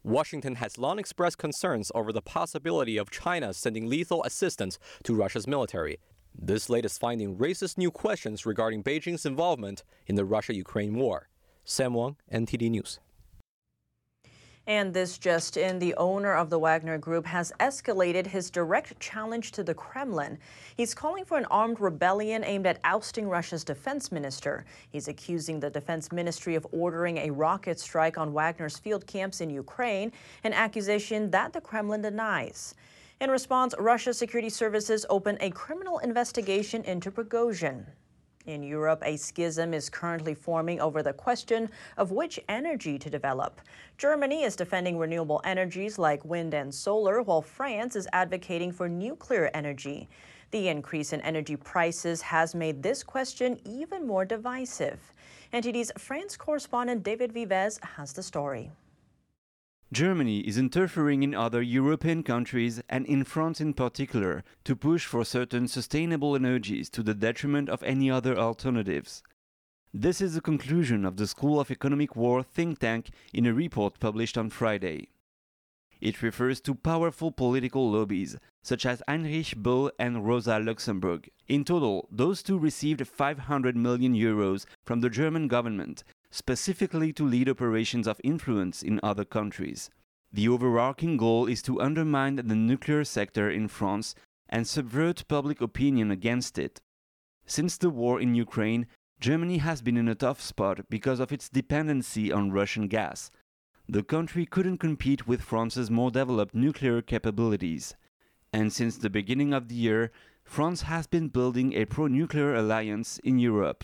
Washington 0.03 0.55
has 0.55 0.78
long 0.78 0.99
expressed 0.99 1.38
concerns 1.38 1.89
over 1.95 2.11
the 2.11 2.22
possibility 2.22 2.97
of 2.97 3.09
China 3.09 3.53
sending 3.53 3.88
lethal 3.88 4.24
assistance 4.26 4.78
to 5.03 5.16
Russia's 5.16 5.47
military, 5.47 5.99
this 6.36 6.70
latest 6.70 6.99
finding 6.99 7.38
raises 7.38 7.78
new 7.78 7.91
questions 7.91 8.45
regarding 8.45 8.84
Beijing's 8.84 9.26
involvement 9.26 9.84
in 10.07 10.16
the 10.16 10.26
Russia 10.26 10.53
Ukraine 10.55 10.95
war. 10.95 11.30
Sam 11.64 11.93
Wong, 11.93 12.18
NTD 12.32 12.72
News. 12.72 12.99
And 14.66 14.93
this 14.93 15.18
just 15.18 15.57
in, 15.57 15.78
the 15.78 15.93
owner 15.95 16.34
of 16.34 16.49
the 16.49 16.57
Wagner 16.57 16.97
Group 16.97 17.26
has 17.26 17.51
escalated 17.59 18.26
his 18.26 18.49
direct 18.49 18.97
challenge 18.97 19.51
to 19.51 19.64
the 19.64 19.74
Kremlin. 19.74 20.38
He's 20.78 20.93
calling 20.93 21.26
for 21.26 21.38
an 21.38 21.45
armed 21.51 21.82
rebellion 21.82 22.45
aimed 22.45 22.66
at 22.66 22.80
ousting 22.86 23.28
Russia's 23.28 23.66
defense 23.66 24.09
minister. 24.09 24.64
He's 24.89 25.09
accusing 25.09 25.59
the 25.59 25.70
defense 25.70 26.14
ministry 26.14 26.55
of 26.55 26.66
ordering 26.72 27.18
a 27.18 27.30
rocket 27.30 27.78
strike 27.78 28.18
on 28.18 28.32
Wagner's 28.32 28.78
field 28.78 29.05
camps 29.05 29.41
in 29.41 29.49
Ukraine, 29.49 30.14
an 30.45 30.53
accusation 30.53 31.30
that 31.32 31.51
the 31.51 31.59
Kremlin 31.59 32.01
denies. 32.01 32.74
In 33.20 33.30
response, 33.30 33.76
Russia's 33.78 34.18
security 34.18 34.49
services 34.49 35.05
opened 35.09 35.39
a 35.41 35.49
criminal 35.49 35.99
investigation 35.99 36.84
into 36.86 37.11
Prigozhin. 37.11 37.86
In 38.46 38.62
Europe, 38.62 39.02
a 39.06 39.16
schism 39.16 39.74
is 39.74 39.89
currently 39.89 40.34
forming 40.34 40.82
over 40.82 41.02
the 41.02 41.14
question 41.14 41.70
of 41.96 42.12
which 42.12 42.41
energy 42.50 43.00
to 43.00 43.10
develop. 43.10 43.62
Germany 43.98 44.44
is 44.44 44.58
defending 44.58 44.98
renewable 44.98 45.39
energies 45.46 45.98
like 45.98 46.26
wind 46.26 46.54
and 46.54 46.74
solar, 46.74 47.22
while 47.22 47.41
France 47.41 47.96
is 47.96 48.08
advocating 48.12 48.74
for 48.74 48.89
nuclear 48.89 49.50
energy. 49.54 50.10
The 50.52 50.68
increase 50.68 51.14
in 51.14 51.22
energy 51.22 51.56
prices 51.56 52.22
has 52.22 52.54
made 52.54 52.84
this 52.84 53.02
question 53.02 53.60
even 53.66 54.06
more 54.06 54.26
divisive. 54.26 55.00
NTD's 55.54 55.94
France 55.98 56.36
correspondent 56.36 57.02
David 57.02 57.32
Vives 57.32 57.80
has 57.96 58.12
the 58.12 58.24
story. 58.24 58.72
Germany 59.94 60.39
is 60.39 60.58
interfering 60.58 61.22
in 61.22 61.36
other 61.36 61.62
European 61.62 62.24
countries 62.24 62.82
and 62.89 63.06
in 63.06 63.24
France 63.24 63.62
in 63.62 63.76
particular 63.76 64.44
to 64.64 64.76
push 64.76 65.06
for 65.06 65.24
certain 65.24 65.68
sustainable 65.68 66.36
energies 66.36 66.89
to 66.89 67.04
the 67.04 67.14
detriment 67.14 67.70
of 67.70 67.84
any 67.84 68.10
other 68.10 68.36
alternatives. 68.36 69.22
This 69.94 70.20
is 70.20 70.34
the 70.34 70.41
conclusion 70.41 71.06
of 71.06 71.18
the 71.18 71.28
School 71.28 71.60
of 71.60 71.70
Economic 71.70 72.16
War 72.16 72.41
think 72.41 72.80
tank 72.80 73.12
in 73.34 73.46
a 73.46 73.54
report 73.54 74.00
published 74.00 74.36
on 74.36 74.50
Friday. 74.50 75.10
It 76.02 76.24
refers 76.24 76.60
to 76.62 76.74
powerful 76.74 77.32
political 77.32 77.91
lobbies, 77.91 78.36
such 78.64 78.88
as 78.88 79.04
Heinrich 79.08 79.56
Böll 79.62 79.91
and 80.00 80.26
Rosa 80.26 80.58
Luxemburg. 80.58 81.30
In 81.48 81.64
total, 81.64 82.08
those 82.12 82.41
two 82.41 82.58
received 82.58 83.08
500 83.08 83.78
million 83.78 84.16
euros 84.16 84.66
from 84.84 85.02
the 85.02 85.12
German 85.12 85.48
government 85.48 86.04
specifically 86.34 87.13
to 87.13 87.23
lead 87.23 87.47
operations 87.47 88.07
of 88.07 88.19
influence 88.23 88.81
in 88.81 88.99
other 89.03 89.23
countries. 89.23 89.91
The 90.31 90.49
overarching 90.49 91.15
goal 91.15 91.45
is 91.45 91.61
to 91.61 91.79
undermine 91.79 92.38
the 92.38 92.55
nuclear 92.55 93.03
sector 93.03 93.51
in 93.51 93.67
France 93.67 94.15
and 94.49 94.67
subvert 94.67 95.27
public 95.27 95.61
opinion 95.61 96.09
against 96.09 96.57
it. 96.57 96.81
Since 97.45 97.77
the 97.77 97.91
war 97.91 98.19
in 98.19 98.34
Ukraine, 98.34 98.88
Germany 99.19 99.59
has 99.59 99.84
been 99.84 99.95
in 99.95 100.07
a 100.07 100.15
tough 100.15 100.41
spot 100.41 100.89
because 100.89 101.19
of 101.19 101.31
its 101.31 101.49
dependency 101.49 102.31
on 102.31 102.51
Russian 102.51 102.88
gas. 102.88 103.29
The 103.88 104.01
country 104.01 104.47
couldn't 104.47 104.79
compete 104.79 105.27
with 105.27 105.43
France's 105.43 105.91
more 105.91 106.09
developed 106.09 106.55
nuclear 106.55 107.03
capabilities. 107.03 107.95
And 108.51 108.73
since 108.73 108.97
the 108.97 109.11
beginning 109.11 109.53
of 109.53 109.67
the 109.67 109.75
year, 109.75 110.11
France 110.43 110.81
has 110.81 111.05
been 111.05 111.27
building 111.27 111.73
a 111.73 111.86
pro 111.86 112.07
nuclear 112.07 112.55
alliance 112.55 113.19
in 113.23 113.38
Europe. 113.38 113.84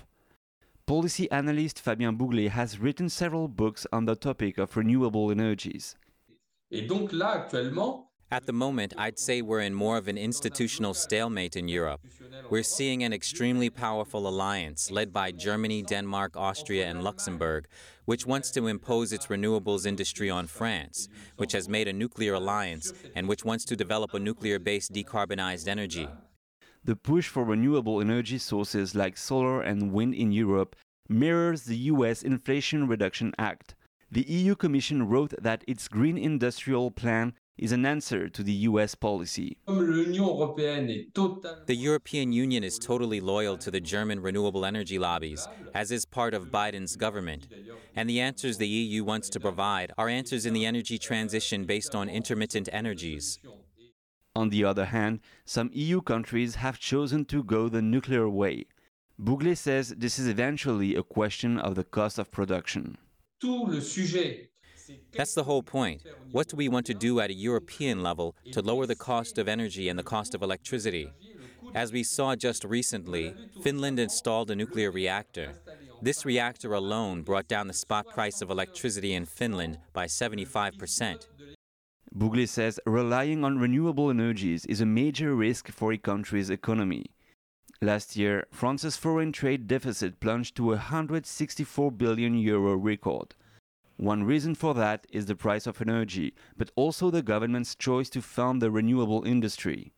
Policy 0.89 1.29
analyst 1.29 1.79
Fabien 1.79 2.17
Bouglet 2.17 2.49
has 2.49 2.79
written 2.79 3.09
several 3.09 3.47
books 3.47 3.85
on 3.93 4.05
the 4.05 4.15
topic 4.15 4.57
of 4.57 4.75
renewable 4.75 5.29
energies. 5.29 5.95
Et 6.71 6.87
donc 6.87 7.11
là, 7.13 7.35
actuellement, 7.35 8.07
at 8.31 8.47
the 8.47 8.53
moment, 8.53 8.95
I'd 8.97 9.19
say 9.19 9.43
we're 9.43 9.59
in 9.59 9.75
more 9.75 9.97
of 9.97 10.07
an 10.07 10.17
institutional 10.17 10.95
stalemate 10.95 11.55
in 11.55 11.67
Europe. 11.67 12.01
We're 12.49 12.63
seeing 12.63 13.03
an 13.03 13.13
extremely 13.13 13.69
powerful 13.69 14.27
alliance 14.27 14.89
led 14.89 15.13
by 15.13 15.31
Germany, 15.31 15.83
Denmark, 15.83 16.35
Austria, 16.35 16.87
and 16.87 17.03
Luxembourg, 17.03 17.67
which 18.05 18.25
wants 18.25 18.49
to 18.53 18.65
impose 18.65 19.13
its 19.13 19.27
renewables 19.27 19.85
industry 19.85 20.31
on 20.31 20.47
France, 20.47 21.07
which 21.37 21.51
has 21.51 21.69
made 21.69 21.87
a 21.87 21.93
nuclear 21.93 22.33
alliance, 22.33 22.93
and 23.15 23.27
which 23.27 23.45
wants 23.45 23.63
to 23.65 23.75
develop 23.75 24.15
a 24.15 24.19
nuclear 24.19 24.57
based 24.57 24.91
decarbonized 24.91 25.67
energy. 25.67 26.07
The 26.83 26.95
push 26.95 27.27
for 27.27 27.43
renewable 27.43 27.99
energy 27.99 28.37
sources 28.37 28.95
like 28.95 29.17
solar 29.17 29.61
and 29.61 29.91
wind 29.91 30.15
in 30.15 30.31
Europe 30.31 30.75
mirrors 31.09 31.63
the 31.63 31.77
US 31.93 32.23
Inflation 32.23 32.87
Reduction 32.87 33.33
Act. 33.37 33.75
The 34.11 34.25
EU 34.27 34.55
Commission 34.55 35.07
wrote 35.07 35.33
that 35.41 35.63
its 35.67 35.87
Green 35.87 36.17
Industrial 36.17 36.89
Plan 36.89 37.33
is 37.59 37.71
an 37.73 37.85
answer 37.85 38.29
to 38.29 38.41
the 38.41 38.53
US 38.69 38.95
policy. 38.95 39.57
The 39.67 41.05
European 41.67 42.31
Union 42.31 42.63
is 42.63 42.79
totally 42.79 43.19
loyal 43.19 43.57
to 43.57 43.69
the 43.69 43.81
German 43.81 44.21
renewable 44.21 44.65
energy 44.65 44.97
lobbies, 44.97 45.47
as 45.75 45.91
is 45.91 46.05
part 46.05 46.33
of 46.33 46.49
Biden's 46.49 46.95
government. 46.95 47.47
And 47.95 48.09
the 48.09 48.21
answers 48.21 48.57
the 48.57 48.67
EU 48.67 49.03
wants 49.03 49.29
to 49.29 49.39
provide 49.39 49.91
are 49.97 50.07
answers 50.07 50.45
in 50.45 50.53
the 50.53 50.65
energy 50.65 50.97
transition 50.97 51.65
based 51.65 51.93
on 51.93 52.07
intermittent 52.07 52.69
energies. 52.71 53.39
On 54.39 54.47
the 54.47 54.63
other 54.63 54.85
hand, 54.85 55.19
some 55.43 55.69
EU 55.73 55.99
countries 56.01 56.55
have 56.55 56.79
chosen 56.79 57.25
to 57.25 57.43
go 57.43 57.67
the 57.67 57.81
nuclear 57.81 58.29
way. 58.29 58.67
Bouglet 59.19 59.57
says 59.57 59.89
this 59.97 60.17
is 60.17 60.29
eventually 60.29 60.95
a 60.95 61.03
question 61.03 61.59
of 61.59 61.75
the 61.75 61.83
cost 61.83 62.17
of 62.17 62.31
production. 62.31 62.97
That's 65.17 65.33
the 65.33 65.43
whole 65.43 65.61
point. 65.61 66.03
What 66.31 66.47
do 66.47 66.55
we 66.55 66.69
want 66.69 66.85
to 66.85 66.93
do 66.93 67.19
at 67.19 67.29
a 67.29 67.33
European 67.33 68.01
level 68.01 68.33
to 68.53 68.61
lower 68.61 68.85
the 68.85 68.95
cost 68.95 69.37
of 69.37 69.49
energy 69.49 69.89
and 69.89 69.99
the 69.99 70.09
cost 70.15 70.33
of 70.33 70.41
electricity? 70.41 71.11
As 71.75 71.91
we 71.91 72.03
saw 72.03 72.33
just 72.37 72.63
recently, 72.63 73.35
Finland 73.61 73.99
installed 73.99 74.51
a 74.51 74.55
nuclear 74.55 74.89
reactor. 74.89 75.47
This 76.01 76.23
reactor 76.23 76.71
alone 76.73 77.23
brought 77.23 77.49
down 77.49 77.67
the 77.67 77.73
spot 77.73 78.07
price 78.07 78.41
of 78.41 78.49
electricity 78.49 79.13
in 79.13 79.25
Finland 79.25 79.79
by 79.91 80.05
75%. 80.05 81.27
Bouglet 82.13 82.49
says 82.49 82.79
relying 82.85 83.43
on 83.43 83.59
renewable 83.59 84.09
energies 84.09 84.65
is 84.65 84.81
a 84.81 84.85
major 84.85 85.35
risk 85.35 85.69
for 85.69 85.93
a 85.93 85.97
country's 85.97 86.49
economy. 86.49 87.05
Last 87.81 88.17
year, 88.17 88.45
France's 88.51 88.97
foreign 88.97 89.31
trade 89.31 89.67
deficit 89.67 90.19
plunged 90.19 90.55
to 90.57 90.73
a 90.73 90.75
164 90.75 91.91
billion 91.91 92.37
euro 92.37 92.75
record. 92.75 93.35
One 93.97 94.23
reason 94.23 94.55
for 94.55 94.73
that 94.73 95.05
is 95.11 95.27
the 95.27 95.35
price 95.35 95.67
of 95.67 95.81
energy, 95.81 96.33
but 96.57 96.71
also 96.75 97.11
the 97.11 97.21
government's 97.21 97.75
choice 97.75 98.09
to 98.11 98.21
fund 98.21 98.61
the 98.61 98.71
renewable 98.71 99.23
industry. 99.23 99.93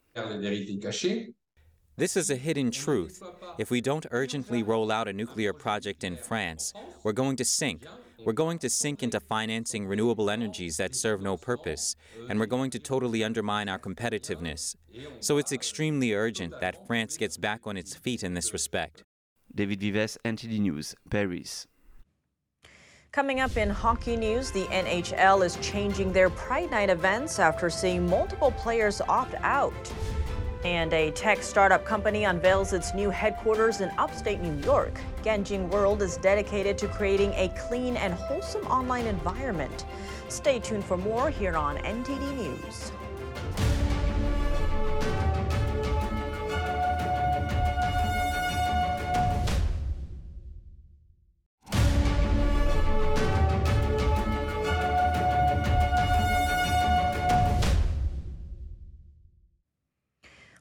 This 1.97 2.17
is 2.17 2.29
a 2.29 2.35
hidden 2.35 2.71
truth. 2.71 3.21
If 3.57 3.69
we 3.69 3.79
don't 3.79 4.05
urgently 4.11 4.63
roll 4.63 4.91
out 4.91 5.07
a 5.07 5.13
nuclear 5.13 5.53
project 5.53 6.03
in 6.03 6.17
France, 6.17 6.73
we're 7.03 7.13
going 7.13 7.35
to 7.37 7.45
sink. 7.45 7.85
We're 8.23 8.33
going 8.33 8.59
to 8.59 8.69
sink 8.69 9.03
into 9.03 9.19
financing 9.19 9.87
renewable 9.87 10.29
energies 10.29 10.77
that 10.77 10.95
serve 10.95 11.21
no 11.21 11.37
purpose, 11.37 11.95
and 12.29 12.39
we're 12.39 12.45
going 12.45 12.71
to 12.71 12.79
totally 12.79 13.23
undermine 13.23 13.69
our 13.69 13.79
competitiveness. 13.79 14.75
So 15.19 15.37
it's 15.37 15.51
extremely 15.51 16.13
urgent 16.13 16.59
that 16.61 16.85
France 16.87 17.17
gets 17.17 17.37
back 17.37 17.61
on 17.65 17.77
its 17.77 17.95
feet 17.95 18.23
in 18.23 18.33
this 18.33 18.53
respect. 18.53 19.03
David 19.53 19.81
Vives, 19.81 20.17
NTD 20.23 20.59
News, 20.59 20.95
Paris. 21.09 21.67
Coming 23.11 23.41
up 23.41 23.57
in 23.57 23.69
hockey 23.69 24.15
news, 24.15 24.51
the 24.51 24.63
NHL 24.65 25.45
is 25.45 25.57
changing 25.57 26.13
their 26.13 26.29
Pride 26.29 26.71
Night 26.71 26.89
events 26.89 27.39
after 27.39 27.69
seeing 27.69 28.07
multiple 28.07 28.51
players 28.51 29.01
opt 29.01 29.35
out. 29.41 29.73
And 30.63 30.93
a 30.93 31.09
tech 31.11 31.41
startup 31.41 31.85
company 31.85 32.25
unveils 32.25 32.71
its 32.73 32.93
new 32.93 33.09
headquarters 33.09 33.81
in 33.81 33.89
upstate 33.97 34.41
New 34.41 34.55
York. 34.63 34.99
Ganjing 35.23 35.69
World 35.69 36.03
is 36.03 36.17
dedicated 36.17 36.77
to 36.79 36.87
creating 36.87 37.33
a 37.33 37.49
clean 37.67 37.97
and 37.97 38.13
wholesome 38.13 38.65
online 38.67 39.07
environment. 39.07 39.85
Stay 40.29 40.59
tuned 40.59 40.85
for 40.85 40.97
more 40.97 41.29
here 41.29 41.55
on 41.55 41.77
NTD 41.77 42.35
News. 42.35 42.91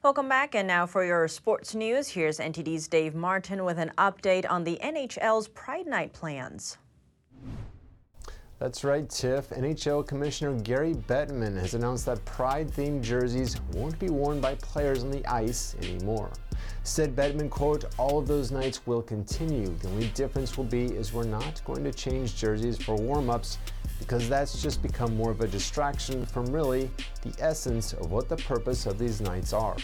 Welcome 0.03 0.27
back. 0.27 0.55
And 0.55 0.67
now 0.67 0.87
for 0.87 1.05
your 1.05 1.27
sports 1.27 1.75
news, 1.75 2.07
here's 2.07 2.39
NTD's 2.39 2.87
Dave 2.87 3.13
Martin 3.13 3.63
with 3.63 3.77
an 3.77 3.91
update 3.99 4.49
on 4.49 4.63
the 4.63 4.79
NHL's 4.83 5.47
Pride 5.49 5.85
Night 5.85 6.11
plans. 6.11 6.79
That's 8.57 8.83
right, 8.83 9.07
Tiff. 9.07 9.51
NHL 9.51 10.07
Commissioner 10.07 10.59
Gary 10.61 10.95
Bettman 10.95 11.55
has 11.55 11.75
announced 11.75 12.07
that 12.07 12.25
Pride 12.25 12.71
themed 12.71 13.03
jerseys 13.03 13.61
won't 13.73 13.99
be 13.99 14.09
worn 14.09 14.41
by 14.41 14.55
players 14.55 15.03
on 15.03 15.11
the 15.11 15.23
ice 15.27 15.75
anymore. 15.83 16.31
Said 16.81 17.15
Bettman, 17.15 17.51
quote, 17.51 17.85
all 17.99 18.17
of 18.17 18.25
those 18.25 18.49
nights 18.49 18.87
will 18.87 19.03
continue. 19.03 19.67
The 19.67 19.87
only 19.89 20.07
difference 20.15 20.57
will 20.57 20.63
be 20.63 20.85
is 20.85 21.13
we're 21.13 21.25
not 21.25 21.63
going 21.63 21.83
to 21.83 21.93
change 21.93 22.35
jerseys 22.35 22.79
for 22.79 22.95
warm-ups 22.95 23.59
because 23.99 24.27
that's 24.27 24.63
just 24.63 24.81
become 24.81 25.15
more 25.15 25.29
of 25.29 25.41
a 25.41 25.47
distraction 25.47 26.25
from 26.25 26.47
really 26.47 26.89
the 27.21 27.33
essence 27.39 27.93
of 27.93 28.11
what 28.11 28.29
the 28.29 28.37
purpose 28.37 28.85
of 28.85 28.97
these 28.97 29.21
nights 29.21 29.53
are. 29.53 29.77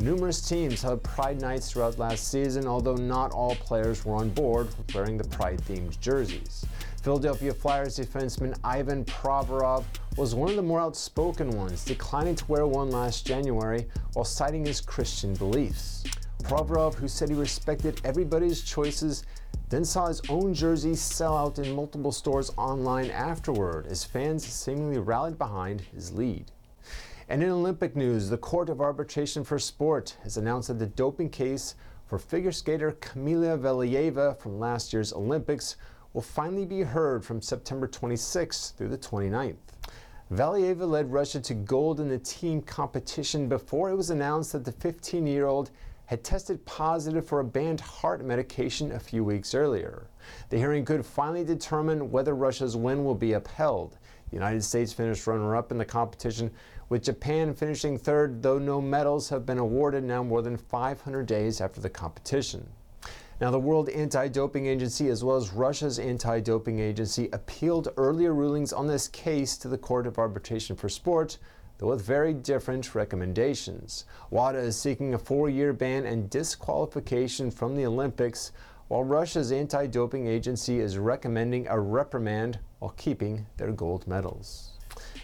Numerous 0.00 0.40
teams 0.40 0.82
held 0.82 1.04
Pride 1.04 1.40
nights 1.40 1.70
throughout 1.70 1.98
last 1.98 2.28
season, 2.28 2.66
although 2.66 2.96
not 2.96 3.30
all 3.32 3.54
players 3.54 4.04
were 4.04 4.16
on 4.16 4.28
board 4.30 4.68
wearing 4.92 5.16
the 5.16 5.28
Pride-themed 5.28 5.98
jerseys. 6.00 6.66
Philadelphia 7.02 7.54
Flyers 7.54 7.98
defenseman 7.98 8.58
Ivan 8.64 9.04
Provorov 9.04 9.84
was 10.16 10.34
one 10.34 10.48
of 10.50 10.56
the 10.56 10.62
more 10.62 10.80
outspoken 10.80 11.50
ones, 11.50 11.84
declining 11.84 12.34
to 12.34 12.46
wear 12.46 12.66
one 12.66 12.90
last 12.90 13.26
January 13.26 13.86
while 14.14 14.24
citing 14.24 14.66
his 14.66 14.80
Christian 14.80 15.34
beliefs. 15.34 16.02
Provorov, 16.42 16.94
who 16.94 17.06
said 17.06 17.28
he 17.28 17.34
respected 17.34 18.00
everybody's 18.04 18.62
choices, 18.62 19.24
then 19.68 19.84
saw 19.84 20.06
his 20.06 20.20
own 20.28 20.54
jersey 20.54 20.94
sell 20.94 21.36
out 21.36 21.58
in 21.58 21.74
multiple 21.74 22.12
stores 22.12 22.50
online 22.56 23.10
afterward 23.10 23.86
as 23.86 24.04
fans 24.04 24.44
seemingly 24.44 24.98
rallied 24.98 25.38
behind 25.38 25.80
his 25.80 26.12
lead. 26.12 26.50
And 27.28 27.42
in 27.42 27.48
Olympic 27.48 27.96
news, 27.96 28.28
the 28.28 28.36
Court 28.36 28.68
of 28.68 28.82
Arbitration 28.82 29.44
for 29.44 29.58
Sport 29.58 30.16
has 30.22 30.36
announced 30.36 30.68
that 30.68 30.78
the 30.78 30.86
doping 30.86 31.30
case 31.30 31.74
for 32.06 32.18
figure 32.18 32.52
skater 32.52 32.92
Kamila 33.00 33.58
Valieva 33.58 34.38
from 34.38 34.58
last 34.58 34.92
year's 34.92 35.12
Olympics 35.12 35.76
will 36.12 36.20
finally 36.20 36.66
be 36.66 36.82
heard 36.82 37.24
from 37.24 37.40
September 37.40 37.88
26th 37.88 38.74
through 38.74 38.88
the 38.88 38.98
29th. 38.98 39.56
Valieva 40.32 40.86
led 40.86 41.10
Russia 41.12 41.40
to 41.40 41.54
gold 41.54 41.98
in 41.98 42.08
the 42.08 42.18
team 42.18 42.60
competition 42.60 43.48
before 43.48 43.90
it 43.90 43.96
was 43.96 44.10
announced 44.10 44.52
that 44.52 44.64
the 44.64 44.72
15 44.72 45.26
year 45.26 45.46
old 45.46 45.70
had 46.06 46.22
tested 46.22 46.64
positive 46.66 47.26
for 47.26 47.40
a 47.40 47.44
banned 47.44 47.80
heart 47.80 48.22
medication 48.22 48.92
a 48.92 49.00
few 49.00 49.24
weeks 49.24 49.54
earlier. 49.54 50.06
The 50.50 50.58
hearing 50.58 50.84
could 50.84 51.06
finally 51.06 51.44
determine 51.44 52.10
whether 52.10 52.34
Russia's 52.34 52.76
win 52.76 53.02
will 53.02 53.14
be 53.14 53.32
upheld. 53.32 53.96
The 54.30 54.36
United 54.36 54.62
States 54.62 54.92
finished 54.92 55.26
runner 55.26 55.56
up 55.56 55.72
in 55.72 55.78
the 55.78 55.84
competition 55.84 56.50
with 56.94 57.02
Japan 57.02 57.52
finishing 57.52 57.98
third, 57.98 58.40
though 58.40 58.56
no 58.56 58.80
medals 58.80 59.28
have 59.28 59.44
been 59.44 59.58
awarded 59.58 60.04
now 60.04 60.22
more 60.22 60.42
than 60.42 60.56
500 60.56 61.26
days 61.26 61.60
after 61.60 61.80
the 61.80 61.90
competition. 61.90 62.68
Now, 63.40 63.50
the 63.50 63.58
World 63.58 63.88
Anti 63.88 64.28
Doping 64.28 64.68
Agency, 64.68 65.08
as 65.08 65.24
well 65.24 65.36
as 65.36 65.52
Russia's 65.52 65.98
anti 65.98 66.38
doping 66.38 66.78
agency, 66.78 67.28
appealed 67.32 67.88
earlier 67.96 68.32
rulings 68.32 68.72
on 68.72 68.86
this 68.86 69.08
case 69.08 69.56
to 69.56 69.66
the 69.66 69.76
Court 69.76 70.06
of 70.06 70.20
Arbitration 70.20 70.76
for 70.76 70.88
Sport, 70.88 71.38
though 71.78 71.88
with 71.88 72.00
very 72.00 72.32
different 72.32 72.94
recommendations. 72.94 74.04
WADA 74.30 74.60
is 74.60 74.80
seeking 74.80 75.14
a 75.14 75.18
four 75.18 75.50
year 75.50 75.72
ban 75.72 76.06
and 76.06 76.30
disqualification 76.30 77.50
from 77.50 77.74
the 77.74 77.86
Olympics, 77.86 78.52
while 78.86 79.02
Russia's 79.02 79.50
anti 79.50 79.88
doping 79.88 80.28
agency 80.28 80.78
is 80.78 80.96
recommending 80.96 81.66
a 81.66 81.80
reprimand 81.80 82.60
while 82.78 82.94
keeping 82.96 83.46
their 83.56 83.72
gold 83.72 84.06
medals. 84.06 84.73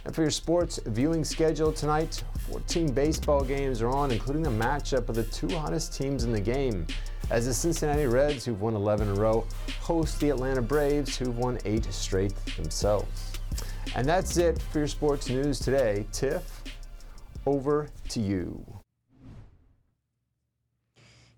And 0.04 0.14
for 0.14 0.22
your 0.22 0.30
sports 0.30 0.80
viewing 0.86 1.24
schedule 1.24 1.72
tonight, 1.72 2.22
14 2.50 2.92
baseball 2.92 3.44
games 3.44 3.82
are 3.82 3.90
on, 3.90 4.10
including 4.10 4.42
the 4.42 4.50
matchup 4.50 5.08
of 5.08 5.14
the 5.14 5.24
two 5.24 5.48
hottest 5.48 5.94
teams 5.94 6.24
in 6.24 6.32
the 6.32 6.40
game. 6.40 6.86
As 7.30 7.46
the 7.46 7.54
Cincinnati 7.54 8.06
Reds, 8.06 8.44
who've 8.44 8.60
won 8.60 8.74
11 8.74 9.08
in 9.08 9.16
a 9.16 9.20
row, 9.20 9.46
host 9.80 10.18
the 10.20 10.30
Atlanta 10.30 10.62
Braves, 10.62 11.16
who've 11.16 11.36
won 11.36 11.58
eight 11.64 11.84
straight 11.92 12.34
themselves. 12.56 13.38
And 13.94 14.08
that's 14.08 14.36
it 14.36 14.60
for 14.72 14.78
your 14.78 14.88
sports 14.88 15.28
news 15.28 15.60
today. 15.60 16.06
Tiff, 16.12 16.62
over 17.46 17.88
to 18.08 18.20
you. 18.20 18.79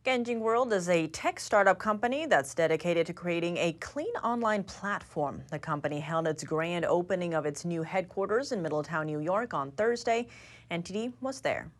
Ganjing 0.04 0.40
World 0.40 0.72
is 0.72 0.88
a 0.88 1.06
tech 1.06 1.38
startup 1.38 1.78
company 1.78 2.26
that's 2.26 2.54
dedicated 2.54 3.06
to 3.06 3.12
creating 3.12 3.56
a 3.58 3.74
clean 3.74 4.12
online 4.24 4.64
platform. 4.64 5.44
The 5.48 5.60
company 5.60 6.00
held 6.00 6.26
its 6.26 6.42
grand 6.42 6.84
opening 6.84 7.34
of 7.34 7.46
its 7.46 7.64
new 7.64 7.84
headquarters 7.84 8.50
in 8.50 8.60
Middletown, 8.62 9.06
New 9.06 9.20
York 9.20 9.54
on 9.54 9.70
Thursday. 9.70 10.26
NTD 10.72 11.12
was 11.20 11.40
there. 11.40 11.70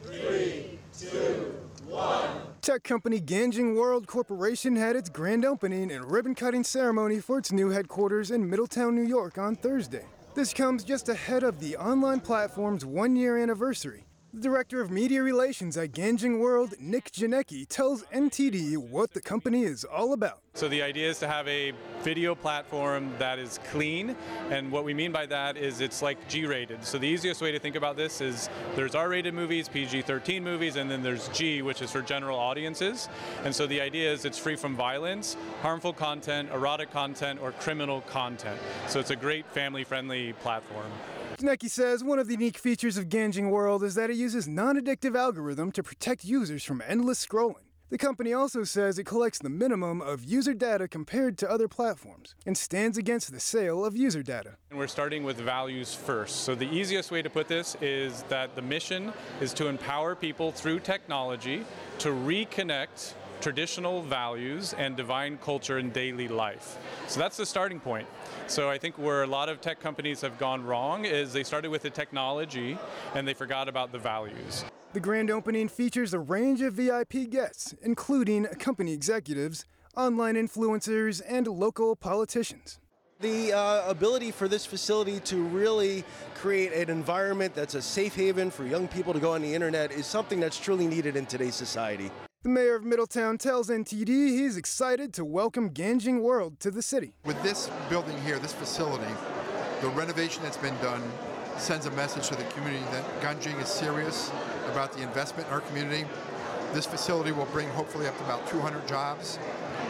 Three, 0.00 0.78
two, 0.96 1.56
one. 1.88 2.30
Tech 2.62 2.84
company 2.84 3.20
Ganjing 3.20 3.74
World 3.74 4.06
Corporation 4.06 4.76
had 4.76 4.94
its 4.94 5.08
grand 5.08 5.44
opening 5.44 5.90
and 5.90 6.08
ribbon 6.08 6.36
cutting 6.36 6.62
ceremony 6.62 7.18
for 7.18 7.38
its 7.38 7.50
new 7.50 7.70
headquarters 7.70 8.30
in 8.30 8.48
Middletown, 8.48 8.94
New 8.94 9.02
York 9.02 9.38
on 9.38 9.56
Thursday. 9.56 10.04
This 10.36 10.54
comes 10.54 10.84
just 10.84 11.08
ahead 11.08 11.42
of 11.42 11.58
the 11.58 11.76
online 11.78 12.20
platform's 12.20 12.84
one 12.84 13.16
year 13.16 13.36
anniversary. 13.36 14.05
The 14.36 14.42
Director 14.42 14.82
of 14.82 14.90
Media 14.90 15.22
Relations 15.22 15.78
at 15.78 15.92
Ganjing 15.92 16.40
World, 16.40 16.74
Nick 16.78 17.10
Janecki, 17.10 17.66
tells 17.66 18.02
NTD 18.12 18.76
what 18.76 19.14
the 19.14 19.22
company 19.22 19.62
is 19.62 19.82
all 19.82 20.12
about. 20.12 20.40
So 20.56 20.68
the 20.68 20.80
idea 20.82 21.10
is 21.10 21.18
to 21.18 21.28
have 21.28 21.46
a 21.48 21.74
video 22.02 22.34
platform 22.34 23.12
that 23.18 23.38
is 23.38 23.60
clean, 23.70 24.16
and 24.48 24.72
what 24.72 24.84
we 24.84 24.94
mean 24.94 25.12
by 25.12 25.26
that 25.26 25.58
is 25.58 25.82
it's 25.82 26.00
like 26.00 26.16
G-rated. 26.28 26.82
So 26.82 26.96
the 26.96 27.06
easiest 27.06 27.42
way 27.42 27.52
to 27.52 27.58
think 27.58 27.76
about 27.76 27.94
this 27.94 28.22
is 28.22 28.48
there's 28.74 28.94
R-rated 28.94 29.34
movies, 29.34 29.68
PG-13 29.68 30.40
movies, 30.40 30.76
and 30.76 30.90
then 30.90 31.02
there's 31.02 31.28
G, 31.28 31.60
which 31.60 31.82
is 31.82 31.92
for 31.92 32.00
general 32.00 32.38
audiences. 32.38 33.10
And 33.44 33.54
so 33.54 33.66
the 33.66 33.82
idea 33.82 34.10
is 34.10 34.24
it's 34.24 34.38
free 34.38 34.56
from 34.56 34.74
violence, 34.74 35.36
harmful 35.60 35.92
content, 35.92 36.48
erotic 36.50 36.90
content, 36.90 37.38
or 37.42 37.52
criminal 37.52 38.00
content. 38.00 38.58
So 38.88 38.98
it's 38.98 39.10
a 39.10 39.16
great 39.16 39.44
family-friendly 39.50 40.32
platform. 40.40 40.90
Janecki 41.36 41.68
says 41.68 42.02
one 42.02 42.18
of 42.18 42.28
the 42.28 42.32
unique 42.32 42.56
features 42.56 42.96
of 42.96 43.10
Ganjing 43.10 43.50
World 43.50 43.84
is 43.84 43.94
that 43.96 44.08
it 44.08 44.16
uses 44.16 44.48
non-addictive 44.48 45.14
algorithm 45.18 45.70
to 45.72 45.82
protect 45.82 46.24
users 46.24 46.64
from 46.64 46.82
endless 46.88 47.26
scrolling. 47.26 47.65
The 47.88 47.98
company 47.98 48.32
also 48.32 48.64
says 48.64 48.98
it 48.98 49.04
collects 49.04 49.38
the 49.38 49.48
minimum 49.48 50.00
of 50.00 50.24
user 50.24 50.54
data 50.54 50.88
compared 50.88 51.38
to 51.38 51.48
other 51.48 51.68
platforms 51.68 52.34
and 52.44 52.58
stands 52.58 52.98
against 52.98 53.30
the 53.32 53.38
sale 53.38 53.84
of 53.84 53.96
user 53.96 54.24
data. 54.24 54.56
And 54.70 54.78
we're 54.80 54.88
starting 54.88 55.22
with 55.22 55.36
values 55.36 55.94
first. 55.94 56.40
So 56.40 56.56
the 56.56 56.68
easiest 56.68 57.12
way 57.12 57.22
to 57.22 57.30
put 57.30 57.46
this 57.46 57.76
is 57.80 58.24
that 58.24 58.56
the 58.56 58.62
mission 58.62 59.12
is 59.40 59.54
to 59.54 59.68
empower 59.68 60.16
people 60.16 60.50
through 60.50 60.80
technology 60.80 61.64
to 62.00 62.08
reconnect 62.08 63.14
traditional 63.40 64.02
values 64.02 64.72
and 64.72 64.96
divine 64.96 65.38
culture 65.38 65.78
in 65.78 65.90
daily 65.90 66.26
life. 66.26 66.78
So 67.06 67.20
that's 67.20 67.36
the 67.36 67.46
starting 67.46 67.78
point. 67.78 68.08
So 68.48 68.68
I 68.68 68.78
think 68.78 68.98
where 68.98 69.22
a 69.22 69.28
lot 69.28 69.48
of 69.48 69.60
tech 69.60 69.78
companies 69.78 70.20
have 70.22 70.38
gone 70.38 70.64
wrong 70.64 71.04
is 71.04 71.32
they 71.32 71.44
started 71.44 71.70
with 71.70 71.82
the 71.82 71.90
technology 71.90 72.78
and 73.14 73.28
they 73.28 73.34
forgot 73.34 73.68
about 73.68 73.92
the 73.92 73.98
values. 73.98 74.64
The 74.96 75.00
grand 75.00 75.30
opening 75.30 75.68
features 75.68 76.14
a 76.14 76.18
range 76.18 76.62
of 76.62 76.72
VIP 76.72 77.28
guests, 77.28 77.74
including 77.82 78.46
company 78.58 78.94
executives, 78.94 79.66
online 79.94 80.36
influencers, 80.36 81.20
and 81.28 81.46
local 81.46 81.94
politicians. 81.94 82.78
The 83.20 83.52
uh, 83.52 83.90
ability 83.90 84.30
for 84.30 84.48
this 84.48 84.64
facility 84.64 85.20
to 85.20 85.42
really 85.42 86.02
create 86.36 86.72
an 86.72 86.88
environment 86.88 87.54
that's 87.54 87.74
a 87.74 87.82
safe 87.82 88.14
haven 88.14 88.50
for 88.50 88.64
young 88.64 88.88
people 88.88 89.12
to 89.12 89.20
go 89.20 89.34
on 89.34 89.42
the 89.42 89.54
internet 89.54 89.92
is 89.92 90.06
something 90.06 90.40
that's 90.40 90.58
truly 90.58 90.86
needed 90.86 91.14
in 91.14 91.26
today's 91.26 91.54
society. 91.54 92.10
The 92.42 92.48
mayor 92.48 92.76
of 92.76 92.82
Middletown 92.82 93.36
tells 93.36 93.68
NTD 93.68 94.08
he's 94.08 94.56
excited 94.56 95.12
to 95.12 95.26
welcome 95.26 95.68
Ganjing 95.68 96.22
World 96.22 96.58
to 96.60 96.70
the 96.70 96.80
city. 96.80 97.12
With 97.26 97.42
this 97.42 97.68
building 97.90 98.18
here, 98.22 98.38
this 98.38 98.54
facility, 98.54 99.12
the 99.82 99.90
renovation 99.90 100.42
that's 100.42 100.56
been 100.56 100.78
done 100.78 101.02
sends 101.58 101.86
a 101.86 101.90
message 101.92 102.28
to 102.28 102.34
the 102.34 102.44
community 102.44 102.84
that 102.92 103.04
Ganjing 103.20 103.60
is 103.60 103.68
serious 103.68 104.30
about 104.70 104.92
the 104.92 105.02
investment 105.02 105.48
in 105.48 105.54
our 105.54 105.60
community. 105.60 106.04
This 106.72 106.86
facility 106.86 107.32
will 107.32 107.46
bring 107.46 107.68
hopefully 107.70 108.06
up 108.06 108.16
to 108.18 108.24
about 108.24 108.46
200 108.48 108.86
jobs 108.86 109.38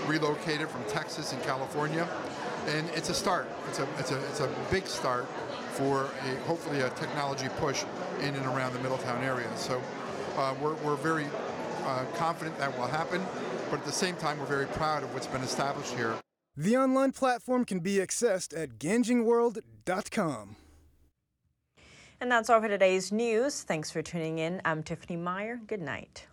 relocated 0.07 0.69
from 0.69 0.85
Texas 0.85 1.33
and 1.33 1.43
California. 1.43 2.09
And 2.69 2.89
it's 2.91 3.11
a 3.11 3.15
start. 3.15 3.49
It's 3.69 3.79
a, 3.79 3.89
it's 3.99 4.11
a, 4.11 4.19
it's 4.29 4.41
a 4.41 4.51
big 4.71 4.87
start 4.87 5.27
for 5.73 6.05
a, 6.05 6.35
hopefully 6.47 6.81
a 6.81 6.91
technology 6.91 7.49
push 7.59 7.85
in 8.21 8.35
and 8.35 8.47
around 8.47 8.73
the 8.73 8.81
Middletown 8.81 9.23
area. 9.23 9.49
So 9.57 9.83
uh, 10.37 10.55
we're, 10.61 10.75
we're 10.77 10.97
very 10.97 11.27
uh, 11.85 12.05
confident 12.17 12.59
that 12.59 12.77
will 12.77 12.87
happen, 12.87 13.25
but 13.71 13.81
at 13.81 13.87
the 13.87 13.93
same 13.93 14.17
time, 14.17 14.39
we're 14.39 14.47
very 14.47 14.67
proud 14.67 15.03
of 15.03 15.13
what's 15.15 15.27
been 15.27 15.43
established 15.43 15.93
here. 15.95 16.15
The 16.57 16.77
online 16.77 17.13
platform 17.13 17.65
can 17.65 17.81
be 17.81 17.97
accessed 17.97 18.57
at 18.57 18.79
ganjingworld.com. 18.79 20.57
And 22.21 22.33
that's 22.33 22.49
all 22.49 22.63
for 22.63 22.69
today's 22.69 23.13
news. 23.13 23.63
Thanks 23.63 23.91
for 23.91 24.01
tuning 24.01 24.39
in. 24.39 24.63
I'm 24.65 24.83
Tiffany 24.83 25.17
Meyer. 25.17 25.61
Good 25.67 25.83
night. 25.83 26.27